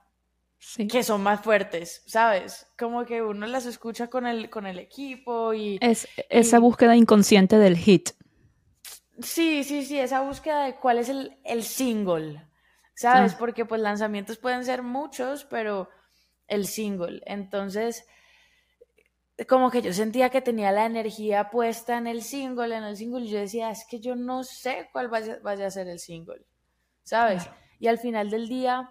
que 0.90 1.02
son 1.02 1.22
más 1.22 1.40
fuertes, 1.40 2.02
¿sabes? 2.06 2.66
Como 2.78 3.06
que 3.06 3.22
uno 3.22 3.46
las 3.46 3.64
escucha 3.64 4.08
con 4.08 4.26
el, 4.26 4.50
con 4.50 4.66
el 4.66 4.78
equipo 4.78 5.54
y... 5.54 5.78
Es 5.80 6.06
esa 6.28 6.58
búsqueda 6.58 6.96
inconsciente 6.96 7.56
del 7.56 7.78
hit. 7.78 8.10
Sí, 9.22 9.64
sí, 9.64 9.84
sí, 9.84 9.98
esa 9.98 10.20
búsqueda 10.20 10.64
de 10.64 10.76
cuál 10.76 10.98
es 10.98 11.08
el, 11.08 11.62
single, 11.62 12.46
¿sabes? 12.94 13.34
Porque 13.34 13.64
pues 13.64 13.80
lanzamientos 13.80 14.38
pueden 14.38 14.64
ser 14.64 14.82
muchos, 14.82 15.44
pero 15.44 15.88
el 16.46 16.66
single. 16.66 17.20
Entonces, 17.26 18.06
como 19.48 19.70
que 19.70 19.82
yo 19.82 19.92
sentía 19.92 20.30
que 20.30 20.40
tenía 20.40 20.72
la 20.72 20.86
energía 20.86 21.50
puesta 21.50 21.98
en 21.98 22.06
el 22.06 22.22
single, 22.22 22.76
en 22.76 22.84
el 22.84 22.96
single, 22.96 23.24
y 23.24 23.30
yo 23.30 23.38
decía, 23.38 23.70
es 23.70 23.86
que 23.88 24.00
yo 24.00 24.16
no 24.16 24.42
sé 24.44 24.88
cuál 24.92 25.08
vaya, 25.08 25.38
vaya 25.42 25.66
a 25.66 25.70
ser 25.70 25.88
el 25.88 25.98
single, 25.98 26.46
¿sabes? 27.02 27.48
Y 27.78 27.88
al 27.88 27.98
final 27.98 28.30
del 28.30 28.48
día 28.48 28.90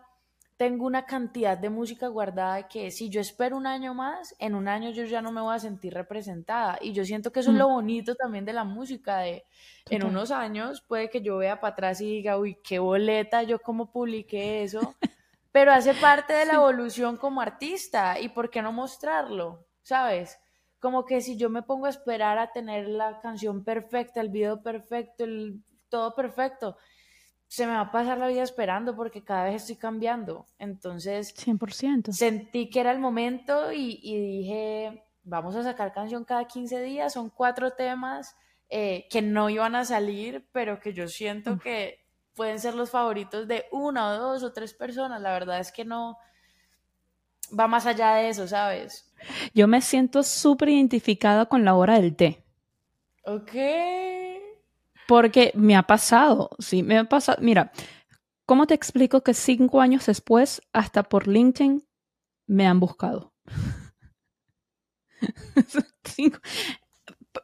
tengo 0.60 0.86
una 0.86 1.06
cantidad 1.06 1.58
de 1.58 1.69
música 1.69 2.10
guardada 2.10 2.67
que 2.67 2.91
si 2.91 3.10
yo 3.10 3.22
espero 3.22 3.56
un 3.56 3.65
año 3.65 3.93
más, 3.93 4.36
en 4.39 4.56
un 4.56 4.67
año 4.67 4.89
yo 4.89 5.06
ya 5.06 5.22
no 5.22 5.32
me 5.32 5.39
voy 5.39 5.56
a 5.56 5.60
sentir 5.60 5.93
representada. 5.93 6.78
Y 6.82 6.91
yo 6.91 7.06
siento 7.06 7.32
que 7.32 7.39
eso 7.39 7.52
es 7.52 7.58
lo 7.58 7.69
bonito 7.69 8.13
también 8.13 8.43
de 8.43 8.52
la 8.52 8.65
música, 8.65 9.19
de 9.19 9.45
en 9.89 10.04
unos 10.04 10.32
años 10.32 10.82
puede 10.82 11.10
que 11.10 11.22
yo 11.22 11.38
vea 11.38 11.62
para 11.62 11.72
atrás 11.72 12.02
y 12.02 12.08
diga, 12.08 12.38
uy, 12.38 12.58
qué 12.62 12.78
boleta, 12.78 13.41
yo 13.43 13.60
como 13.60 13.89
publiqué 13.89 14.63
eso, 14.63 14.95
pero 15.54 15.72
hace 15.72 15.93
parte 15.93 16.34
de 16.34 16.45
la 16.45 16.56
evolución 16.56 17.15
como 17.15 17.39
artista 17.39 18.19
y 18.19 18.28
por 18.28 18.50
qué 18.50 18.62
no 18.62 18.74
mostrarlo, 18.74 19.65
¿sabes? 19.82 20.41
Como 20.82 21.06
que 21.06 21.22
si 21.22 21.38
yo 21.38 21.50
me 21.50 21.63
pongo 21.63 21.86
a 21.86 21.89
esperar 21.89 22.38
a 22.38 22.52
tener 22.52 22.89
la 22.89 23.22
canción 23.22 23.63
perfecta, 23.63 24.19
el 24.19 24.28
video 24.28 24.62
perfecto, 24.62 25.24
el 25.24 25.63
todo 25.88 26.13
perfecto, 26.15 26.76
se 27.49 27.65
me 27.65 27.73
va 27.73 27.81
a 27.81 27.91
pasar 27.91 28.19
la 28.19 28.27
vida 28.27 28.43
esperando 28.43 28.95
porque 28.95 29.23
cada 29.23 29.45
vez 29.45 29.63
estoy 29.63 29.75
cambiando. 29.75 30.45
Entonces, 30.59 31.35
100%. 31.35 32.13
Sentí 32.13 32.69
que 32.69 32.79
era 32.79 32.91
el 32.91 32.99
momento 32.99 33.73
y, 33.73 33.97
dije, 34.03 35.03
vamos 35.23 35.55
a 35.55 35.63
sacar 35.63 35.91
canción 35.91 36.23
cada 36.23 36.45
15 36.45 36.79
días, 36.83 37.12
son 37.12 37.31
cuatro 37.31 37.71
temas 37.71 38.35
eh, 38.69 39.07
que 39.09 39.23
no 39.23 39.49
iban 39.49 39.75
a 39.75 39.83
salir, 39.83 40.47
pero 40.51 40.79
que 40.79 40.93
yo 40.93 41.07
siento 41.07 41.57
que 41.57 42.05
pueden 42.35 42.59
ser 42.59 42.75
los 42.75 42.91
favoritos 42.91 43.47
de 43.47 43.65
una 43.71 44.09
o 44.09 44.17
dos 44.19 44.43
o 44.43 44.53
tres 44.53 44.75
personas. 44.75 45.19
La 45.19 45.33
verdad 45.33 45.59
es 45.59 45.71
que 45.71 45.85
no 45.85 46.19
va 47.59 47.67
más 47.67 47.88
allá 47.88 48.13
de 48.13 48.29
eso, 48.29 48.47
¿sabes? 48.47 49.12
Yo 49.55 49.67
me 49.67 49.81
siento 49.81 50.21
súper 50.21 50.69
identificada 50.69 51.47
con 51.47 51.65
la 51.65 51.73
hora 51.73 51.99
del 51.99 52.15
té. 52.15 52.43
Ok. 53.25 53.55
Porque 55.10 55.52
me 55.56 55.76
ha 55.76 55.82
pasado, 55.82 56.52
sí, 56.60 56.84
me 56.84 57.00
ha 57.00 57.04
pasado. 57.04 57.39
Mira, 57.41 57.72
¿cómo 58.45 58.67
te 58.67 58.76
explico 58.76 59.24
que 59.24 59.34
cinco 59.34 59.82
años 59.82 60.06
después, 60.06 60.62
hasta 60.72 61.02
por 61.02 61.28
LinkedIn, 61.28 61.84
me 62.45 62.67
han 62.67 62.80
buscado? 62.80 63.34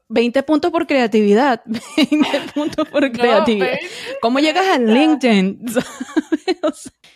20 0.09 0.43
puntos 0.43 0.71
por 0.71 0.85
creatividad. 0.85 1.63
20 1.97 2.41
puntos 2.53 2.87
por 2.87 3.11
creatividad. 3.11 3.79
¿Cómo 4.21 4.37
llegas 4.37 4.67
a 4.67 4.77
LinkedIn? 4.77 5.65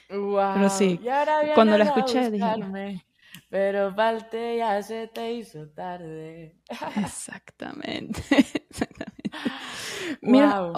wow. 0.10 0.54
Pero 0.56 0.70
sí, 0.72 1.00
cuando 1.54 1.78
la 1.78 1.84
escuché 1.84 2.32
dije... 2.32 3.06
Pero 3.50 3.96
parte 3.96 4.58
ya 4.58 4.82
se 4.82 5.08
te 5.08 5.34
hizo 5.34 5.70
tarde. 5.70 6.56
Exactamente. 6.96 8.20
Exactamente. 8.32 9.18
Mira, 10.22 10.72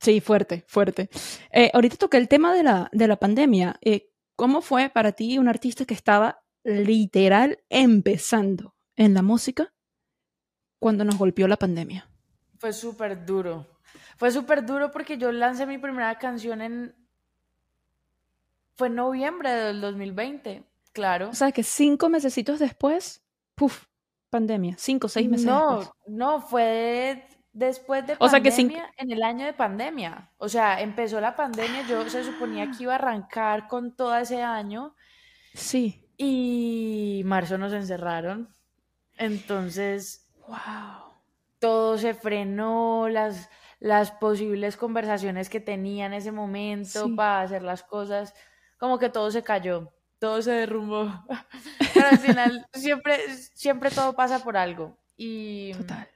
sí, 0.00 0.20
fuerte, 0.20 0.64
fuerte. 0.66 1.08
Eh, 1.50 1.70
ahorita 1.72 1.96
toqué 1.96 2.16
el 2.16 2.28
tema 2.28 2.54
de 2.54 2.62
la, 2.62 2.88
de 2.92 3.08
la 3.08 3.16
pandemia. 3.16 3.76
Eh, 3.80 4.10
¿Cómo 4.36 4.62
fue 4.62 4.88
para 4.88 5.12
ti 5.12 5.38
un 5.38 5.48
artista 5.48 5.84
que 5.84 5.94
estaba 5.94 6.42
literal 6.64 7.58
empezando 7.68 8.74
en 8.96 9.14
la 9.14 9.22
música 9.22 9.72
cuando 10.78 11.04
nos 11.04 11.18
golpeó 11.18 11.48
la 11.48 11.56
pandemia? 11.56 12.08
Fue 12.58 12.72
súper 12.72 13.24
duro. 13.24 13.66
Fue 14.16 14.30
súper 14.30 14.64
duro 14.64 14.90
porque 14.90 15.18
yo 15.18 15.32
lancé 15.32 15.66
mi 15.66 15.78
primera 15.78 16.18
canción 16.18 16.62
en... 16.62 16.94
Fue 18.76 18.88
en 18.88 18.94
noviembre 18.94 19.50
del 19.50 19.80
2020, 19.80 20.64
claro. 20.92 21.28
O 21.28 21.34
sea, 21.34 21.52
que 21.52 21.62
cinco 21.62 22.08
mesecitos 22.08 22.58
después, 22.58 23.22
puf, 23.54 23.84
pandemia. 24.30 24.76
Cinco, 24.78 25.08
seis 25.08 25.28
meses 25.28 25.46
no, 25.46 25.92
No, 26.06 26.40
fue 26.40 27.26
después 27.52 28.06
de 28.06 28.16
pandemia, 28.16 28.90
en 28.96 29.10
el 29.10 29.22
año 29.22 29.44
de 29.44 29.52
pandemia. 29.52 30.30
O 30.38 30.48
sea, 30.48 30.80
empezó 30.80 31.20
la 31.20 31.36
pandemia, 31.36 31.86
yo 31.86 32.08
se 32.08 32.24
suponía 32.24 32.70
que 32.70 32.84
iba 32.84 32.92
a 32.92 32.96
arrancar 32.96 33.68
con 33.68 33.94
todo 33.94 34.16
ese 34.16 34.42
año. 34.42 34.94
Sí. 35.54 36.08
Y 36.16 37.22
marzo 37.24 37.58
nos 37.58 37.72
encerraron. 37.72 38.48
Entonces, 39.16 40.28
wow. 40.48 41.12
Todo 41.58 41.96
se 41.98 42.14
frenó, 42.14 43.08
las, 43.08 43.48
las 43.78 44.10
posibles 44.10 44.76
conversaciones 44.76 45.48
que 45.48 45.60
tenía 45.60 46.06
en 46.06 46.14
ese 46.14 46.32
momento 46.32 47.14
para 47.14 47.42
hacer 47.42 47.62
las 47.62 47.82
cosas, 47.82 48.34
como 48.78 48.98
que 48.98 49.10
todo 49.10 49.30
se 49.30 49.44
cayó, 49.44 49.92
todo 50.18 50.42
se 50.42 50.52
derrumbó. 50.52 51.24
Pero 51.94 52.08
al 52.08 52.18
final 52.18 52.66
siempre, 52.72 53.18
siempre 53.54 53.90
todo 53.90 54.14
pasa 54.14 54.42
por 54.42 54.56
algo. 54.56 54.98
Y, 55.16 55.72
Total. 55.74 56.08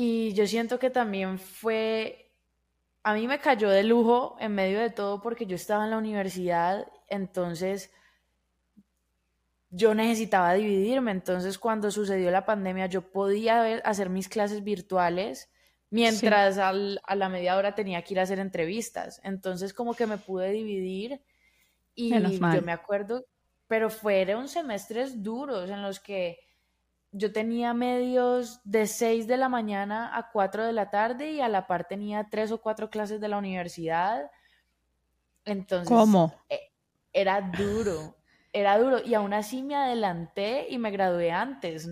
Y 0.00 0.32
yo 0.34 0.46
siento 0.46 0.78
que 0.78 0.90
también 0.90 1.40
fue, 1.40 2.30
a 3.02 3.14
mí 3.14 3.26
me 3.26 3.40
cayó 3.40 3.68
de 3.68 3.82
lujo 3.82 4.36
en 4.38 4.54
medio 4.54 4.78
de 4.78 4.90
todo 4.90 5.20
porque 5.20 5.44
yo 5.44 5.56
estaba 5.56 5.82
en 5.82 5.90
la 5.90 5.98
universidad, 5.98 6.86
entonces 7.08 7.90
yo 9.70 9.96
necesitaba 9.96 10.54
dividirme, 10.54 11.10
entonces 11.10 11.58
cuando 11.58 11.90
sucedió 11.90 12.30
la 12.30 12.46
pandemia 12.46 12.86
yo 12.86 13.10
podía 13.10 13.78
hacer 13.78 14.08
mis 14.08 14.28
clases 14.28 14.62
virtuales 14.62 15.50
mientras 15.90 16.58
a 16.58 16.72
la 17.16 17.28
media 17.28 17.56
hora 17.56 17.74
tenía 17.74 18.02
que 18.02 18.14
ir 18.14 18.20
a 18.20 18.22
hacer 18.22 18.38
entrevistas, 18.38 19.20
entonces 19.24 19.74
como 19.74 19.94
que 19.94 20.06
me 20.06 20.18
pude 20.18 20.52
dividir 20.52 21.20
y 21.96 22.10
yo 22.10 22.62
me 22.62 22.70
acuerdo, 22.70 23.24
pero 23.66 23.90
fueron 23.90 24.46
semestres 24.46 25.24
duros 25.24 25.68
en 25.70 25.82
los 25.82 25.98
que 25.98 26.38
yo 27.12 27.32
tenía 27.32 27.72
medios 27.74 28.60
de 28.64 28.86
6 28.86 29.26
de 29.26 29.36
la 29.36 29.48
mañana 29.48 30.16
a 30.16 30.30
4 30.30 30.64
de 30.64 30.72
la 30.72 30.90
tarde 30.90 31.32
y 31.32 31.40
a 31.40 31.48
la 31.48 31.66
par 31.66 31.86
tenía 31.88 32.28
tres 32.30 32.52
o 32.52 32.60
cuatro 32.60 32.90
clases 32.90 33.20
de 33.20 33.28
la 33.28 33.38
universidad. 33.38 34.30
Entonces, 35.44 35.88
¿Cómo? 35.88 36.34
E, 36.48 36.72
era 37.12 37.40
duro, 37.40 38.16
era 38.52 38.78
duro. 38.78 39.00
Y 39.04 39.14
aún 39.14 39.32
así 39.32 39.62
me 39.62 39.74
adelanté 39.74 40.66
y 40.68 40.78
me 40.78 40.90
gradué 40.90 41.30
antes. 41.30 41.88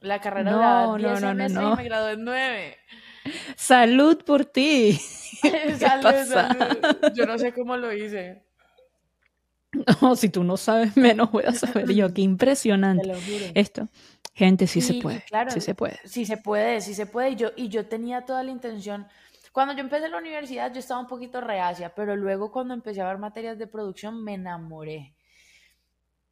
La 0.00 0.20
carrera 0.20 0.52
duraba 0.52 0.96
10 0.96 1.20
no, 1.20 1.34
no, 1.34 1.72
y 1.72 1.76
me 1.76 1.84
gradué 1.84 2.12
en 2.12 2.24
9. 2.24 2.76
Salud 3.56 4.22
por 4.24 4.44
ti. 4.44 4.92
salud, 5.78 6.24
salud. 6.26 7.12
Yo 7.14 7.26
no 7.26 7.38
sé 7.38 7.52
cómo 7.52 7.76
lo 7.76 7.92
hice. 7.92 8.42
No, 10.00 10.16
si 10.16 10.28
tú 10.28 10.42
no 10.42 10.56
sabes, 10.56 10.96
menos 10.96 11.30
voy 11.30 11.44
a 11.44 11.52
saber 11.52 11.90
yo. 11.94 12.12
Qué 12.12 12.22
impresionante. 12.22 13.02
Te 13.02 13.08
lo 13.08 13.20
juro. 13.20 13.52
Esto. 13.54 13.88
Gente, 14.32 14.66
sí, 14.66 14.80
se 14.80 14.94
puede. 14.94 15.22
Claro, 15.22 15.50
sí 15.50 15.60
se 15.60 15.74
puede. 15.74 15.98
Sí 16.04 16.24
se 16.24 16.36
puede, 16.36 16.80
sí 16.80 16.94
se 16.94 17.06
puede. 17.06 17.30
Y 17.30 17.36
yo, 17.36 17.50
y 17.56 17.68
yo 17.68 17.86
tenía 17.86 18.24
toda 18.24 18.42
la 18.42 18.50
intención. 18.50 19.06
Cuando 19.52 19.74
yo 19.74 19.80
empecé 19.80 20.08
la 20.08 20.18
universidad, 20.18 20.72
yo 20.72 20.78
estaba 20.78 21.00
un 21.00 21.08
poquito 21.08 21.40
reacia, 21.40 21.94
pero 21.94 22.14
luego 22.14 22.52
cuando 22.52 22.72
empecé 22.72 23.00
a 23.00 23.08
ver 23.08 23.18
materias 23.18 23.58
de 23.58 23.66
producción, 23.66 24.22
me 24.22 24.34
enamoré. 24.34 25.14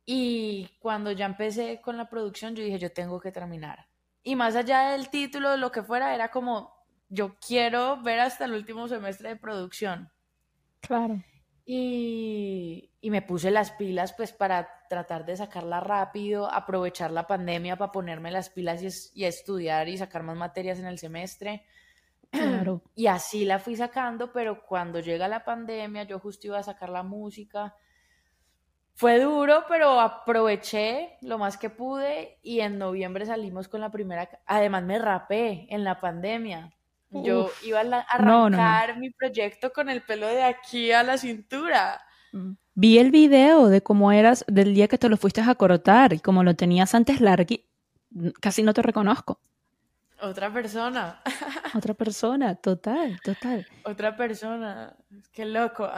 Y 0.06 0.70
cuando 0.78 1.12
ya 1.12 1.26
empecé 1.26 1.80
con 1.82 1.96
la 1.96 2.08
producción, 2.08 2.54
yo 2.54 2.62
dije, 2.62 2.78
yo 2.78 2.92
tengo 2.92 3.20
que 3.20 3.32
terminar. 3.32 3.88
Y 4.22 4.36
más 4.36 4.56
allá 4.56 4.90
del 4.90 5.10
título, 5.10 5.56
lo 5.56 5.72
que 5.72 5.82
fuera, 5.82 6.14
era 6.14 6.30
como, 6.30 6.72
yo 7.08 7.36
quiero 7.46 8.00
ver 8.02 8.20
hasta 8.20 8.44
el 8.44 8.52
último 8.52 8.88
semestre 8.88 9.30
de 9.30 9.36
producción. 9.36 10.10
Claro. 10.80 11.22
Y, 11.70 12.88
me 13.02 13.20
puse 13.20 13.50
las 13.50 13.72
pilas 13.72 14.14
pues 14.14 14.32
para 14.32 14.86
tratar 14.88 15.26
de 15.26 15.36
sacarla 15.36 15.80
rápido, 15.80 16.50
aprovechar 16.50 17.10
la 17.10 17.26
pandemia 17.26 17.76
para 17.76 17.92
ponerme 17.92 18.30
las 18.30 18.48
pilas 18.48 19.12
y, 19.14 19.24
estudiar 19.26 19.86
y 19.86 19.98
sacar 19.98 20.22
más 20.22 20.36
materias 20.36 20.78
en 20.78 20.86
el 20.86 20.98
semestre. 20.98 21.66
Claro. 22.30 22.82
Y 22.94 23.06
así 23.06 23.46
la 23.46 23.58
fui 23.58 23.74
sacando, 23.74 24.32
pero 24.32 24.62
cuando 24.66 25.00
llega 25.00 25.28
la 25.28 25.44
pandemia, 25.44 26.04
yo 26.04 26.18
justo 26.18 26.46
iba 26.46 26.58
a 26.58 26.62
sacar 26.62 26.90
la 26.90 27.02
música. 27.02 27.74
Fue 28.94 29.18
duro, 29.18 29.64
pero 29.66 29.98
aproveché 30.00 31.16
lo 31.22 31.38
más 31.38 31.56
que 31.56 31.70
pude 31.70 32.38
y 32.42 32.60
en 32.60 32.78
noviembre 32.78 33.24
salimos 33.24 33.68
con 33.68 33.80
la 33.80 33.90
primera. 33.90 34.28
Además, 34.44 34.84
me 34.84 34.98
rapé 34.98 35.66
en 35.70 35.84
la 35.84 36.00
pandemia. 36.00 36.77
Yo 37.10 37.50
iba 37.64 37.80
a 37.80 38.00
arrancar 38.00 38.98
mi 38.98 39.10
proyecto 39.10 39.72
con 39.72 39.88
el 39.88 40.02
pelo 40.02 40.26
de 40.26 40.42
aquí 40.42 40.92
a 40.92 41.02
la 41.02 41.16
cintura. 41.16 42.00
Mm. 42.32 42.52
Vi 42.74 42.98
el 42.98 43.10
video 43.10 43.68
de 43.68 43.82
cómo 43.82 44.12
eras 44.12 44.44
del 44.46 44.74
día 44.74 44.88
que 44.88 44.98
te 44.98 45.08
lo 45.08 45.16
fuiste 45.16 45.40
a 45.40 45.54
cortar 45.54 46.12
y 46.12 46.20
como 46.20 46.44
lo 46.44 46.54
tenías 46.54 46.94
antes 46.94 47.20
largo, 47.20 47.56
casi 48.40 48.62
no 48.62 48.72
te 48.72 48.82
reconozco. 48.82 49.40
Otra 50.20 50.52
persona. 50.52 51.22
Otra 51.74 51.94
persona, 51.94 52.54
total, 52.56 53.20
total. 53.22 53.66
Otra 53.84 54.16
persona. 54.16 54.96
Qué 55.32 55.44
loco. 55.44 55.88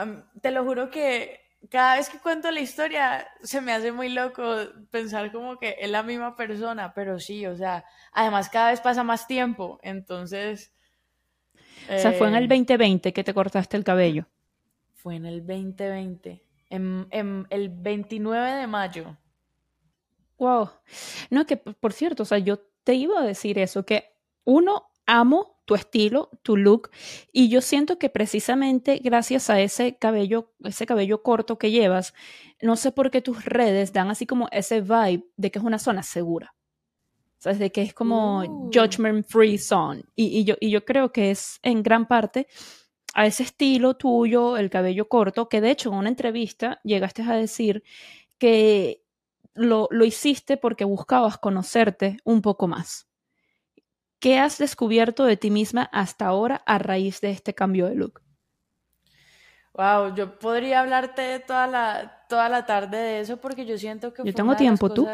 Te 0.41 0.51
lo 0.51 0.63
juro 0.63 0.89
que 0.89 1.39
cada 1.69 1.95
vez 1.95 2.09
que 2.09 2.19
cuento 2.19 2.49
la 2.51 2.59
historia 2.59 3.27
se 3.41 3.61
me 3.61 3.73
hace 3.73 3.91
muy 3.91 4.09
loco 4.09 4.43
pensar 4.89 5.31
como 5.31 5.57
que 5.57 5.75
es 5.79 5.89
la 5.89 6.03
misma 6.03 6.35
persona, 6.35 6.93
pero 6.93 7.19
sí, 7.19 7.45
o 7.45 7.55
sea, 7.55 7.85
además 8.11 8.49
cada 8.49 8.71
vez 8.71 8.81
pasa 8.81 9.03
más 9.03 9.27
tiempo, 9.27 9.79
entonces 9.83 10.73
o 11.95 11.99
sea, 11.99 12.13
fue 12.13 12.27
en 12.27 12.35
el 12.35 12.47
2020 12.47 13.09
eh, 13.09 13.13
que 13.13 13.23
te 13.23 13.33
cortaste 13.33 13.77
el 13.77 13.83
cabello. 13.83 14.25
Fue 14.93 15.15
en 15.15 15.25
el 15.25 15.45
2020, 15.45 16.41
en, 16.69 17.47
el 17.49 17.69
29 17.69 18.51
de 18.51 18.67
mayo. 18.67 19.17
Wow. 20.37 20.69
No, 21.29 21.45
que 21.45 21.57
por 21.57 21.93
cierto, 21.93 22.23
o 22.23 22.25
sea, 22.25 22.37
yo 22.37 22.59
te 22.83 22.93
iba 22.95 23.19
a 23.19 23.25
decir 23.25 23.59
eso, 23.59 23.85
que 23.85 24.15
uno, 24.43 24.91
amo 25.05 25.61
tu 25.65 25.75
estilo, 25.75 26.29
tu 26.43 26.57
look, 26.57 26.89
y 27.31 27.49
yo 27.49 27.61
siento 27.61 27.97
que 27.97 28.09
precisamente 28.09 28.99
gracias 29.03 29.49
a 29.49 29.59
ese 29.59 29.97
cabello, 29.97 30.53
ese 30.63 30.85
cabello 30.85 31.21
corto 31.23 31.57
que 31.57 31.71
llevas, 31.71 32.13
no 32.61 32.75
sé 32.75 32.91
por 32.91 33.11
qué 33.11 33.21
tus 33.21 33.45
redes 33.45 33.93
dan 33.93 34.09
así 34.09 34.25
como 34.25 34.47
ese 34.51 34.81
vibe 34.81 35.25
de 35.37 35.51
que 35.51 35.59
es 35.59 35.65
una 35.65 35.79
zona 35.79 36.03
segura. 36.03 36.55
¿Sabes? 37.41 37.57
De 37.57 37.71
que 37.71 37.81
es 37.81 37.93
como 37.93 38.43
uh. 38.43 38.69
judgment 38.71 39.25
free 39.25 39.57
zone. 39.57 40.03
Y, 40.15 40.43
yo, 40.43 40.55
y 40.59 40.69
yo 40.69 40.85
creo 40.85 41.11
que 41.11 41.31
es 41.31 41.59
en 41.63 41.81
gran 41.81 42.07
parte 42.07 42.47
a 43.15 43.25
ese 43.25 43.41
estilo 43.41 43.95
tuyo, 43.95 44.57
el 44.57 44.69
cabello 44.69 45.09
corto, 45.09 45.49
que 45.49 45.59
de 45.59 45.71
hecho 45.71 45.89
en 45.89 45.95
una 45.95 46.09
entrevista 46.09 46.79
llegaste 46.83 47.23
a 47.23 47.33
decir 47.33 47.83
que 48.37 49.03
lo, 49.55 49.87
lo 49.89 50.05
hiciste 50.05 50.55
porque 50.55 50.85
buscabas 50.85 51.39
conocerte 51.39 52.17
un 52.23 52.43
poco 52.43 52.67
más. 52.67 53.09
¿Qué 54.19 54.37
has 54.37 54.59
descubierto 54.59 55.25
de 55.25 55.35
ti 55.35 55.49
misma 55.49 55.89
hasta 55.91 56.27
ahora 56.27 56.61
a 56.67 56.77
raíz 56.77 57.21
de 57.21 57.31
este 57.31 57.55
cambio 57.55 57.87
de 57.87 57.95
look? 57.95 58.21
Wow, 59.73 60.13
yo 60.13 60.37
podría 60.37 60.81
hablarte 60.81 61.39
toda 61.39 61.65
la, 61.65 62.23
toda 62.29 62.49
la 62.49 62.67
tarde 62.67 62.97
de 62.97 63.19
eso 63.21 63.37
porque 63.37 63.65
yo 63.65 63.79
siento 63.79 64.13
que 64.13 64.23
yo 64.23 64.33
tengo 64.33 64.55
tiempo, 64.55 64.93
¿tú? 64.93 65.07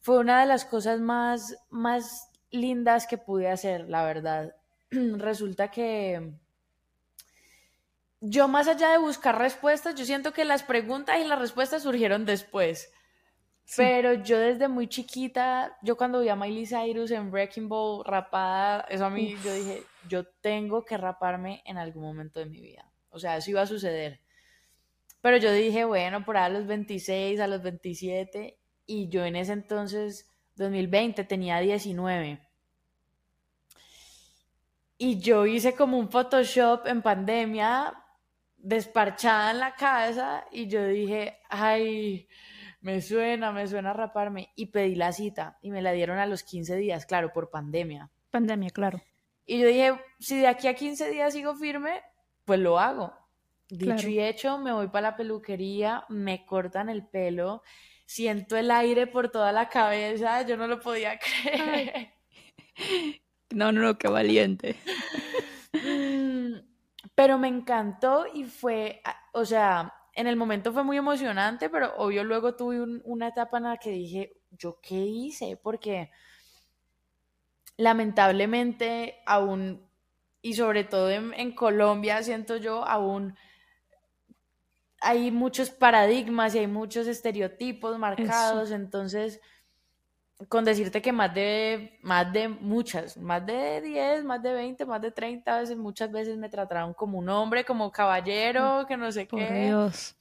Fue 0.00 0.18
una 0.18 0.40
de 0.40 0.46
las 0.46 0.64
cosas 0.64 1.00
más, 1.00 1.56
más 1.68 2.30
lindas 2.50 3.06
que 3.06 3.18
pude 3.18 3.48
hacer, 3.48 3.88
la 3.88 4.04
verdad. 4.04 4.56
Resulta 4.90 5.70
que 5.70 6.32
yo 8.20 8.48
más 8.48 8.68
allá 8.68 8.90
de 8.90 8.98
buscar 8.98 9.38
respuestas, 9.38 9.94
yo 9.94 10.04
siento 10.04 10.32
que 10.32 10.44
las 10.44 10.62
preguntas 10.62 11.18
y 11.20 11.26
las 11.26 11.38
respuestas 11.38 11.82
surgieron 11.82 12.26
después. 12.26 12.92
Pero 13.76 14.14
yo 14.14 14.38
desde 14.38 14.66
muy 14.66 14.88
chiquita, 14.88 15.78
yo 15.82 15.96
cuando 15.96 16.20
vi 16.20 16.28
a 16.28 16.34
Miley 16.34 16.66
Cyrus 16.66 17.12
en 17.12 17.30
Wrecking 17.30 17.68
Ball 17.68 18.04
rapada, 18.04 18.84
eso 18.88 19.04
a 19.04 19.10
mí, 19.10 19.36
yo 19.44 19.54
dije, 19.54 19.84
yo 20.08 20.26
tengo 20.26 20.84
que 20.84 20.96
raparme 20.96 21.62
en 21.64 21.78
algún 21.78 22.02
momento 22.02 22.40
de 22.40 22.46
mi 22.46 22.60
vida. 22.60 22.90
O 23.10 23.20
sea, 23.20 23.36
eso 23.36 23.50
iba 23.50 23.62
a 23.62 23.66
suceder. 23.66 24.20
Pero 25.20 25.36
yo 25.36 25.52
dije, 25.52 25.84
bueno, 25.84 26.24
por 26.24 26.36
ahí 26.36 26.46
a 26.46 26.48
los 26.48 26.66
26, 26.66 27.38
a 27.38 27.46
los 27.46 27.62
27, 27.62 28.59
y 28.90 29.08
yo 29.08 29.24
en 29.24 29.36
ese 29.36 29.52
entonces, 29.52 30.28
2020, 30.56 31.22
tenía 31.22 31.60
19. 31.60 32.40
Y 34.98 35.20
yo 35.20 35.46
hice 35.46 35.76
como 35.76 35.96
un 35.96 36.10
Photoshop 36.10 36.88
en 36.88 37.00
pandemia, 37.00 37.94
desparchada 38.56 39.52
en 39.52 39.60
la 39.60 39.76
casa, 39.76 40.44
y 40.50 40.66
yo 40.66 40.84
dije, 40.88 41.38
ay, 41.48 42.26
me 42.80 43.00
suena, 43.00 43.52
me 43.52 43.68
suena 43.68 43.92
raparme. 43.92 44.50
Y 44.56 44.66
pedí 44.66 44.96
la 44.96 45.12
cita 45.12 45.56
y 45.62 45.70
me 45.70 45.82
la 45.82 45.92
dieron 45.92 46.18
a 46.18 46.26
los 46.26 46.42
15 46.42 46.74
días, 46.74 47.06
claro, 47.06 47.32
por 47.32 47.48
pandemia. 47.48 48.10
Pandemia, 48.32 48.70
claro. 48.70 49.00
Y 49.46 49.60
yo 49.60 49.68
dije, 49.68 50.00
si 50.18 50.40
de 50.40 50.48
aquí 50.48 50.66
a 50.66 50.74
15 50.74 51.10
días 51.12 51.32
sigo 51.32 51.54
firme, 51.54 52.02
pues 52.44 52.58
lo 52.58 52.80
hago. 52.80 53.14
Dicho 53.68 54.08
y 54.08 54.18
hecho, 54.18 54.58
me 54.58 54.72
voy 54.72 54.88
para 54.88 55.12
la 55.12 55.16
peluquería, 55.16 56.04
me 56.08 56.44
cortan 56.44 56.88
el 56.88 57.06
pelo, 57.06 57.62
siento 58.10 58.56
el 58.56 58.72
aire 58.72 59.06
por 59.06 59.30
toda 59.30 59.52
la 59.52 59.68
cabeza, 59.68 60.42
yo 60.42 60.56
no 60.56 60.66
lo 60.66 60.80
podía 60.80 61.16
creer. 61.44 62.10
No, 63.50 63.70
no, 63.70 63.82
no, 63.82 63.98
qué 63.98 64.08
valiente. 64.08 64.74
Mm, 65.72 66.54
pero 67.14 67.38
me 67.38 67.46
encantó 67.46 68.26
y 68.34 68.42
fue, 68.44 69.00
o 69.32 69.44
sea, 69.44 69.94
en 70.14 70.26
el 70.26 70.34
momento 70.34 70.72
fue 70.72 70.82
muy 70.82 70.96
emocionante, 70.96 71.70
pero 71.70 71.94
obvio 71.98 72.24
luego 72.24 72.56
tuve 72.56 72.82
una 73.04 73.28
etapa 73.28 73.58
en 73.58 73.64
la 73.64 73.76
que 73.76 73.90
dije, 73.90 74.32
¿yo 74.50 74.80
qué 74.82 74.96
hice? 74.96 75.56
Porque 75.56 76.10
lamentablemente 77.76 79.20
aún, 79.24 79.88
y 80.42 80.54
sobre 80.54 80.82
todo 80.82 81.10
en, 81.10 81.54
Colombia, 81.54 82.24
siento 82.24 82.56
yo, 82.56 82.84
aún 82.84 83.36
hay 85.00 85.30
muchos 85.30 85.70
paradigmas 85.70 86.54
y 86.54 86.58
hay 86.58 86.66
muchos 86.66 87.06
estereotipos 87.06 87.98
marcados, 87.98 88.70
entonces 88.70 89.40
con 90.48 90.64
decirte 90.64 91.02
que 91.02 91.12
más 91.12 91.34
de, 91.34 91.98
más 92.02 92.32
de 92.32 92.48
muchas, 92.48 93.16
más 93.16 93.44
de 93.44 93.80
10, 93.82 94.24
más 94.24 94.42
de 94.42 94.52
20, 94.52 94.86
más 94.86 95.02
de 95.02 95.10
30 95.10 95.60
veces, 95.60 95.76
muchas 95.76 96.10
veces 96.10 96.38
me 96.38 96.48
trataron 96.48 96.94
como 96.94 97.18
un 97.18 97.28
hombre, 97.28 97.64
como 97.64 97.92
caballero, 97.92 98.86
que 98.88 98.96
no 98.96 99.12
sé 99.12 99.26
Por 99.26 99.40
qué. 99.40 99.66
Dios. 99.66 100.16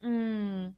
Mm, 0.00 0.68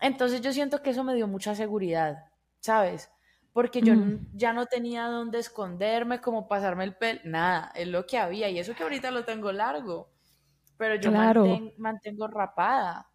entonces 0.00 0.40
yo 0.40 0.52
siento 0.52 0.82
que 0.82 0.90
eso 0.90 1.04
me 1.04 1.14
dio 1.14 1.26
mucha 1.28 1.54
seguridad, 1.54 2.30
¿sabes? 2.60 3.10
Porque 3.52 3.82
yo 3.82 3.94
mm. 3.94 4.28
ya 4.32 4.52
no 4.52 4.66
tenía 4.66 5.06
dónde 5.08 5.38
esconderme, 5.38 6.20
como 6.20 6.48
pasarme 6.48 6.84
el 6.84 6.94
pelo, 6.94 7.20
nada, 7.24 7.72
es 7.74 7.88
lo 7.88 8.06
que 8.06 8.16
había, 8.16 8.48
y 8.48 8.58
eso 8.58 8.74
que 8.74 8.84
ahorita 8.84 9.10
lo 9.10 9.24
tengo 9.24 9.52
largo, 9.52 10.08
pero 10.80 10.94
yo 10.94 11.12
mantengo 11.76 12.26
rapada. 12.26 13.06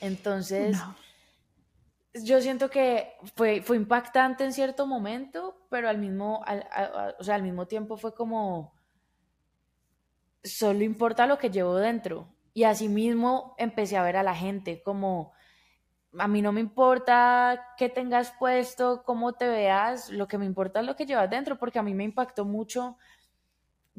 Entonces 0.00 0.76
yo 2.12 2.40
siento 2.40 2.68
que 2.68 3.12
fue, 3.36 3.62
fue 3.62 3.76
impactante 3.76 4.42
en 4.42 4.52
cierto 4.52 4.84
momento, 4.84 5.68
pero 5.70 5.88
al 5.88 5.98
mismo, 5.98 6.44
o 7.20 7.22
sea, 7.22 7.36
al 7.36 7.44
mismo 7.44 7.68
tiempo 7.68 7.96
fue 7.96 8.12
como, 8.12 8.74
solo 10.42 10.82
importa 10.82 11.28
lo 11.28 11.38
que 11.38 11.50
llevo 11.50 11.76
dentro. 11.76 12.28
Y 12.54 12.64
así 12.64 12.88
mismo 12.88 13.54
empecé 13.56 13.96
a 13.96 14.02
ver 14.02 14.16
a 14.16 14.24
la 14.24 14.34
gente 14.34 14.82
como, 14.82 15.30
a 16.18 16.26
mí 16.26 16.42
no 16.42 16.50
me 16.50 16.58
importa 16.58 17.68
qué 17.76 17.88
tengas 17.88 18.32
puesto, 18.36 19.04
cómo 19.04 19.34
te 19.34 19.46
veas, 19.46 20.10
lo 20.10 20.26
que 20.26 20.38
me 20.38 20.44
importa 20.44 20.80
es 20.80 20.86
lo 20.86 20.96
que 20.96 21.06
llevas 21.06 21.30
dentro, 21.30 21.56
porque 21.56 21.78
a 21.78 21.84
mí 21.84 21.94
me 21.94 22.02
impactó 22.02 22.44
mucho 22.44 22.96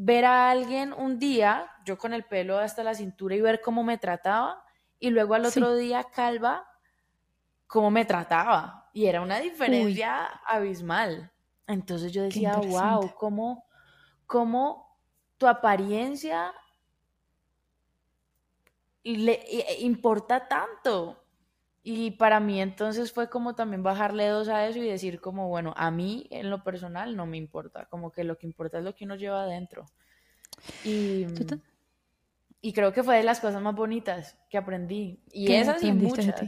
ver 0.01 0.23
a 0.23 0.49
alguien 0.49 0.93
un 0.93 1.19
día, 1.19 1.69
yo 1.83 1.97
con 1.97 2.13
el 2.13 2.23
pelo 2.23 2.57
hasta 2.57 2.85
la 2.85 2.93
cintura 2.93 3.35
y 3.35 3.41
ver 3.41 3.59
cómo 3.59 3.83
me 3.83 3.97
trataba, 3.97 4.63
y 4.97 5.09
luego 5.09 5.33
al 5.33 5.45
otro 5.45 5.75
día 5.75 6.05
calva 6.05 6.65
cómo 7.67 7.91
me 7.91 8.05
trataba. 8.05 8.89
Y 8.93 9.07
era 9.07 9.19
una 9.19 9.39
diferencia 9.39 10.25
abismal. 10.45 11.33
Entonces 11.67 12.13
yo 12.13 12.23
decía, 12.23 12.55
wow, 12.55 13.13
¿cómo, 13.15 13.65
cómo 14.25 14.97
tu 15.37 15.47
apariencia 15.47 16.53
le 19.03 19.33
e, 19.33 19.81
importa 19.81 20.47
tanto. 20.47 21.18
Y 21.91 22.11
para 22.11 22.39
mí 22.39 22.61
entonces 22.61 23.11
fue 23.11 23.31
como 23.31 23.55
también 23.55 23.81
bajarle 23.81 24.27
dos 24.27 24.47
a 24.47 24.67
eso 24.67 24.77
y 24.77 24.87
decir 24.87 25.19
como, 25.19 25.47
bueno, 25.49 25.73
a 25.75 25.89
mí 25.89 26.27
en 26.29 26.51
lo 26.51 26.63
personal 26.63 27.15
no 27.15 27.25
me 27.25 27.37
importa, 27.37 27.85
como 27.85 28.11
que 28.11 28.23
lo 28.23 28.37
que 28.37 28.45
importa 28.45 28.77
es 28.77 28.83
lo 28.83 28.93
que 28.93 29.05
uno 29.05 29.15
lleva 29.15 29.41
adentro. 29.41 29.87
Y, 30.85 31.25
y 32.61 32.73
creo 32.73 32.93
que 32.93 33.01
fue 33.01 33.17
de 33.17 33.23
las 33.23 33.39
cosas 33.39 33.59
más 33.63 33.75
bonitas 33.75 34.37
que 34.51 34.59
aprendí. 34.59 35.19
Y 35.31 35.51
esas 35.51 35.81
y 35.81 35.91
muchas. 35.91 36.39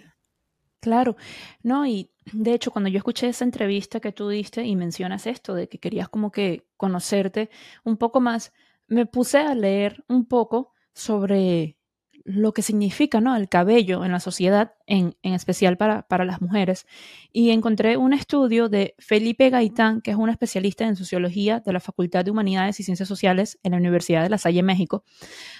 Claro, 0.79 1.15
no, 1.63 1.87
y 1.87 2.11
de 2.33 2.53
hecho 2.53 2.69
cuando 2.69 2.91
yo 2.91 2.99
escuché 2.99 3.27
esa 3.27 3.43
entrevista 3.43 3.99
que 3.99 4.11
tú 4.11 4.29
diste 4.29 4.63
y 4.63 4.75
mencionas 4.75 5.25
esto 5.25 5.55
de 5.55 5.67
que 5.67 5.79
querías 5.79 6.07
como 6.07 6.31
que 6.31 6.67
conocerte 6.77 7.49
un 7.83 7.97
poco 7.97 8.21
más, 8.21 8.53
me 8.85 9.07
puse 9.07 9.39
a 9.39 9.55
leer 9.55 10.05
un 10.07 10.27
poco 10.27 10.73
sobre 10.93 11.79
lo 12.25 12.53
que 12.53 12.61
significa 12.61 13.21
¿no? 13.21 13.35
el 13.35 13.49
cabello 13.49 14.05
en 14.05 14.11
la 14.11 14.19
sociedad, 14.19 14.73
en, 14.87 15.15
en 15.21 15.33
especial 15.33 15.77
para, 15.77 16.03
para, 16.03 16.25
las 16.25 16.41
mujeres. 16.41 16.85
Y 17.31 17.51
encontré 17.51 17.97
un 17.97 18.13
estudio 18.13 18.69
de 18.69 18.95
Felipe 18.99 19.49
Gaitán, 19.49 20.01
que 20.01 20.11
es 20.11 20.17
un 20.17 20.29
especialista 20.29 20.85
en 20.85 20.95
sociología 20.95 21.59
de 21.59 21.73
la 21.73 21.79
Facultad 21.79 22.25
de 22.25 22.31
Humanidades 22.31 22.79
y 22.79 22.83
Ciencias 22.83 23.09
Sociales 23.09 23.59
en 23.63 23.71
la 23.71 23.77
Universidad 23.77 24.23
de 24.23 24.29
La 24.29 24.37
Salle, 24.37 24.63
México, 24.63 25.03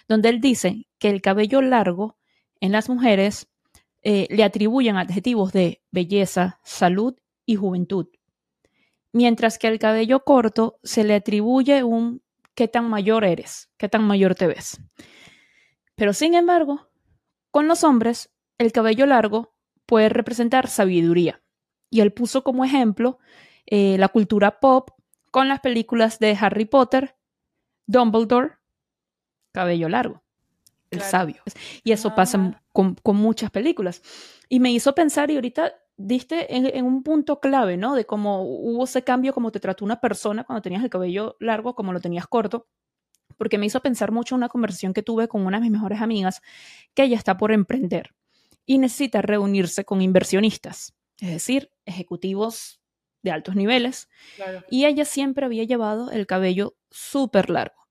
donde 0.07 0.29
él 0.29 0.41
dice 0.41 0.87
que 0.99 1.09
el 1.09 1.21
cabello 1.21 1.61
largo 1.61 2.17
en 2.59 2.71
las 2.71 2.89
mujeres 2.89 3.47
eh, 4.03 4.27
le 4.29 4.43
atribuyen 4.43 4.97
adjetivos 4.97 5.53
de 5.53 5.81
belleza, 5.91 6.59
salud 6.63 7.15
y 7.45 7.55
juventud, 7.55 8.07
mientras 9.11 9.57
que 9.57 9.67
al 9.67 9.79
cabello 9.79 10.23
corto 10.23 10.79
se 10.83 11.03
le 11.03 11.15
atribuye 11.15 11.83
un 11.83 12.21
qué 12.55 12.67
tan 12.67 12.89
mayor 12.89 13.23
eres, 13.23 13.69
qué 13.77 13.89
tan 13.89 14.03
mayor 14.03 14.35
te 14.35 14.47
ves. 14.47 14.79
Pero 16.01 16.13
sin 16.13 16.33
embargo, 16.33 16.89
con 17.51 17.67
los 17.67 17.83
hombres, 17.83 18.31
el 18.57 18.71
cabello 18.71 19.05
largo 19.05 19.53
puede 19.85 20.09
representar 20.09 20.67
sabiduría. 20.67 21.43
Y 21.91 21.99
él 21.99 22.11
puso 22.11 22.43
como 22.43 22.65
ejemplo 22.65 23.19
eh, 23.67 23.99
la 23.99 24.07
cultura 24.07 24.59
pop 24.59 24.89
con 25.29 25.47
las 25.47 25.59
películas 25.59 26.17
de 26.17 26.35
Harry 26.41 26.65
Potter, 26.65 27.15
Dumbledore, 27.85 28.53
cabello 29.51 29.89
largo 29.89 30.23
el 30.89 31.01
sabio. 31.01 31.43
Y 31.83 31.91
eso 31.91 32.15
pasa 32.15 32.59
con, 32.73 32.97
muchas 33.15 33.51
películas. 33.51 34.01
Y 34.49 34.59
me 34.59 34.71
hizo 34.71 34.95
pensar, 34.95 35.29
y 35.29 35.35
ahorita 35.35 35.71
diste 35.97 36.55
en, 36.55 36.83
un 36.83 37.03
punto 37.03 37.39
clave, 37.39 37.77
¿no? 37.77 37.93
De 37.93 38.05
cómo 38.05 38.41
hubo 38.41 38.85
ese 38.85 39.03
cambio, 39.03 39.35
cómo 39.35 39.51
te 39.51 39.59
trató 39.59 39.85
una 39.85 40.01
persona 40.01 40.45
cuando 40.45 40.63
tenías 40.63 40.83
el 40.83 40.89
cabello 40.89 41.37
largo, 41.39 41.75
como 41.75 41.93
lo 41.93 41.99
tenías 41.99 42.25
corto, 42.25 42.67
porque 43.41 43.57
me 43.57 43.65
hizo 43.65 43.81
pensar 43.81 44.11
mucho 44.11 44.35
una 44.35 44.49
conversación 44.49 44.93
que 44.93 45.01
tuve 45.01 45.27
con 45.27 45.47
una 45.47 45.57
de 45.57 45.63
mis 45.63 45.71
mejores 45.71 45.99
amigas, 45.99 46.43
que 46.93 47.01
ella 47.01 47.17
está 47.17 47.37
por 47.37 47.51
emprender 47.51 48.13
y 48.67 48.77
necesita 48.77 49.23
reunirse 49.23 49.83
con 49.83 50.03
inversionistas, 50.03 50.93
es 51.19 51.29
decir, 51.31 51.71
ejecutivos 51.85 52.83
de 53.23 53.31
altos 53.31 53.55
niveles. 53.55 54.09
Y 54.69 54.85
ella 54.85 55.05
siempre 55.05 55.43
había 55.43 55.63
llevado 55.63 56.11
el 56.11 56.27
cabello 56.27 56.77
súper 56.91 57.49
largo. 57.49 57.87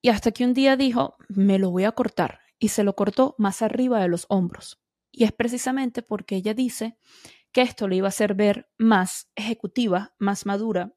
Y 0.00 0.10
hasta 0.10 0.30
que 0.30 0.44
un 0.44 0.54
día 0.54 0.76
dijo, 0.76 1.16
me 1.26 1.58
lo 1.58 1.72
voy 1.72 1.82
a 1.82 1.90
cortar. 1.90 2.38
Y 2.60 2.68
se 2.68 2.84
lo 2.84 2.94
cortó 2.94 3.34
más 3.38 3.62
arriba 3.62 3.98
de 3.98 4.06
los 4.06 4.26
hombros. 4.28 4.80
Y 5.10 5.24
es 5.24 5.32
precisamente 5.32 6.02
porque 6.02 6.36
ella 6.36 6.54
dice 6.54 6.96
que 7.50 7.62
esto 7.62 7.88
le 7.88 7.96
iba 7.96 8.06
a 8.06 8.10
hacer 8.10 8.34
ver 8.34 8.70
más 8.78 9.28
ejecutiva, 9.34 10.14
más 10.20 10.46
madura, 10.46 10.94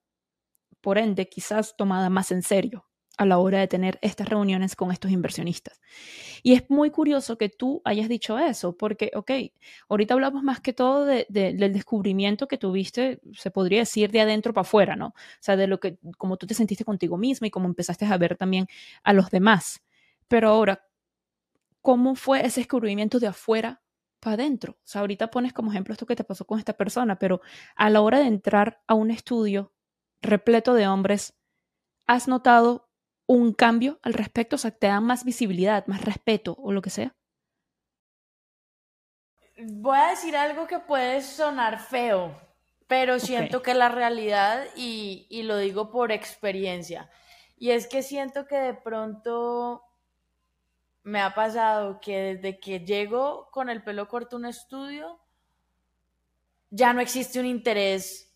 por 0.81 0.99
ende 0.99 1.27
quizás 1.27 1.75
tomada 1.75 2.11
más 2.11 2.31
en 2.31 2.43
serio 2.43 2.88
a 3.19 3.25
la 3.25 3.37
hora 3.37 3.59
de 3.59 3.67
tener 3.67 3.99
estas 4.01 4.29
reuniones 4.29 4.77
con 4.77 4.93
estos 4.93 5.11
inversionistas. 5.11 5.81
Y 6.41 6.53
es 6.53 6.69
muy 6.69 6.89
curioso 6.89 7.37
que 7.37 7.49
tú 7.49 7.81
hayas 7.83 8.07
dicho 8.07 8.39
eso, 8.39 8.77
porque, 8.77 9.11
ok, 9.13 9.31
ahorita 9.89 10.13
hablamos 10.13 10.41
más 10.41 10.61
que 10.61 10.71
todo 10.71 11.03
del 11.03 11.73
descubrimiento 11.73 12.47
que 12.47 12.57
tuviste, 12.57 13.19
se 13.33 13.51
podría 13.51 13.79
decir, 13.79 14.09
de 14.09 14.21
adentro 14.21 14.53
para 14.53 14.61
afuera, 14.61 14.95
¿no? 14.95 15.07
O 15.07 15.41
sea, 15.41 15.57
de 15.57 15.67
lo 15.67 15.81
que, 15.81 15.99
como 16.17 16.37
tú 16.37 16.47
te 16.47 16.53
sentiste 16.53 16.85
contigo 16.85 17.17
misma 17.17 17.47
y 17.47 17.51
cómo 17.51 17.67
empezaste 17.67 18.05
a 18.05 18.17
ver 18.17 18.37
también 18.37 18.67
a 19.03 19.11
los 19.11 19.29
demás. 19.29 19.81
Pero 20.29 20.47
ahora, 20.47 20.87
¿cómo 21.81 22.15
fue 22.15 22.45
ese 22.45 22.61
descubrimiento 22.61 23.19
de 23.19 23.27
afuera 23.27 23.81
para 24.21 24.35
adentro? 24.35 24.77
O 24.79 24.87
sea, 24.87 25.01
ahorita 25.01 25.29
pones 25.29 25.51
como 25.51 25.71
ejemplo 25.71 25.91
esto 25.91 26.05
que 26.05 26.15
te 26.15 26.23
pasó 26.23 26.45
con 26.45 26.57
esta 26.57 26.71
persona, 26.71 27.19
pero 27.19 27.41
a 27.75 27.89
la 27.89 27.99
hora 27.99 28.19
de 28.19 28.27
entrar 28.27 28.81
a 28.87 28.93
un 28.93 29.11
estudio 29.11 29.73
repleto 30.21 30.73
de 30.73 30.87
hombres, 30.87 31.37
¿has 32.07 32.29
notado 32.29 32.88
un 33.29 33.53
cambio 33.53 33.99
al 34.01 34.13
respecto? 34.13 34.55
O 34.55 34.59
sea, 34.59 34.71
te 34.71 34.87
dan 34.87 35.03
más 35.03 35.23
visibilidad, 35.23 35.85
más 35.85 36.03
respeto 36.03 36.55
o 36.59 36.71
lo 36.71 36.81
que 36.81 36.89
sea. 36.89 37.15
Voy 39.57 39.97
a 39.97 40.09
decir 40.09 40.35
algo 40.35 40.65
que 40.65 40.79
puede 40.79 41.21
sonar 41.21 41.79
feo, 41.79 42.35
pero 42.87 43.19
siento 43.19 43.61
que 43.61 43.71
es 43.71 43.77
la 43.77 43.89
realidad 43.89 44.65
y, 44.75 45.27
y 45.29 45.43
lo 45.43 45.57
digo 45.57 45.91
por 45.91 46.11
experiencia. 46.11 47.11
Y 47.55 47.69
es 47.69 47.87
que 47.87 48.01
siento 48.01 48.47
que 48.47 48.55
de 48.55 48.73
pronto 48.73 49.83
me 51.03 51.21
ha 51.21 51.35
pasado 51.35 51.99
que 51.99 52.33
desde 52.33 52.59
que 52.59 52.79
llego 52.79 53.49
con 53.51 53.69
el 53.69 53.83
pelo 53.83 54.07
corto 54.07 54.37
a 54.37 54.39
un 54.39 54.45
estudio, 54.45 55.19
ya 56.71 56.93
no 56.93 57.01
existe 57.01 57.39
un 57.39 57.45
interés 57.45 58.28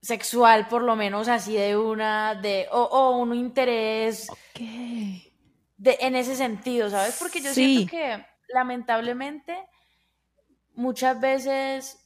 sexual, 0.00 0.68
por 0.68 0.82
lo 0.82 0.96
menos 0.96 1.28
así 1.28 1.56
de 1.56 1.76
una, 1.76 2.34
de, 2.34 2.68
o, 2.70 3.18
un 3.18 3.34
interés 3.34 4.28
de, 4.54 5.98
en 6.00 6.16
ese 6.16 6.36
sentido, 6.36 6.90
¿sabes? 6.90 7.16
Porque 7.18 7.40
yo 7.40 7.52
siento 7.52 7.90
que 7.90 8.24
lamentablemente 8.48 9.56
muchas 10.74 11.20
veces 11.20 12.02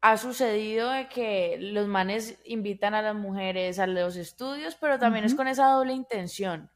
ha 0.00 0.16
sucedido 0.16 0.90
de 0.90 1.08
que 1.08 1.58
los 1.60 1.86
manes 1.86 2.38
invitan 2.44 2.94
a 2.94 3.02
las 3.02 3.14
mujeres 3.14 3.78
a 3.78 3.86
los 3.86 4.16
estudios, 4.16 4.76
pero 4.76 4.98
también 4.98 5.24
es 5.24 5.34
con 5.34 5.46
esa 5.46 5.66
doble 5.66 5.92
intención. 5.92 6.70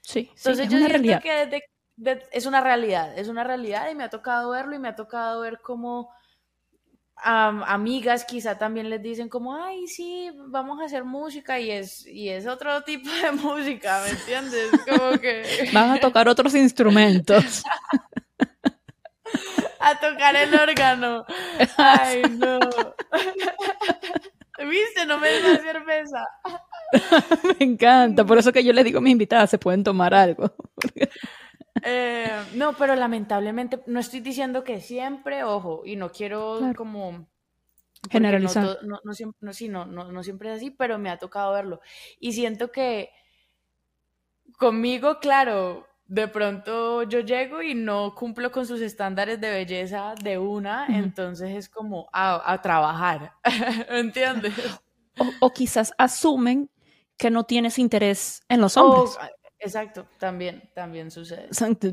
Sí, 0.00 0.30
Entonces 0.34 0.68
yo 0.68 0.78
siento 0.78 1.20
que 1.20 1.62
es 2.32 2.46
una 2.46 2.62
realidad, 2.62 3.18
es 3.18 3.28
una 3.28 3.44
realidad 3.44 3.90
y 3.90 3.94
me 3.94 4.04
ha 4.04 4.10
tocado 4.10 4.50
verlo 4.50 4.74
y 4.74 4.78
me 4.78 4.88
ha 4.88 4.96
tocado 4.96 5.40
ver 5.42 5.60
cómo 5.60 6.10
amigas 7.22 8.24
quizá 8.24 8.58
también 8.58 8.90
les 8.90 9.02
dicen 9.02 9.28
como, 9.28 9.54
ay, 9.54 9.86
sí, 9.86 10.30
vamos 10.48 10.80
a 10.80 10.84
hacer 10.84 11.04
música 11.04 11.60
y 11.60 11.70
es, 11.70 12.06
y 12.06 12.28
es 12.28 12.46
otro 12.46 12.82
tipo 12.84 13.10
de 13.10 13.32
música, 13.32 14.02
¿me 14.04 14.10
entiendes? 14.10 14.70
Como 14.88 15.18
que... 15.18 15.70
Van 15.72 15.90
a 15.90 16.00
tocar 16.00 16.28
otros 16.28 16.54
instrumentos. 16.54 17.62
a 19.80 19.98
tocar 19.98 20.36
el 20.36 20.54
órgano. 20.54 21.24
Ay, 21.76 22.22
no. 22.38 22.58
¿Viste? 24.68 25.06
No 25.06 25.18
me 25.18 25.40
da 25.40 25.56
cerveza. 25.56 26.26
me 27.58 27.64
encanta, 27.64 28.24
por 28.24 28.38
eso 28.38 28.52
que 28.52 28.62
yo 28.62 28.72
les 28.72 28.84
digo 28.84 28.98
a 28.98 29.02
mis 29.02 29.12
invitadas, 29.12 29.50
se 29.50 29.58
pueden 29.58 29.82
tomar 29.82 30.12
algo. 30.12 30.52
Eh, 31.82 32.44
no, 32.54 32.74
pero 32.74 32.94
lamentablemente 32.94 33.82
no 33.86 34.00
estoy 34.00 34.20
diciendo 34.20 34.64
que 34.64 34.80
siempre, 34.80 35.44
ojo, 35.44 35.82
y 35.84 35.96
no 35.96 36.10
quiero 36.10 36.60
como 36.76 37.26
generalizar. 38.10 38.64
No, 38.64 38.72
no, 38.72 39.86
no, 39.86 40.12
no, 40.12 40.22
siempre 40.22 40.50
es 40.50 40.56
así, 40.56 40.70
pero 40.70 40.98
me 40.98 41.10
ha 41.10 41.18
tocado 41.18 41.52
verlo. 41.52 41.80
Y 42.18 42.32
siento 42.32 42.70
que 42.72 43.10
conmigo, 44.58 45.18
claro, 45.20 45.86
de 46.06 46.26
pronto 46.26 47.04
yo 47.04 47.20
llego 47.20 47.62
y 47.62 47.74
no 47.74 48.14
cumplo 48.16 48.50
con 48.50 48.66
sus 48.66 48.80
estándares 48.80 49.40
de 49.40 49.50
belleza 49.50 50.14
de 50.22 50.38
una, 50.38 50.86
entonces 50.88 51.50
es 51.50 51.68
como 51.68 52.08
a, 52.12 52.60
trabajar, 52.62 53.32
¿entiendes? 53.88 54.54
O, 55.40 55.52
quizás 55.52 55.92
asumen 55.98 56.68
que 57.16 57.30
no 57.30 57.44
tienes 57.44 57.78
interés 57.78 58.42
en 58.48 58.60
los 58.60 58.76
hombres. 58.76 59.16
Exacto, 59.60 60.08
también, 60.18 60.62
también 60.74 61.10
sucede. 61.10 61.48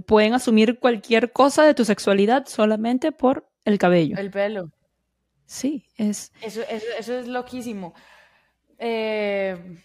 pueden 0.05 0.33
asumir 0.33 0.79
cualquier 0.79 1.33
cosa 1.33 1.63
de 1.65 1.73
tu 1.73 1.83
sexualidad 1.83 2.45
solamente 2.47 3.11
por 3.11 3.45
el 3.65 3.77
cabello. 3.77 4.17
El 4.17 4.31
pelo. 4.31 4.71
Sí, 5.45 5.85
es... 5.97 6.31
Eso, 6.41 6.61
eso, 6.69 7.19
es 7.19 7.27
loquísimo. 7.27 7.93
Eh, 8.79 9.77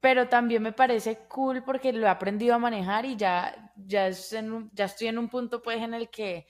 pero 0.00 0.28
también 0.28 0.62
me 0.62 0.72
parece 0.72 1.18
cool 1.28 1.62
porque 1.64 1.92
lo 1.92 2.06
he 2.06 2.10
aprendido 2.10 2.54
a 2.54 2.58
manejar 2.58 3.04
y 3.04 3.16
ya, 3.16 3.72
ya, 3.76 4.10
ya 4.10 4.84
estoy 4.84 5.08
en 5.08 5.18
un 5.18 5.28
punto 5.28 5.62
pues 5.62 5.82
en 5.82 5.94
el 5.94 6.08
que 6.10 6.46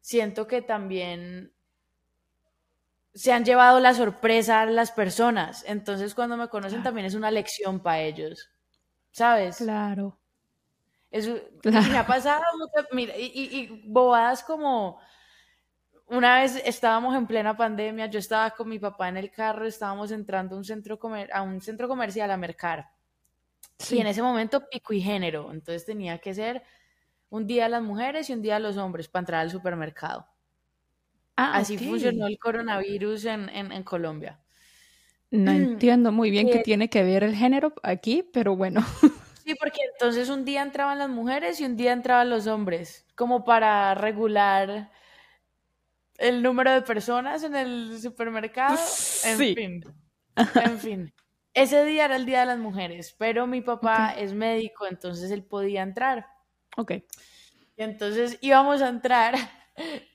siento 0.00 0.46
que 0.46 0.62
también 0.62 1.52
se 3.14 3.32
han 3.32 3.44
llevado 3.44 3.80
la 3.80 3.94
sorpresa 3.94 4.62
a 4.62 4.66
las 4.66 4.92
personas. 4.92 5.64
Entonces 5.66 6.14
cuando 6.14 6.36
me 6.36 6.48
conocen 6.48 6.82
también 6.82 7.06
es 7.06 7.14
una 7.14 7.30
lección 7.30 7.80
para 7.80 8.00
ellos. 8.00 8.53
¿Sabes? 9.14 9.58
Claro. 9.58 10.18
Eso, 11.08 11.38
me 11.62 11.96
ha 11.96 12.04
pasado, 12.04 12.42
mira, 12.90 13.16
y, 13.16 13.30
y, 13.32 13.82
bobadas 13.86 14.42
como 14.42 14.98
una 16.08 16.40
vez 16.40 16.60
estábamos 16.64 17.14
en 17.14 17.28
plena 17.28 17.56
pandemia, 17.56 18.06
yo 18.06 18.18
estaba 18.18 18.50
con 18.50 18.68
mi 18.68 18.80
papá 18.80 19.08
en 19.08 19.16
el 19.16 19.30
carro, 19.30 19.66
estábamos 19.66 20.10
entrando 20.10 20.56
a 20.56 20.58
un 20.58 20.64
centro, 20.64 20.98
comer, 20.98 21.30
a 21.32 21.42
un 21.42 21.60
centro 21.60 21.86
comercial 21.86 22.32
a 22.32 22.36
mercar. 22.36 22.90
Y 23.88 23.98
en 23.98 24.08
ese 24.08 24.20
momento 24.20 24.68
pico 24.68 24.92
y 24.92 25.00
género, 25.00 25.52
entonces 25.52 25.86
tenía 25.86 26.18
que 26.18 26.34
ser 26.34 26.64
un 27.30 27.46
día 27.46 27.66
a 27.66 27.68
las 27.68 27.82
mujeres 27.82 28.28
y 28.28 28.32
un 28.32 28.42
día 28.42 28.56
a 28.56 28.60
los 28.60 28.76
hombres 28.76 29.06
para 29.06 29.20
entrar 29.20 29.40
al 29.42 29.50
supermercado. 29.50 30.26
Ah, 31.36 31.58
Así 31.58 31.78
funcionó 31.78 32.26
el 32.26 32.38
coronavirus 32.38 33.26
en, 33.26 33.48
en, 33.50 33.70
en 33.70 33.82
Colombia. 33.84 34.43
No 35.34 35.50
entiendo 35.50 36.12
muy 36.12 36.30
bien 36.30 36.48
qué 36.48 36.60
tiene 36.60 36.88
que 36.88 37.02
ver 37.02 37.24
el 37.24 37.34
género 37.34 37.74
aquí, 37.82 38.28
pero 38.32 38.56
bueno. 38.56 38.80
Sí, 39.44 39.54
porque 39.56 39.80
entonces 39.92 40.30
un 40.30 40.46
día 40.46 40.62
entraban 40.62 40.98
las 40.98 41.10
mujeres 41.10 41.60
y 41.60 41.66
un 41.66 41.76
día 41.76 41.92
entraban 41.92 42.30
los 42.30 42.46
hombres, 42.46 43.04
como 43.14 43.44
para 43.44 43.94
regular 43.94 44.90
el 46.16 46.42
número 46.42 46.72
de 46.72 46.80
personas 46.80 47.42
en 47.44 47.54
el 47.54 48.00
supermercado. 48.00 48.78
En 49.24 49.36
fin. 49.36 49.84
En 50.36 50.78
fin. 50.78 51.14
Ese 51.52 51.84
día 51.84 52.06
era 52.06 52.16
el 52.16 52.24
día 52.24 52.40
de 52.40 52.46
las 52.46 52.58
mujeres, 52.58 53.14
pero 53.18 53.46
mi 53.46 53.60
papá 53.60 54.14
es 54.16 54.32
médico, 54.32 54.86
entonces 54.86 55.30
él 55.30 55.44
podía 55.44 55.82
entrar. 55.82 56.26
Ok. 56.78 56.92
Y 57.76 57.82
entonces 57.82 58.38
íbamos 58.40 58.80
a 58.80 58.88
entrar 58.88 59.34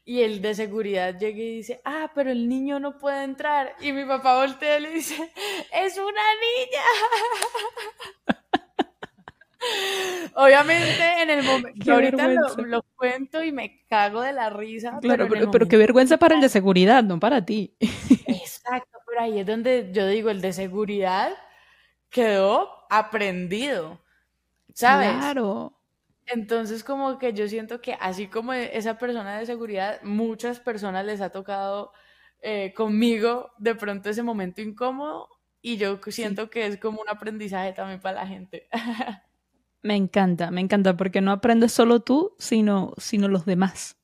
y 0.05 0.21
el 0.21 0.41
de 0.41 0.55
seguridad 0.55 1.17
llega 1.17 1.37
y 1.37 1.57
dice, 1.57 1.81
ah, 1.85 2.11
pero 2.15 2.31
el 2.31 2.47
niño 2.47 2.79
no 2.79 2.97
puede 2.97 3.23
entrar. 3.23 3.75
Y 3.81 3.91
mi 3.91 4.05
papá 4.05 4.39
voltea 4.39 4.77
y 4.77 4.81
le 4.81 4.89
dice, 4.91 5.31
es 5.73 5.97
una 5.97 6.07
niña. 6.07 6.83
Obviamente 10.35 11.21
en 11.21 11.29
el 11.29 11.43
momento, 11.43 11.93
ahorita 11.93 12.27
lo, 12.65 12.83
cuento 12.95 13.43
y 13.43 13.51
me 13.51 13.85
cago 13.87 14.21
de 14.21 14.31
la 14.31 14.49
risa. 14.49 14.97
Claro, 15.01 15.27
pero, 15.51 15.67
qué 15.67 15.75
vergüenza 15.75 16.17
para 16.17 16.35
el 16.35 16.41
de 16.41 16.49
seguridad, 16.49 17.03
no 17.03 17.19
para 17.19 17.43
ti. 17.43 17.75
Exacto, 18.25 18.99
pero 19.05 19.21
ahí 19.21 19.39
es 19.39 19.45
donde 19.45 19.89
yo 19.91 20.07
digo, 20.07 20.29
el 20.29 20.39
de 20.41 20.53
seguridad 20.53 21.33
quedó 22.09 22.69
aprendido, 22.89 23.99
¿sabes? 24.73 25.11
Claro. 25.11 25.78
Entonces, 26.31 26.83
como 26.83 27.17
que 27.17 27.33
yo 27.33 27.47
siento 27.47 27.81
que 27.81 27.93
así 27.99 28.27
como 28.27 28.53
esa 28.53 28.97
persona 28.97 29.39
de 29.39 29.45
seguridad, 29.45 30.01
muchas 30.03 30.59
personas 30.59 31.05
les 31.05 31.21
ha 31.21 31.31
tocado 31.31 31.91
eh, 32.41 32.73
conmigo 32.75 33.51
de 33.57 33.75
pronto 33.75 34.09
ese 34.09 34.23
momento 34.23 34.61
incómodo 34.61 35.27
y 35.61 35.77
yo 35.77 35.99
siento 36.07 36.49
que 36.49 36.65
es 36.67 36.77
como 36.77 37.01
un 37.01 37.09
aprendizaje 37.09 37.73
también 37.73 37.99
para 37.99 38.21
la 38.21 38.27
gente. 38.27 38.67
Me 39.81 39.95
encanta, 39.95 40.51
me 40.51 40.59
encanta, 40.59 40.97
porque 40.97 41.21
no 41.21 41.31
aprendes 41.31 41.71
solo 41.71 42.01
tú, 42.01 42.35
sino, 42.37 42.93
sino 42.97 43.29
los 43.29 43.45
demás. 43.45 43.97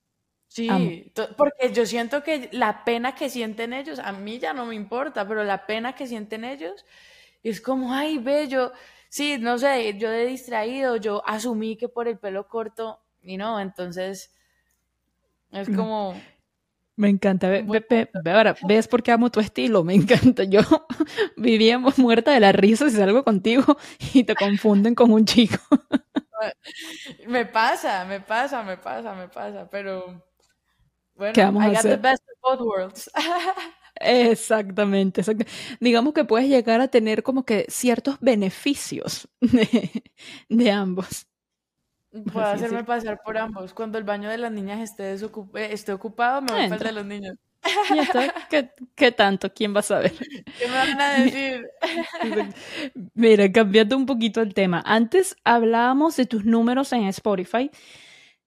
Sí, 0.48 1.12
porque 1.36 1.70
yo 1.74 1.84
siento 1.84 2.22
que 2.22 2.48
la 2.52 2.82
pena 2.82 3.14
que 3.14 3.28
sienten 3.28 3.74
ellos, 3.74 3.98
a 3.98 4.12
mí 4.12 4.38
ya 4.38 4.54
no 4.54 4.64
me 4.64 4.74
importa, 4.74 5.28
pero 5.28 5.44
la 5.44 5.66
pena 5.66 5.94
que 5.94 6.06
sienten 6.06 6.44
ellos 6.44 6.86
es 7.42 7.60
como, 7.60 7.92
ay, 7.92 8.16
ve, 8.16 8.48
yo, 8.48 8.72
sí, 9.08 9.38
no 9.38 9.58
sé, 9.58 9.96
yo 9.98 10.10
de 10.10 10.26
distraído, 10.26 10.96
yo 10.96 11.22
asumí 11.26 11.76
que 11.76 11.88
por 11.88 12.08
el 12.08 12.18
pelo 12.18 12.48
corto 12.48 13.00
y 13.22 13.36
no, 13.36 13.60
entonces 13.60 14.32
es 15.50 15.68
mm. 15.68 15.76
como... 15.76 16.20
Me 16.98 17.10
encanta, 17.10 17.50
ve, 17.50 17.62
ahora, 18.32 18.56
¿ves 18.66 18.88
por 18.88 19.02
qué 19.02 19.12
amo 19.12 19.30
tu 19.30 19.38
estilo? 19.38 19.84
Me 19.84 19.94
encanta, 19.94 20.44
yo 20.44 20.60
vivíamos 21.36 21.98
muerta 21.98 22.32
de 22.32 22.40
la 22.40 22.52
risa 22.52 22.88
si 22.88 22.96
salgo 22.96 23.22
contigo 23.22 23.76
y 24.14 24.24
te 24.24 24.34
confunden 24.34 24.94
con 24.94 25.10
un 25.12 25.26
chico. 25.26 25.58
me 27.26 27.44
pasa, 27.44 28.06
me 28.06 28.20
pasa, 28.20 28.62
me 28.62 28.78
pasa, 28.78 29.14
me 29.14 29.28
pasa, 29.28 29.68
pero 29.68 30.24
bueno, 31.14 31.32
¿Qué 31.34 31.42
vamos 31.42 31.64
I 31.64 31.74
got 31.74 31.82
the 31.82 31.96
best 31.96 32.22
of 32.22 32.58
both 32.58 32.66
worlds. 32.66 33.10
Exactamente, 34.00 35.22
Digamos 35.80 36.14
que 36.14 36.24
puedes 36.24 36.48
llegar 36.48 36.80
a 36.80 36.88
tener 36.88 37.22
como 37.22 37.44
que 37.44 37.66
ciertos 37.68 38.18
beneficios 38.20 39.28
de, 40.48 40.70
ambos. 40.70 41.26
Puedo 42.32 42.46
hacerme 42.46 42.84
pasar 42.84 43.20
por 43.24 43.36
ambos. 43.36 43.74
Cuando 43.74 43.98
el 43.98 44.04
baño 44.04 44.28
de 44.28 44.38
las 44.38 44.52
niñas 44.52 44.80
esté, 44.80 45.16
esté 45.72 45.92
ocupado, 45.92 46.42
me 46.42 46.52
voy 46.52 46.60
a 46.62 46.66
el 46.66 46.78
de 46.78 46.92
los 46.92 47.06
niños. 47.06 47.36
Está. 47.96 48.32
¿Qué, 48.94 49.12
tanto? 49.12 49.52
¿Quién 49.52 49.74
va 49.74 49.80
a 49.80 49.82
saber? 49.82 50.12
¿Qué 50.58 50.66
me 50.68 50.74
van 50.74 51.00
a 51.00 51.12
decir? 51.14 51.66
Mira, 53.14 53.50
cambiando 53.50 53.96
un 53.96 54.06
poquito 54.06 54.40
el 54.40 54.54
tema. 54.54 54.82
Antes 54.86 55.36
hablábamos 55.44 56.16
de 56.16 56.26
tus 56.26 56.44
números 56.44 56.92
en 56.92 57.06
Spotify 57.08 57.70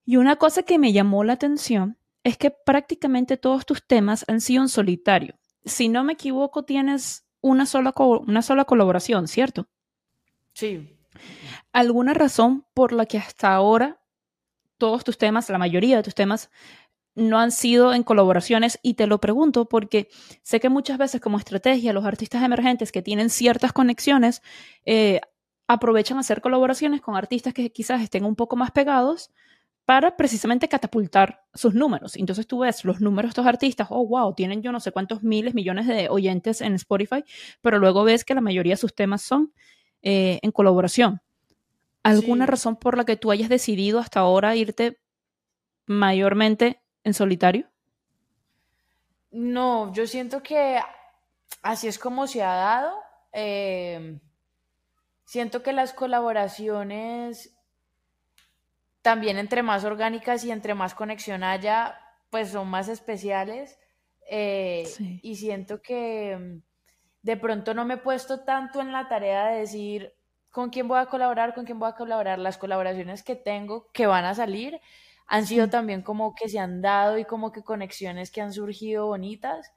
y 0.05 0.15
una 0.15 0.37
cosa 0.37 0.63
que 0.63 0.79
me 0.79 0.93
llamó 0.93 1.23
la 1.23 1.33
atención 1.33 1.98
es 2.29 2.37
que 2.37 2.51
prácticamente 2.51 3.37
todos 3.37 3.65
tus 3.65 3.85
temas 3.85 4.25
han 4.27 4.41
sido 4.41 4.63
en 4.63 4.69
solitario. 4.69 5.35
Si 5.65 5.89
no 5.89 6.03
me 6.03 6.13
equivoco, 6.13 6.63
tienes 6.63 7.25
una 7.41 7.65
sola, 7.65 7.93
una 7.97 8.41
sola 8.41 8.65
colaboración, 8.65 9.27
¿cierto? 9.27 9.67
Sí. 10.53 10.97
¿Alguna 11.73 12.13
razón 12.13 12.65
por 12.73 12.93
la 12.93 13.05
que 13.05 13.17
hasta 13.17 13.53
ahora 13.53 14.01
todos 14.77 15.03
tus 15.03 15.17
temas, 15.17 15.49
la 15.49 15.57
mayoría 15.57 15.97
de 15.97 16.03
tus 16.03 16.15
temas, 16.15 16.49
no 17.15 17.37
han 17.39 17.51
sido 17.51 17.93
en 17.93 18.03
colaboraciones 18.03 18.79
y 18.81 18.93
te 18.93 19.07
lo 19.07 19.19
pregunto 19.19 19.67
porque 19.67 20.09
sé 20.41 20.59
que 20.59 20.69
muchas 20.69 20.97
veces 20.97 21.19
como 21.19 21.37
estrategia 21.37 21.91
los 21.91 22.05
artistas 22.05 22.43
emergentes 22.43 22.91
que 22.91 23.01
tienen 23.01 23.29
ciertas 23.29 23.73
conexiones 23.73 24.41
eh, 24.85 25.19
aprovechan 25.67 26.17
hacer 26.17 26.41
colaboraciones 26.41 27.01
con 27.01 27.15
artistas 27.15 27.53
que 27.53 27.71
quizás 27.71 28.01
estén 28.01 28.23
un 28.23 28.35
poco 28.35 28.55
más 28.55 28.71
pegados 28.71 29.31
para 29.89 30.15
precisamente 30.15 30.69
catapultar 30.69 31.43
sus 31.51 31.73
números. 31.73 32.15
Entonces 32.15 32.45
tú 32.45 32.59
ves 32.59 32.85
los 32.85 33.01
números 33.01 33.29
de 33.29 33.31
estos 33.31 33.47
artistas, 33.47 33.87
oh, 33.89 34.05
wow, 34.05 34.35
tienen 34.35 34.61
yo 34.61 34.71
no 34.71 34.79
sé 34.79 34.91
cuántos 34.91 35.23
miles, 35.23 35.55
millones 35.55 35.87
de 35.87 36.09
oyentes 36.09 36.61
en 36.61 36.75
Spotify, 36.75 37.23
pero 37.61 37.79
luego 37.79 38.03
ves 38.03 38.23
que 38.23 38.35
la 38.35 38.41
mayoría 38.41 38.73
de 38.73 38.77
sus 38.77 38.93
temas 38.93 39.23
son 39.23 39.51
eh, 40.03 40.37
en 40.43 40.51
colaboración. 40.51 41.21
¿Alguna 42.03 42.45
razón 42.45 42.75
por 42.75 42.97
la 42.97 43.03
que 43.03 43.17
tú 43.17 43.31
hayas 43.31 43.49
decidido 43.49 43.97
hasta 43.97 44.19
ahora 44.19 44.55
irte 44.55 44.99
mayormente 45.87 46.83
en 47.03 47.15
solitario? 47.15 47.65
No, 49.31 49.91
yo 49.91 50.05
siento 50.05 50.43
que 50.43 50.79
así 51.63 51.87
es 51.87 51.97
como 51.97 52.27
se 52.27 52.43
ha 52.43 52.53
dado. 52.53 52.93
Eh, 53.33 54.19
siento 55.25 55.63
que 55.63 55.73
las 55.73 55.93
colaboraciones 55.93 57.55
también 59.09 59.39
entre 59.39 59.63
más 59.63 59.85
orgánicas 59.85 60.45
y 60.45 60.51
entre 60.51 60.75
más 60.75 60.93
conexión 60.93 61.43
haya, 61.43 61.99
pues 62.29 62.49
son 62.49 62.67
más 62.67 62.89
especiales. 62.89 63.79
Eh, 64.29 64.87
y 65.23 65.35
siento 65.37 65.81
que 65.81 66.37
mm, 66.37 66.61
de 67.23 67.37
pronto 67.37 67.73
no 67.73 67.85
me 67.85 67.95
he 67.95 67.97
puesto 67.97 68.41
tanto 68.41 68.81
en 68.81 68.91
la 68.91 69.07
tarea 69.07 69.47
de 69.47 69.61
decir 69.61 70.13
con 70.51 70.69
quién 70.69 70.87
voy 70.87 70.99
a 70.99 71.07
colaborar, 71.07 71.55
con 71.55 71.65
quién 71.65 71.79
voy 71.79 71.89
a 71.89 71.95
colaborar. 71.95 72.37
Las 72.37 72.59
colaboraciones 72.59 73.23
que 73.23 73.35
tengo 73.35 73.89
que 73.93 74.05
van 74.05 74.25
a 74.25 74.35
salir 74.35 74.79
han 75.25 75.47
sido 75.47 75.71
también 75.71 76.03
como 76.03 76.35
que 76.35 76.47
se 76.47 76.59
han 76.59 76.83
dado 76.83 77.17
y 77.17 77.25
como 77.25 77.51
que 77.51 77.63
conexiones 77.63 78.29
que 78.29 78.41
han 78.41 78.53
surgido 78.53 79.07
bonitas. 79.07 79.71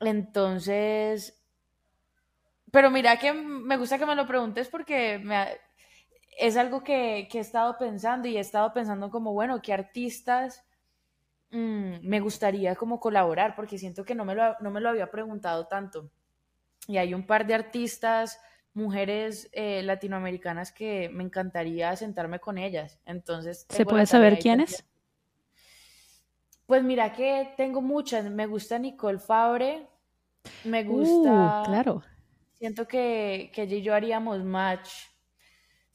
Entonces, 0.00 1.38
pero 2.72 2.88
mira 2.90 3.18
que 3.18 3.34
me 3.34 3.76
gusta 3.76 3.98
que 3.98 4.06
me 4.06 4.14
lo 4.14 4.26
preguntes 4.26 4.70
porque 4.70 5.18
me, 5.18 5.48
es 6.38 6.56
algo 6.56 6.84
que, 6.84 7.28
he 7.30 7.38
estado 7.38 7.76
pensando 7.76 8.28
y 8.28 8.36
he 8.36 8.40
estado 8.40 8.72
pensando 8.72 9.10
como, 9.10 9.32
bueno, 9.32 9.60
¿qué 9.60 9.72
artistas 9.72 10.64
mm, 11.50 11.96
me 12.02 12.20
gustaría 12.20 12.76
como 12.76 13.00
colaborar? 13.00 13.56
Porque 13.56 13.76
siento 13.76 14.04
que 14.04 14.14
no 14.14 14.24
me, 14.24 14.36
lo, 14.36 14.56
no 14.60 14.70
me 14.70 14.80
lo 14.80 14.88
había 14.88 15.10
preguntado 15.10 15.66
tanto. 15.66 16.10
Y 16.86 16.96
hay 16.96 17.12
un 17.12 17.26
par 17.26 17.44
de 17.44 17.54
artistas, 17.54 18.40
mujeres 18.72 19.50
eh, 19.52 19.82
latinoamericanas 19.82 20.70
que 20.70 21.10
me 21.12 21.24
encantaría 21.24 21.94
sentarme 21.96 22.38
con 22.38 22.56
ellas. 22.56 23.00
Entonces... 23.04 23.66
¿Se 23.68 23.84
puede 23.84 24.06
saber 24.06 24.38
quiénes? 24.38 24.84
Pues 26.66 26.84
mira 26.84 27.12
que 27.12 27.52
tengo 27.56 27.82
muchas. 27.82 28.30
Me 28.30 28.46
gusta 28.46 28.78
Nicole 28.78 29.18
Fabre. 29.18 29.88
Me 30.64 30.84
gusta... 30.84 31.62
Uh, 31.62 31.64
claro. 31.64 32.02
Siento 32.52 32.86
que, 32.86 33.50
que 33.52 33.64
y 33.64 33.82
yo 33.82 33.92
haríamos 33.92 34.44
match. 34.44 34.88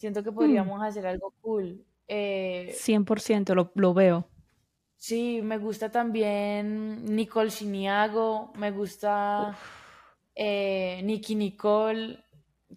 Siento 0.03 0.21
que 0.21 0.31
mm. 0.31 0.35
podríamos 0.35 0.83
hacer 0.83 1.07
algo 1.07 1.33
cool. 1.39 1.81
100% 2.09 3.49
eh, 3.49 3.55
lo, 3.55 3.71
lo, 3.73 3.93
veo. 3.93 4.27
Sí, 4.97 5.39
me 5.41 5.57
gusta 5.57 5.89
también 5.89 7.15
Nicole 7.15 7.49
Siniago, 7.49 8.51
me 8.57 8.71
gusta 8.71 9.57
eh, 10.35 10.99
Nicky 11.05 11.35
Nicole, 11.35 12.21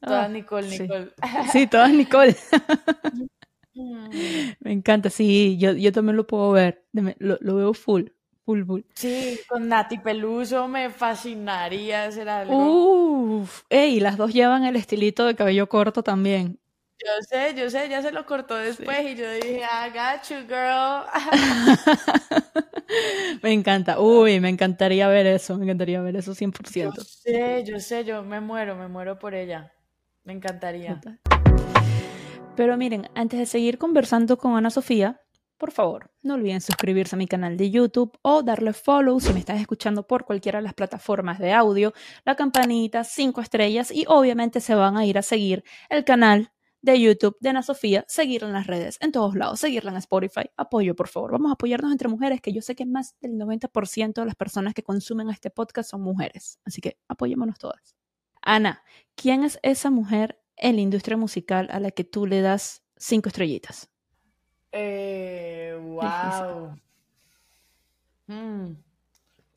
todas 0.00 0.26
ah, 0.26 0.28
Nicole, 0.28 0.68
Nicole. 0.68 1.10
Sí, 1.50 1.66
todas 1.66 1.90
Nicole. 1.90 2.36
Me 4.60 4.72
encanta, 4.72 5.10
sí, 5.10 5.56
yo, 5.58 5.72
yo 5.72 5.90
también 5.90 6.16
lo 6.16 6.28
puedo 6.28 6.52
ver, 6.52 6.86
lo, 6.92 7.38
lo 7.40 7.56
veo 7.56 7.74
full. 7.74 8.04
Full, 8.44 8.64
full. 8.64 8.82
Sí, 8.94 9.40
con 9.48 9.66
Nati 9.66 9.98
Peluso 9.98 10.68
me 10.68 10.90
fascinaría 10.90 12.04
hacer 12.04 12.28
algo. 12.28 13.40
Uf, 13.40 13.62
ey, 13.68 13.98
las 13.98 14.16
dos 14.16 14.32
llevan 14.32 14.62
el 14.62 14.76
estilito 14.76 15.26
de 15.26 15.34
cabello 15.34 15.68
corto 15.68 16.04
también. 16.04 16.60
Yo 16.99 17.11
sé, 17.28 17.55
yo 17.55 17.68
sé, 17.68 17.90
ya 17.90 18.01
se 18.01 18.11
lo 18.11 18.24
cortó 18.24 18.57
después 18.57 19.05
y 19.05 19.16
yo 19.16 19.30
dije, 19.32 19.61
I 19.61 19.90
got 19.90 20.22
you, 20.30 20.47
girl. 20.49 21.05
me 23.42 23.53
encanta, 23.53 24.01
uy, 24.01 24.40
me 24.40 24.49
encantaría 24.49 25.07
ver 25.09 25.26
eso, 25.26 25.59
me 25.59 25.64
encantaría 25.64 26.01
ver 26.01 26.16
eso 26.16 26.32
100%. 26.32 26.94
Yo 26.97 27.05
sé, 27.05 27.64
yo 27.64 27.80
sé, 27.80 28.05
yo 28.05 28.22
me 28.22 28.40
muero, 28.40 28.76
me 28.76 28.88
muero 28.88 29.18
por 29.18 29.34
ella. 29.34 29.74
Me 30.24 30.32
encantaría. 30.32 30.99
Pero 32.57 32.76
miren, 32.78 33.11
antes 33.14 33.38
de 33.38 33.47
seguir 33.47 33.76
conversando 33.76 34.38
con 34.38 34.57
Ana 34.57 34.70
Sofía, 34.70 35.20
por 35.59 35.72
favor, 35.72 36.11
no 36.22 36.34
olviden 36.34 36.62
suscribirse 36.62 37.14
a 37.14 37.18
mi 37.18 37.26
canal 37.26 37.59
de 37.59 37.70
YouTube 37.70 38.18
o 38.22 38.42
darle 38.42 38.72
follow 38.72 39.20
si 39.20 39.34
me 39.34 39.38
estás 39.38 39.61
escuchando 39.61 40.07
por 40.07 40.24
cualquiera 40.24 40.59
de 40.59 40.64
las 40.64 40.74
plataformas 40.74 41.38
de 41.38 41.53
audio, 41.53 41.92
la 42.24 42.36
campanita, 42.36 43.05
cinco 43.05 43.42
estrellas 43.42 43.90
y 43.90 44.05
obviamente 44.09 44.61
se 44.61 44.74
van 44.74 44.97
a 44.97 45.05
ir 45.05 45.18
a 45.18 45.22
seguir 45.22 45.62
el 45.90 46.05
canal 46.05 46.53
de 46.82 47.00
YouTube 47.00 47.36
de 47.40 47.48
Ana 47.48 47.62
Sofía, 47.62 48.04
seguirla 48.08 48.48
en 48.48 48.54
las 48.54 48.66
redes, 48.66 48.98
en 49.00 49.12
todos 49.12 49.34
lados, 49.34 49.60
seguirla 49.60 49.90
en 49.90 49.96
Spotify. 49.96 50.50
Apoyo, 50.56 50.94
por 50.94 51.08
favor. 51.08 51.32
Vamos 51.32 51.50
a 51.50 51.54
apoyarnos 51.54 51.92
entre 51.92 52.08
mujeres, 52.08 52.40
que 52.40 52.52
yo 52.52 52.62
sé 52.62 52.74
que 52.76 52.86
más 52.86 53.16
del 53.20 53.32
90% 53.32 54.14
de 54.14 54.24
las 54.24 54.34
personas 54.34 54.74
que 54.74 54.82
consumen 54.82 55.30
este 55.30 55.50
podcast 55.50 55.90
son 55.90 56.02
mujeres. 56.02 56.60
Así 56.64 56.80
que 56.80 56.98
apoyémonos 57.08 57.58
todas. 57.58 57.96
Ana, 58.42 58.82
¿quién 59.14 59.42
es 59.42 59.58
esa 59.62 59.90
mujer 59.90 60.40
en 60.56 60.76
la 60.76 60.82
industria 60.82 61.16
musical 61.16 61.68
a 61.70 61.80
la 61.80 61.90
que 61.90 62.04
tú 62.04 62.26
le 62.26 62.40
das 62.40 62.84
cinco 62.96 63.28
estrellitas? 63.28 63.90
Eh, 64.70 65.76
wow. 65.80 66.76
Hmm. 68.26 68.76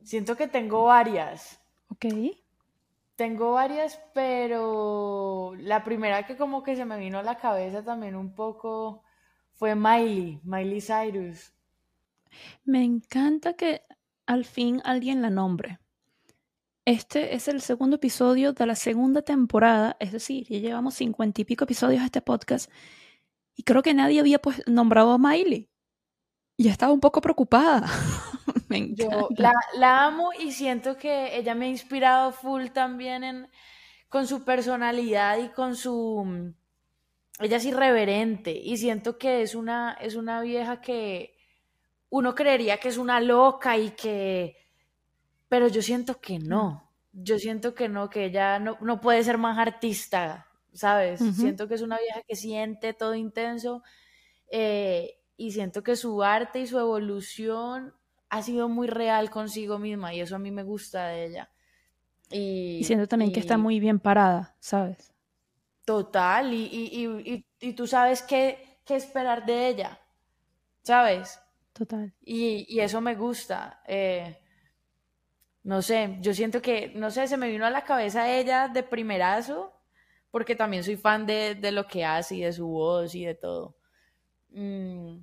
Siento 0.04 0.36
que 0.36 0.48
tengo 0.48 0.86
varias. 0.86 1.60
Ok. 1.90 2.06
Tengo 3.20 3.52
varias, 3.52 4.00
pero 4.14 5.54
la 5.58 5.84
primera 5.84 6.26
que 6.26 6.38
como 6.38 6.64
que 6.64 6.78
se 6.78 6.86
me 6.86 6.98
vino 6.98 7.20
a 7.20 7.24
la 7.24 7.38
cabeza 7.38 7.84
también 7.84 8.16
un 8.16 8.34
poco 8.34 9.04
fue 9.56 9.76
Miley, 9.76 10.40
Miley 10.42 10.80
Cyrus. 10.80 11.52
Me 12.64 12.82
encanta 12.82 13.58
que 13.58 13.82
al 14.26 14.46
fin 14.46 14.82
alguien 14.86 15.22
la 15.22 15.30
nombre. 15.30 15.80
Este 16.86 17.36
es 17.36 17.50
el 17.50 17.60
segundo 17.60 17.98
episodio 17.98 18.54
de 18.54 18.66
la 18.66 18.76
segunda 18.76 19.22
temporada, 19.22 19.98
es 20.00 20.14
decir, 20.14 20.48
ya 20.48 20.60
llevamos 20.60 20.94
cincuenta 20.94 21.42
y 21.42 21.44
pico 21.44 21.66
episodios 21.66 22.00
de 22.00 22.06
este 22.06 22.22
podcast 22.22 22.72
y 23.54 23.64
creo 23.64 23.84
que 23.84 23.94
nadie 23.94 24.22
había 24.22 24.40
pues, 24.40 24.64
nombrado 24.66 25.12
a 25.12 25.18
Miley. 25.18 25.70
Y 26.56 26.70
estaba 26.70 26.94
un 26.94 27.02
poco 27.02 27.20
preocupada. 27.20 27.86
Yo 28.96 29.30
la, 29.76 30.06
amo 30.06 30.32
y 30.38 30.52
siento 30.52 30.98
que 30.98 31.38
ella 31.38 31.56
me 31.56 31.66
ha 31.66 31.70
inspirado 31.70 32.32
full 32.32 32.68
también 32.68 33.24
en, 33.24 33.50
con 34.10 34.28
su 34.28 34.44
personalidad 34.44 35.38
y 35.38 35.50
con 35.50 35.76
su... 35.76 36.54
Ella 37.40 37.58
es 37.58 37.66
irreverente 37.66 38.52
y 38.52 38.78
siento 38.78 39.18
que 39.18 39.42
es 39.42 39.56
una, 39.56 39.94
es 39.94 40.16
una 40.16 40.42
vieja 40.42 40.82
que 40.82 41.36
uno 42.10 42.36
creería 42.36 42.78
que 42.78 42.90
es 42.90 42.98
una 42.98 43.20
loca 43.22 43.78
y 43.78 43.92
que... 43.92 44.58
Pero 45.48 45.68
yo 45.68 45.82
siento 45.82 46.20
que 46.20 46.38
no. 46.38 46.92
Yo 47.12 47.40
siento 47.40 47.74
que 47.74 47.90
no, 47.90 48.10
que 48.10 48.26
ella 48.26 48.60
no, 48.60 48.78
no 48.82 49.02
puede 49.02 49.24
ser 49.24 49.38
más 49.38 49.58
artista, 49.58 50.48
¿sabes? 50.74 51.22
Siento 51.36 51.68
que 51.68 51.74
es 51.76 51.82
una 51.82 51.98
vieja 51.98 52.22
que 52.28 52.36
siente 52.36 52.94
todo 52.94 53.16
intenso 53.16 53.84
eh, 54.52 55.20
y 55.38 55.52
siento 55.52 55.82
que 55.82 55.96
su 55.96 56.24
arte 56.24 56.60
y 56.60 56.68
su 56.68 56.78
evolución 56.78 57.94
ha 58.30 58.42
sido 58.42 58.70
muy 58.70 58.88
real 58.88 59.30
consigo 59.30 59.80
misma 59.80 60.14
y 60.14 60.22
eso 60.22 60.36
a 60.36 60.40
mí 60.40 60.52
me 60.52 60.64
gusta 60.64 61.08
de 61.08 61.26
ella. 61.26 61.50
Y, 62.32 62.84
siento 62.84 63.08
también 63.08 63.32
que 63.32 63.40
está 63.40 63.58
muy 63.58 63.80
bien 63.80 64.00
parada, 64.00 64.56
¿sabes? 64.60 65.14
Total, 65.84 66.54
y, 66.54 67.74
tú 67.76 67.88
sabes 67.88 68.22
qué, 68.22 68.80
esperar 68.88 69.46
de 69.46 69.68
ella, 69.68 70.00
¿sabes? 70.82 71.40
Total. 71.74 72.14
Y, 72.22 72.80
eso 72.80 73.02
me 73.02 73.16
gusta. 73.16 73.82
Eh, 73.88 74.40
no 75.64 75.82
sé, 75.82 76.18
yo 76.22 76.34
siento 76.34 76.62
que, 76.62 76.92
no 76.96 77.10
sé, 77.10 77.28
se 77.28 77.38
me 77.38 77.50
vino 77.50 77.66
a 77.66 77.72
la 77.72 77.84
cabeza 77.84 78.32
ella 78.32 78.68
de 78.68 78.84
primerazo, 78.84 79.74
porque 80.32 80.56
también 80.56 80.84
soy 80.84 80.98
fan 80.98 81.26
de, 81.26 81.56
de 81.56 81.72
lo 81.72 81.88
que 81.88 82.06
hace 82.06 82.36
y 82.36 82.42
de 82.42 82.54
su 82.54 82.68
voz 82.68 83.16
y 83.16 83.26
de 83.26 83.36
todo. 83.36 83.76
Mm, 84.52 85.18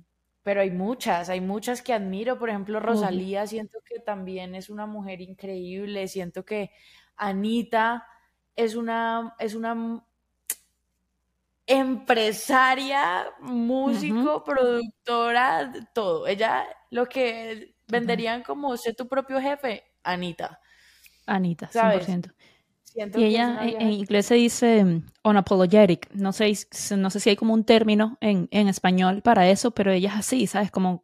pero 0.47 0.61
hay 0.61 0.71
muchas, 0.71 1.27
hay 1.27 1.41
muchas 1.41 1.81
que 1.81 1.91
admiro. 1.91 2.39
Por 2.39 2.49
ejemplo, 2.49 2.79
Rosalía, 2.79 3.45
siento 3.45 3.79
que 3.83 3.99
también 3.99 4.55
es 4.55 4.69
una 4.69 4.85
mujer 4.85 5.19
increíble. 5.19 6.07
Siento 6.07 6.45
que 6.45 6.71
Anita 7.17 8.07
es 8.55 8.75
una, 8.75 9.35
es 9.39 9.55
una 9.55 10.01
empresaria, 11.65 13.25
músico, 13.41 14.41
productora, 14.45 15.69
todo. 15.93 16.25
Ella 16.27 16.65
lo 16.91 17.07
que 17.07 17.75
venderían 17.85 18.41
como 18.41 18.77
ser 18.77 18.95
tu 18.95 19.05
propio 19.05 19.41
jefe, 19.41 19.83
Anita. 20.01 20.61
Anita, 21.25 21.69
100% 21.69 22.33
y 23.15 23.23
ella 23.23 23.59
en, 23.63 23.91
inglés 23.91 24.25
se 24.25 24.35
dice 24.35 24.83
mm, 24.83 25.05
unapologetic. 25.23 26.09
No 26.13 26.33
sé, 26.33 26.53
no 26.95 27.09
sé 27.09 27.19
si 27.19 27.29
hay 27.29 27.35
como 27.35 27.53
un 27.53 27.63
término 27.63 28.17
en, 28.21 28.47
en 28.51 28.67
español 28.67 29.21
para 29.21 29.47
eso, 29.49 29.71
pero 29.71 29.91
ella 29.91 30.09
es 30.09 30.15
así, 30.15 30.47
¿sabes? 30.47 30.71
Como, 30.71 31.03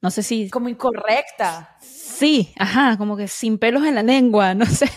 no 0.00 0.10
sé 0.10 0.22
si... 0.22 0.50
Como 0.50 0.68
incorrecta. 0.68 1.76
Sí, 1.80 2.52
ajá, 2.58 2.96
como 2.96 3.16
que 3.16 3.28
sin 3.28 3.58
pelos 3.58 3.84
en 3.84 3.94
la 3.94 4.02
lengua, 4.02 4.54
no 4.54 4.66
sé. 4.66 4.88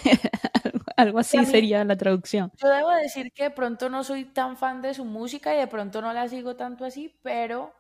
Algo 0.96 1.20
así 1.20 1.46
sería 1.46 1.84
la 1.86 1.98
traducción. 1.98 2.52
Yo 2.58 2.68
debo 2.68 2.92
decir 2.92 3.32
que 3.34 3.44
de 3.44 3.52
pronto 3.52 3.90
no 3.90 4.04
soy 4.04 4.26
tan 4.26 4.58
fan 4.58 4.82
de 4.82 4.94
su 4.94 5.06
música 5.06 5.54
y 5.54 5.58
de 5.58 5.68
pronto 5.68 6.02
no 6.02 6.12
la 6.14 6.28
sigo 6.28 6.56
tanto 6.56 6.84
así, 6.84 7.18
pero 7.24 7.74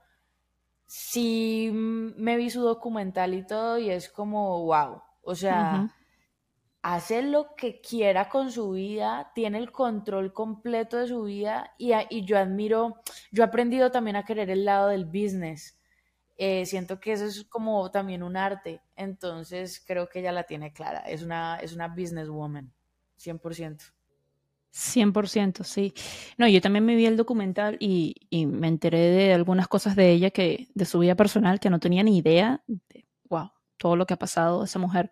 sí 0.87 1.69
me 1.73 2.37
vi 2.37 2.49
su 2.49 2.61
documental 2.61 3.33
y 3.33 3.45
todo 3.45 3.77
y 3.77 3.89
es 3.89 4.09
como, 4.09 4.63
wow. 4.63 5.01
O 5.21 5.35
sea, 5.35 5.93
hace 6.81 7.21
lo 7.21 7.55
que 7.55 7.81
quiera 7.81 8.29
con 8.29 8.51
su 8.51 8.71
vida, 8.71 9.31
tiene 9.35 9.57
el 9.57 9.71
control 9.71 10.33
completo 10.33 10.97
de 10.97 11.07
su 11.07 11.23
vida 11.23 11.73
y, 11.77 11.91
y 12.09 12.25
yo 12.25 12.37
admiro, 12.37 13.01
yo 13.31 13.43
he 13.43 13.45
aprendido 13.45 13.91
también 13.91 14.15
a 14.15 14.25
querer 14.25 14.49
el 14.49 14.65
lado 14.65 14.89
del 14.89 15.05
business. 15.05 15.77
Eh, 16.37 16.65
siento 16.65 16.99
que 17.01 17.11
eso 17.11 17.25
es 17.25 17.43
como 17.43 17.91
también 17.91 18.23
un 18.23 18.37
arte, 18.37 18.81
entonces 18.95 19.83
creo 19.85 20.07
que 20.07 20.19
ella 20.19 20.31
la 20.31 20.43
tiene 20.43 20.71
clara, 20.71 20.99
es 20.99 21.21
una, 21.21 21.57
es 21.57 21.73
una 21.73 21.89
businesswoman, 21.89 22.71
100%. 23.17 23.91
100%, 24.71 25.63
sí. 25.63 25.93
No, 26.37 26.47
yo 26.47 26.61
también 26.61 26.85
me 26.85 26.95
vi 26.95 27.05
el 27.07 27.17
documental 27.17 27.75
y, 27.79 28.15
y, 28.29 28.45
me 28.45 28.67
enteré 28.67 28.99
de 28.99 29.33
algunas 29.33 29.67
cosas 29.67 29.95
de 29.95 30.11
ella, 30.11 30.29
que 30.29 30.69
de 30.73 30.85
su 30.85 30.99
vida 30.99 31.15
personal, 31.15 31.59
que 31.59 31.69
no 31.69 31.79
tenía 31.79 32.03
ni 32.03 32.17
idea. 32.17 32.61
De, 32.67 33.05
wow, 33.27 33.51
todo 33.79 33.95
lo 33.95 34.05
que 34.05 34.13
ha 34.13 34.17
pasado 34.17 34.63
esa 34.63 34.77
mujer. 34.77 35.11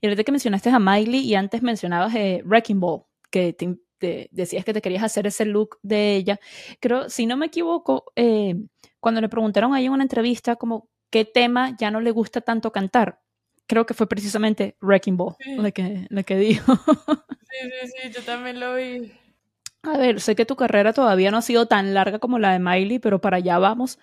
Y 0.00 0.06
ahorita 0.06 0.24
que 0.24 0.32
mencionaste 0.32 0.70
a 0.70 0.78
Miley 0.78 1.20
y 1.20 1.34
antes 1.34 1.62
mencionabas 1.62 2.14
eh, 2.14 2.42
Wrecking 2.46 2.80
Ball, 2.80 3.02
que 3.30 3.52
te, 3.52 4.28
decías 4.30 4.64
que 4.64 4.72
te 4.72 4.80
querías 4.80 5.02
hacer 5.02 5.26
ese 5.26 5.44
look 5.44 5.78
de 5.82 6.16
ella. 6.16 6.40
Creo, 6.80 7.10
si 7.10 7.26
no 7.26 7.36
me 7.36 7.46
equivoco, 7.46 8.12
eh, 8.16 8.54
cuando 9.00 9.20
le 9.20 9.28
preguntaron 9.28 9.74
ahí 9.74 9.86
en 9.86 9.92
una 9.92 10.04
entrevista 10.04 10.56
como 10.56 10.88
qué 11.10 11.24
tema 11.24 11.76
ya 11.78 11.90
no 11.90 12.00
le 12.00 12.10
gusta 12.10 12.40
tanto 12.40 12.72
cantar, 12.72 13.20
creo 13.66 13.86
que 13.86 13.94
fue 13.94 14.06
precisamente 14.06 14.76
Wrecking 14.80 15.16
Ball 15.16 15.36
lo, 15.56 15.72
que, 15.72 16.06
lo 16.08 16.22
que 16.24 16.36
dijo. 16.36 16.72
Sí, 17.54 17.70
sí, 17.70 17.92
sí, 18.02 18.10
yo 18.10 18.20
también 18.22 18.58
lo 18.58 18.74
vi. 18.74 19.12
A 19.84 19.96
ver, 19.96 20.20
sé 20.20 20.34
que 20.34 20.44
tu 20.44 20.56
carrera 20.56 20.92
todavía 20.92 21.30
no 21.30 21.36
ha 21.36 21.42
sido 21.42 21.68
tan 21.68 21.94
larga 21.94 22.18
como 22.18 22.40
la 22.40 22.52
de 22.52 22.58
Miley, 22.58 22.98
pero 22.98 23.20
para 23.20 23.36
allá 23.36 23.58
vamos. 23.58 24.00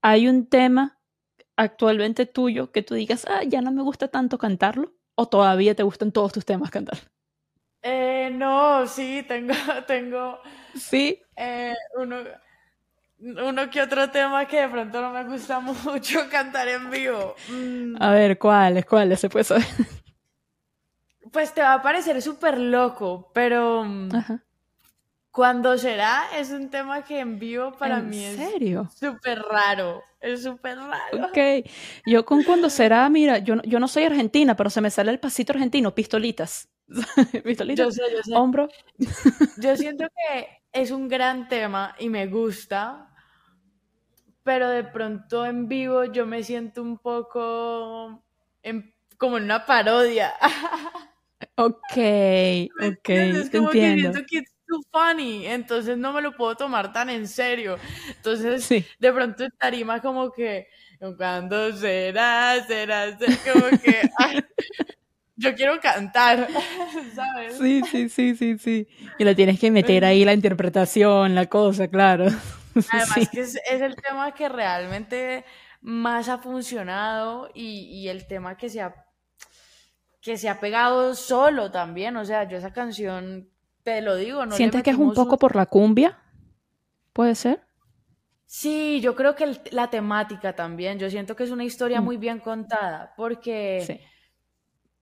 Hay 0.00 0.28
un 0.28 0.46
tema 0.46 0.97
actualmente 1.58 2.24
tuyo 2.24 2.70
que 2.70 2.82
tú 2.82 2.94
digas, 2.94 3.26
ah, 3.28 3.42
ya 3.44 3.60
no 3.60 3.72
me 3.72 3.82
gusta 3.82 4.08
tanto 4.08 4.38
cantarlo? 4.38 4.94
¿O 5.14 5.26
todavía 5.26 5.74
te 5.74 5.82
gustan 5.82 6.12
todos 6.12 6.32
tus 6.32 6.44
temas 6.44 6.70
cantar? 6.70 6.98
Eh, 7.82 8.30
no, 8.32 8.86
sí, 8.86 9.24
tengo, 9.26 9.52
tengo. 9.86 10.38
Sí. 10.74 11.20
Eh, 11.36 11.74
uno, 11.96 12.18
uno 13.18 13.70
que 13.70 13.82
otro 13.82 14.08
tema 14.10 14.46
que 14.46 14.60
de 14.60 14.68
pronto 14.68 15.00
no 15.02 15.10
me 15.10 15.24
gusta 15.24 15.58
mucho 15.84 16.30
cantar 16.30 16.68
en 16.68 16.90
vivo. 16.90 17.34
Mm. 17.48 17.96
A 18.00 18.12
ver, 18.12 18.38
¿cuáles? 18.38 18.86
¿Cuáles 18.86 19.20
se 19.20 19.28
puede 19.28 19.44
saber? 19.44 19.66
Pues 21.32 21.52
te 21.52 21.60
va 21.60 21.74
a 21.74 21.82
parecer 21.82 22.22
súper 22.22 22.58
loco, 22.58 23.30
pero. 23.34 23.84
Mm, 23.84 24.14
Ajá. 24.14 24.44
Cuando 25.38 25.78
será 25.78 26.24
es 26.36 26.50
un 26.50 26.68
tema 26.68 27.04
que 27.04 27.20
en 27.20 27.38
vivo 27.38 27.70
para 27.70 28.00
mí 28.00 28.24
es 28.24 28.40
súper 28.98 29.38
raro. 29.38 30.02
Es 30.20 30.42
súper 30.42 30.76
raro. 30.76 31.26
Ok. 31.28 31.64
Yo 32.04 32.24
con 32.24 32.42
cuando 32.42 32.68
será, 32.68 33.08
mira, 33.08 33.38
yo, 33.38 33.62
yo 33.62 33.78
no 33.78 33.86
soy 33.86 34.02
argentina, 34.02 34.56
pero 34.56 34.68
se 34.68 34.80
me 34.80 34.90
sale 34.90 35.12
el 35.12 35.20
pasito 35.20 35.52
argentino, 35.52 35.94
pistolitas. 35.94 36.68
pistolitas. 37.44 37.86
Yo 37.86 37.92
sé, 37.92 38.02
yo 38.12 38.22
sé. 38.24 38.34
Hombro. 38.34 38.68
yo 39.58 39.76
siento 39.76 40.06
que 40.08 40.48
es 40.72 40.90
un 40.90 41.06
gran 41.06 41.46
tema 41.46 41.94
y 42.00 42.08
me 42.08 42.26
gusta, 42.26 43.14
pero 44.42 44.68
de 44.68 44.82
pronto 44.82 45.46
en 45.46 45.68
vivo 45.68 46.04
yo 46.06 46.26
me 46.26 46.42
siento 46.42 46.82
un 46.82 46.98
poco 46.98 48.24
como 49.16 49.36
en 49.36 49.44
una 49.44 49.64
parodia. 49.64 50.32
ok, 51.54 51.78
ok, 51.94 53.02
te 53.04 53.56
entiendo 53.56 54.18
too 54.68 54.82
funny, 54.92 55.46
entonces 55.46 55.96
no 55.96 56.12
me 56.12 56.20
lo 56.20 56.36
puedo 56.36 56.54
tomar 56.54 56.92
tan 56.92 57.10
en 57.10 57.26
serio. 57.26 57.76
Entonces, 58.08 58.68
de 58.68 59.12
pronto 59.12 59.44
en 59.44 59.50
tarima 59.58 60.00
como 60.00 60.30
que, 60.30 60.68
cuando 61.16 61.72
será, 61.72 62.62
será, 62.66 63.16
como 63.50 63.70
que, 63.80 64.10
yo 65.36 65.54
quiero 65.54 65.80
cantar, 65.80 66.48
¿sabes? 67.14 67.56
Sí, 67.58 67.82
sí, 67.90 68.08
sí, 68.08 68.36
sí, 68.36 68.58
sí. 68.58 68.88
Y 69.18 69.24
la 69.24 69.34
tienes 69.34 69.58
que 69.58 69.70
meter 69.70 70.04
ahí 70.04 70.24
la 70.24 70.34
interpretación, 70.34 71.34
la 71.34 71.46
cosa, 71.46 71.88
claro. 71.88 72.26
Además 72.90 73.28
que 73.30 73.40
es, 73.40 73.56
el 73.66 73.96
tema 73.96 74.34
que 74.34 74.48
realmente 74.48 75.44
más 75.80 76.28
ha 76.28 76.38
funcionado 76.38 77.50
y, 77.54 77.84
y 77.84 78.08
el 78.08 78.26
tema 78.26 78.56
que 78.56 78.68
se 78.68 78.82
ha 78.82 78.94
que 80.20 80.36
se 80.36 80.48
ha 80.48 80.60
pegado 80.60 81.14
solo 81.14 81.70
también, 81.70 82.16
o 82.16 82.24
sea, 82.24 82.46
yo 82.46 82.58
esa 82.58 82.72
canción 82.72 83.48
te 83.88 84.02
lo 84.02 84.16
digo, 84.16 84.44
no 84.44 84.54
¿Sientes 84.54 84.82
que 84.82 84.90
es 84.90 84.98
un 84.98 85.14
poco 85.14 85.38
por 85.38 85.56
la 85.56 85.64
cumbia? 85.64 86.18
¿Puede 87.14 87.34
ser? 87.34 87.62
Sí, 88.44 89.00
yo 89.00 89.16
creo 89.16 89.34
que 89.34 89.58
la 89.70 89.88
temática 89.88 90.54
también. 90.54 90.98
Yo 90.98 91.08
siento 91.08 91.34
que 91.34 91.44
es 91.44 91.50
una 91.50 91.64
historia 91.64 92.02
mm. 92.02 92.04
muy 92.04 92.18
bien 92.18 92.38
contada 92.38 93.14
porque, 93.16 94.06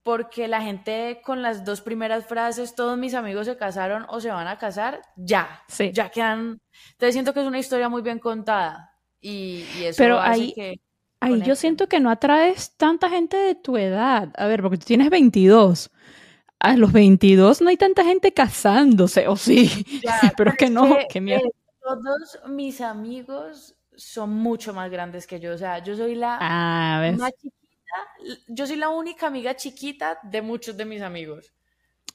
porque 0.04 0.46
la 0.46 0.62
gente 0.62 1.20
con 1.24 1.42
las 1.42 1.64
dos 1.64 1.80
primeras 1.80 2.26
frases, 2.26 2.76
todos 2.76 2.96
mis 2.96 3.14
amigos 3.14 3.46
se 3.46 3.56
casaron 3.56 4.06
o 4.08 4.20
se 4.20 4.30
van 4.30 4.46
a 4.46 4.56
casar, 4.56 5.02
ya, 5.16 5.64
sí. 5.66 5.90
ya 5.92 6.08
quedan. 6.08 6.60
Entonces 6.92 7.14
siento 7.14 7.34
que 7.34 7.40
es 7.40 7.46
una 7.46 7.58
historia 7.58 7.88
muy 7.88 8.02
bien 8.02 8.20
contada 8.20 8.92
y, 9.20 9.64
eso 9.82 9.96
Pero 9.98 10.20
ahí, 10.20 10.52
que 10.52 10.80
ahí 11.18 11.42
yo 11.42 11.56
siento 11.56 11.88
que 11.88 11.98
no 11.98 12.08
atraes 12.08 12.76
tanta 12.76 13.10
gente 13.10 13.36
de 13.36 13.56
tu 13.56 13.76
edad. 13.76 14.32
A 14.36 14.46
ver, 14.46 14.62
porque 14.62 14.78
tú 14.78 14.86
tienes 14.86 15.10
22 15.10 15.90
a 16.58 16.76
los 16.76 16.92
22 16.92 17.60
no 17.60 17.68
hay 17.68 17.76
tanta 17.76 18.04
gente 18.04 18.32
casándose, 18.32 19.28
o 19.28 19.36
sí, 19.36 19.70
pero 20.36 20.50
es 20.50 20.56
que 20.56 20.70
no, 20.70 20.98
que, 21.08 21.20
miedo. 21.20 21.42
todos 21.80 22.38
mis 22.48 22.80
amigos 22.80 23.76
son 23.96 24.30
mucho 24.30 24.72
más 24.74 24.90
grandes 24.90 25.26
que 25.26 25.40
yo, 25.40 25.54
o 25.54 25.58
sea, 25.58 25.82
yo 25.82 25.96
soy 25.96 26.14
la 26.14 26.38
ah, 26.40 27.12
más 27.16 27.32
chiquita, 27.32 28.44
yo 28.48 28.66
soy 28.66 28.76
la 28.76 28.88
única 28.88 29.26
amiga 29.26 29.56
chiquita 29.56 30.18
de 30.22 30.42
muchos 30.42 30.76
de 30.76 30.84
mis 30.84 31.02
amigos. 31.02 31.52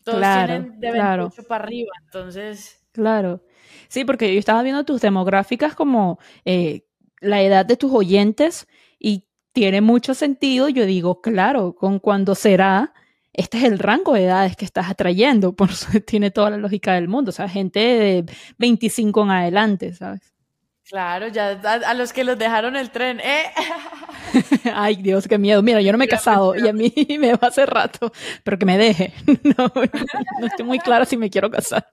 Todos 0.03 0.19
tienen 0.19 0.79
de 0.79 0.91
28 0.91 1.43
para 1.43 1.63
arriba, 1.63 1.91
entonces... 2.05 2.79
Claro. 2.91 3.43
Sí, 3.87 4.03
porque 4.03 4.33
yo 4.33 4.39
estaba 4.39 4.63
viendo 4.63 4.83
tus 4.83 5.01
demográficas 5.01 5.75
como 5.75 6.19
eh, 6.43 6.85
la 7.19 7.41
edad 7.41 7.65
de 7.65 7.77
tus 7.77 7.91
oyentes 7.93 8.67
y 8.99 9.27
tiene 9.53 9.81
mucho 9.81 10.13
sentido. 10.13 10.69
Yo 10.69 10.85
digo, 10.85 11.21
claro, 11.21 11.75
con 11.75 11.99
cuando 11.99 12.35
será 12.35 12.93
este 13.33 13.59
es 13.59 13.63
el 13.63 13.79
rango 13.79 14.13
de 14.13 14.25
edades 14.25 14.55
que 14.55 14.65
estás 14.65 14.89
atrayendo, 14.89 15.53
por 15.53 15.71
eso 15.71 15.87
tiene 16.05 16.31
toda 16.31 16.49
la 16.49 16.57
lógica 16.57 16.93
del 16.93 17.07
mundo, 17.07 17.29
o 17.29 17.33
sea, 17.33 17.47
gente 17.47 17.79
de 17.79 18.25
25 18.57 19.23
en 19.23 19.31
adelante, 19.31 19.93
¿sabes? 19.93 20.31
Claro, 20.91 21.29
ya 21.29 21.51
a, 21.51 21.93
los 21.93 22.11
que 22.11 22.25
los 22.25 22.37
dejaron 22.37 22.75
el 22.75 22.91
tren, 22.91 23.21
¿eh? 23.21 23.45
Ay, 24.75 24.97
Dios, 24.97 25.25
qué 25.25 25.37
miedo. 25.37 25.61
Mira, 25.61 25.79
yo 25.79 25.93
no 25.93 25.97
me 25.97 26.03
he 26.03 26.09
casado 26.09 26.53
y 26.53 26.67
a 26.67 26.73
mí 26.73 26.93
me 27.17 27.33
va 27.33 27.47
hace 27.47 27.65
rato, 27.65 28.11
pero 28.43 28.59
que 28.59 28.65
me 28.65 28.77
deje. 28.77 29.13
No, 29.43 29.71
no 29.73 30.47
estoy 30.47 30.65
muy 30.65 30.79
clara 30.79 31.05
si 31.05 31.15
me 31.15 31.29
quiero 31.29 31.49
casar. 31.49 31.87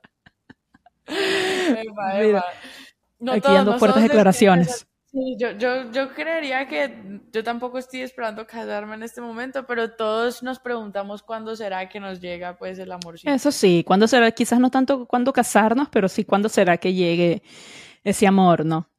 Mira, 1.07 2.45
aquí 3.31 3.53
dando 3.53 3.79
fuertes 3.79 4.03
declaraciones. 4.03 4.85
Sí, 5.11 5.37
yo, 5.39 5.53
yo, 5.53 5.91
yo 5.91 6.13
creería 6.13 6.69
que 6.69 7.21
yo 7.33 7.43
tampoco 7.43 7.79
estoy 7.79 8.03
esperando 8.03 8.47
casarme 8.47 8.95
en 8.95 9.03
este 9.03 9.23
momento, 9.23 9.67
pero 9.67 9.93
todos 9.93 10.43
nos 10.43 10.59
preguntamos 10.59 11.23
cuándo 11.23 11.57
será 11.57 11.89
que 11.89 11.99
nos 11.99 12.21
llega 12.21 12.59
pues 12.59 12.79
el 12.79 12.93
amor. 12.93 13.17
Eso 13.25 13.51
sí, 13.51 13.85
cuándo 13.87 14.07
será, 14.07 14.31
quizás 14.33 14.61
no 14.61 14.71
tanto 14.71 15.07
cuándo 15.07 15.33
casarnos, 15.33 15.89
pero 15.89 16.11
sí 16.11 16.25
cuándo 16.25 16.51
será 16.51 16.77
que 16.77 16.93
llegue 16.93 17.43
ese 18.05 18.27
amor, 18.27 18.67
¿no? 18.67 18.91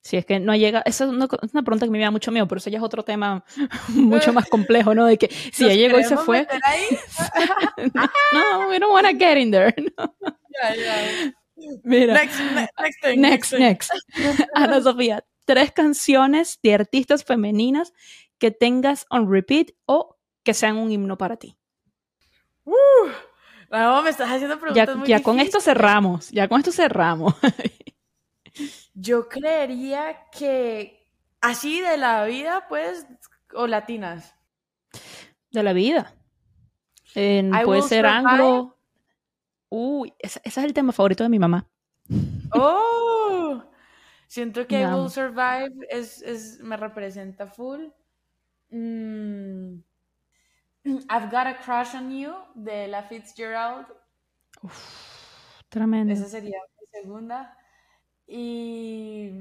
Si 0.00 0.16
es 0.16 0.24
que 0.24 0.40
no 0.40 0.56
llega, 0.56 0.80
esa 0.86 1.04
es 1.04 1.10
una, 1.10 1.28
pregunta 1.28 1.84
que 1.84 1.90
me 1.90 1.98
da 1.98 2.10
mucho 2.10 2.32
miedo, 2.32 2.48
pero 2.48 2.60
eso 2.60 2.70
ya 2.70 2.78
es 2.78 2.84
otro 2.84 3.02
tema 3.02 3.44
mucho 3.88 4.32
más 4.32 4.48
complejo, 4.48 4.94
¿no? 4.94 5.04
De 5.04 5.18
que 5.18 5.28
si 5.52 5.66
ya 5.66 5.74
llegó 5.74 5.98
y 5.98 6.04
se 6.04 6.16
fue. 6.16 6.46
no, 8.32 8.68
we 8.70 8.78
don't 8.78 8.92
want 8.92 9.06
to 9.06 9.12
get 9.12 9.36
in 9.36 9.50
there. 9.50 9.74
No. 9.98 10.14
Yeah, 10.50 10.74
yeah. 10.76 11.32
Mira. 11.84 12.14
Next, 12.14 12.40
ne- 12.40 12.68
next 12.80 13.02
thing. 13.02 13.20
Next, 13.20 13.52
next. 13.52 13.90
Ana 14.54 14.80
Sofía, 14.80 15.22
tres 15.48 15.72
canciones 15.72 16.60
de 16.62 16.74
artistas 16.74 17.24
femeninas 17.24 17.94
que 18.36 18.50
tengas 18.50 19.06
on 19.08 19.32
repeat 19.32 19.70
o 19.86 20.18
que 20.42 20.52
sean 20.52 20.76
un 20.76 20.92
himno 20.92 21.16
para 21.16 21.38
ti. 21.38 21.56
Uh, 22.66 22.74
no, 23.70 24.02
me 24.02 24.10
estás 24.10 24.30
haciendo 24.30 24.56
Ya, 24.56 24.60
preguntas 24.60 24.96
muy 24.96 25.08
ya 25.08 25.22
con 25.22 25.40
esto 25.40 25.58
cerramos, 25.62 26.30
ya 26.30 26.48
con 26.48 26.58
esto 26.60 26.70
cerramos. 26.70 27.34
Yo 28.92 29.30
creería 29.30 30.26
que 30.32 31.06
así 31.40 31.80
de 31.80 31.96
la 31.96 32.26
vida, 32.26 32.66
pues, 32.68 33.06
o 33.54 33.66
latinas. 33.66 34.34
De 35.50 35.62
la 35.62 35.72
vida. 35.72 36.14
En- 37.14 37.52
puede 37.64 37.80
ser 37.80 38.04
anglo. 38.04 38.76
Uy, 39.70 40.12
ese, 40.18 40.42
ese 40.44 40.60
es 40.60 40.66
el 40.66 40.74
tema 40.74 40.92
favorito 40.92 41.24
de 41.24 41.30
mi 41.30 41.38
mamá. 41.38 41.66
Oh, 42.52 43.62
siento 44.28 44.66
que 44.66 44.82
I. 44.82 44.86
Will 44.86 45.10
Survive 45.10 45.74
es, 45.90 46.22
es, 46.22 46.60
me 46.60 46.76
representa 46.76 47.48
full. 47.48 47.86
Mm, 48.70 49.80
I've 50.84 51.30
Got 51.30 51.46
a 51.46 51.58
Crush 51.58 51.96
on 51.96 52.10
You 52.10 52.34
de 52.54 52.86
la 52.86 53.02
Fitzgerald. 53.02 53.86
Tremendo. 55.68 56.12
Esa 56.12 56.28
sería 56.28 56.58
mi 56.80 56.86
segunda. 56.86 57.56
Y 58.26 59.32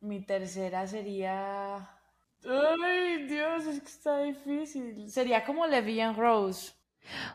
mi 0.00 0.22
tercera 0.24 0.86
sería. 0.86 1.90
Ay, 2.48 3.26
Dios, 3.26 3.66
es 3.66 3.80
que 3.80 3.88
está 3.88 4.22
difícil. 4.22 5.10
Sería 5.10 5.44
como 5.44 5.66
Levian 5.66 6.16
Rose. 6.16 6.72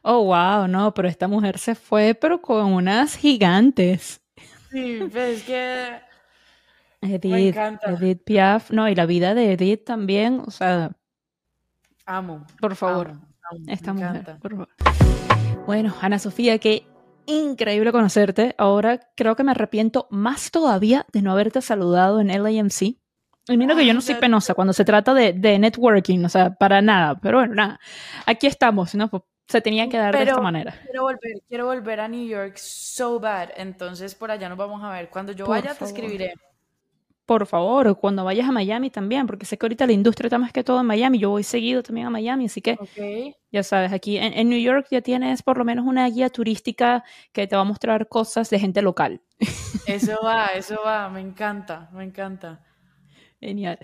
Oh, 0.01 0.25
wow, 0.25 0.67
no, 0.67 0.93
pero 0.93 1.07
esta 1.07 1.27
mujer 1.27 1.57
se 1.57 1.75
fue, 1.75 2.13
pero 2.13 2.41
con 2.41 2.73
unas 2.73 3.15
gigantes. 3.15 4.21
Sí, 4.69 4.99
pues 5.11 5.39
es 5.39 5.43
que. 5.43 6.10
Edith, 7.01 7.55
encanta. 7.55 7.91
Edith 7.91 8.23
Piaf, 8.23 8.71
no, 8.71 8.87
y 8.87 8.95
la 8.95 9.05
vida 9.05 9.33
de 9.33 9.53
Edith 9.53 9.83
también, 9.85 10.41
o 10.45 10.51
sea, 10.51 10.91
Amo. 12.05 12.45
por 12.59 12.75
favor, 12.75 13.09
amo, 13.09 13.21
amo, 13.49 13.65
esta 13.67 13.93
me 13.93 14.01
mujer, 14.01 14.21
encanta. 14.21 14.39
por 14.39 14.51
favor. 14.51 14.69
Bueno, 15.65 15.93
Ana 16.01 16.19
Sofía, 16.19 16.57
qué 16.59 16.85
increíble 17.25 17.91
conocerte. 17.91 18.55
Ahora 18.57 18.99
creo 19.15 19.35
que 19.35 19.43
me 19.43 19.51
arrepiento 19.51 20.07
más 20.09 20.51
todavía 20.51 21.05
de 21.13 21.21
no 21.21 21.31
haberte 21.31 21.61
saludado 21.61 22.19
en 22.19 22.27
LAMC. 22.27 22.81
Y 23.47 23.57
mira 23.57 23.75
que 23.75 23.85
yo 23.85 23.93
no 23.93 24.01
soy 24.01 24.15
penosa 24.15 24.53
cuando 24.53 24.71
se 24.73 24.85
trata 24.85 25.13
de, 25.13 25.33
de 25.33 25.57
networking, 25.57 26.23
o 26.25 26.29
sea, 26.29 26.53
para 26.53 26.81
nada, 26.81 27.19
pero 27.19 27.39
bueno, 27.39 27.55
nada, 27.55 27.79
aquí 28.25 28.45
estamos, 28.47 28.93
¿no? 28.95 29.09
Pues 29.09 29.23
se 29.47 29.61
tenía 29.61 29.89
que 29.89 29.97
dar 29.97 30.15
de 30.15 30.23
esta 30.23 30.39
manera. 30.39 30.75
Quiero 30.85 31.01
volver, 31.03 31.41
quiero 31.49 31.65
volver 31.65 31.99
a 31.99 32.07
New 32.07 32.25
York 32.27 32.55
so 32.57 33.19
bad. 33.19 33.49
Entonces 33.57 34.15
por 34.15 34.31
allá 34.31 34.47
nos 34.47 34.57
vamos 34.57 34.81
a 34.83 34.91
ver. 34.91 35.09
Cuando 35.09 35.31
yo 35.33 35.45
Por 35.45 35.57
vaya 35.57 35.75
te 35.75 35.83
escribiré. 35.85 36.33
Por 37.31 37.47
favor, 37.47 37.97
cuando 37.97 38.25
vayas 38.25 38.49
a 38.49 38.51
Miami 38.51 38.89
también, 38.89 39.25
porque 39.25 39.45
sé 39.45 39.57
que 39.57 39.65
ahorita 39.65 39.85
la 39.85 39.93
industria 39.93 40.27
está 40.27 40.37
más 40.37 40.51
que 40.51 40.65
todo 40.65 40.81
en 40.81 40.85
Miami, 40.85 41.17
yo 41.17 41.29
voy 41.29 41.43
seguido 41.43 41.81
también 41.81 42.07
a 42.07 42.09
Miami, 42.09 42.47
así 42.47 42.59
que. 42.59 42.77
Ya 43.49 43.63
sabes, 43.63 43.93
aquí 43.93 44.17
en, 44.17 44.33
en 44.33 44.49
New 44.49 44.59
York 44.59 44.87
ya 44.91 44.99
tienes 44.99 45.41
por 45.41 45.57
lo 45.57 45.63
menos 45.63 45.85
una 45.85 46.05
guía 46.09 46.29
turística 46.29 47.05
que 47.31 47.47
te 47.47 47.55
va 47.55 47.61
a 47.61 47.63
mostrar 47.63 48.09
cosas 48.09 48.49
de 48.49 48.59
gente 48.59 48.81
local. 48.81 49.21
Eso 49.87 50.19
va, 50.25 50.47
eso 50.47 50.81
va. 50.85 51.07
Me 51.07 51.21
encanta, 51.21 51.89
me 51.93 52.03
encanta. 52.03 52.65
Genial. 53.39 53.79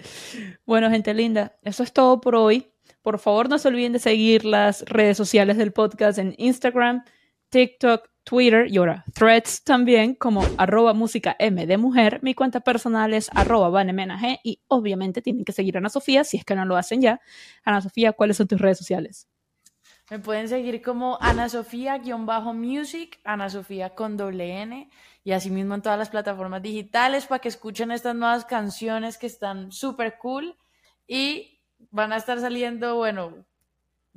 Bueno, 0.66 0.90
gente 0.90 1.14
linda, 1.14 1.58
eso 1.64 1.84
es 1.84 1.94
todo 1.94 2.20
por 2.20 2.36
hoy. 2.36 2.74
Por 3.02 3.18
favor, 3.18 3.48
no 3.48 3.58
se 3.60 3.70
olviden 3.70 3.94
de 3.94 4.00
seguir 4.00 4.44
las 4.44 4.82
redes 4.88 5.16
sociales 5.16 5.56
del 5.56 5.72
podcast 5.72 6.20
en 6.20 6.36
Instagram, 6.38 7.06
TikTok, 7.48 8.10
Twitter 8.28 8.68
y 8.70 8.76
ahora 8.76 9.06
Threads 9.14 9.64
también 9.64 10.14
como 10.14 10.44
arroba 10.58 10.94
música 10.94 11.38
M 11.40 11.66
de 11.66 11.78
mujer. 11.78 12.20
Mi 12.22 12.34
cuenta 12.34 12.60
personal 12.60 13.14
es 13.14 13.30
arroba 13.34 13.70
vanemenag 13.70 14.42
y 14.44 14.60
obviamente 14.68 15.22
tienen 15.22 15.46
que 15.46 15.54
seguir 15.54 15.78
a 15.78 15.80
Ana 15.80 15.88
Sofía 15.88 16.26
si 16.26 16.36
es 16.36 16.44
que 16.44 16.54
no 16.54 16.66
lo 16.66 16.76
hacen 16.76 17.02
ya. 17.02 17.22
Ana 17.64 17.80
Sofía, 17.80 18.12
¿cuáles 18.12 18.36
son 18.36 18.50
tus 18.50 18.60
redes 18.60 18.80
sociales? 18.80 19.30
Me 20.10 20.20
pueden 20.20 20.50
seguir 20.50 20.82
como 20.82 21.18
Ana 21.22 21.48
Sofía-music, 21.48 23.22
Ana 23.24 23.50
Sofía 23.50 23.96
con 23.96 24.18
doble 24.18 24.62
N, 24.62 24.90
y 25.24 25.32
asimismo 25.32 25.76
en 25.76 25.82
todas 25.82 25.98
las 25.98 26.10
plataformas 26.10 26.62
digitales 26.62 27.28
para 27.28 27.40
que 27.40 27.48
escuchen 27.48 27.92
estas 27.92 28.16
nuevas 28.16 28.44
canciones 28.44 29.18
que 29.18 29.28
están 29.28 29.72
súper 29.72 30.18
cool 30.18 30.58
y 31.08 31.62
van 31.92 32.12
a 32.12 32.18
estar 32.18 32.40
saliendo, 32.42 32.96
bueno, 32.98 33.46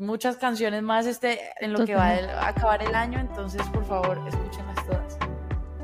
muchas 0.00 0.36
canciones 0.36 0.82
más 0.82 1.06
este 1.06 1.38
en 1.60 1.72
lo 1.72 1.84
que 1.84 1.94
va 1.94 2.08
a 2.08 2.48
acabar 2.48 2.82
el 2.82 2.94
año, 2.94 3.20
entonces 3.20 3.62
por 3.68 3.84
favor, 3.84 4.18
escúchenlas 4.26 4.86
todas. 4.86 5.18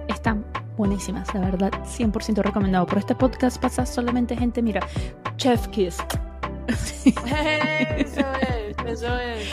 Están 0.09 0.45
buenísimas, 0.77 1.33
la 1.35 1.41
verdad, 1.41 1.71
100% 1.85 2.43
recomendado. 2.43 2.87
Por 2.87 2.99
este 2.99 3.15
podcast 3.15 3.61
pasa 3.61 3.87
solamente 3.87 4.37
gente, 4.37 4.63
mira, 4.63 4.81
Chef 5.37 5.69
Kiss. 5.69 5.99
Eso 6.67 8.27
es, 8.41 8.77
eso 8.85 9.19
es. 9.19 9.49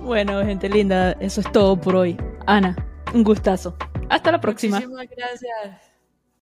Bueno, 0.00 0.42
gente 0.44 0.68
linda, 0.68 1.12
eso 1.20 1.40
es 1.40 1.52
todo 1.52 1.78
por 1.78 1.96
hoy. 1.96 2.16
Ana, 2.46 2.76
un 3.12 3.22
gustazo. 3.24 3.76
Hasta 4.08 4.32
la 4.32 4.40
próxima. 4.40 4.76
Muchísimas 4.80 5.08
gracias. 5.10 5.83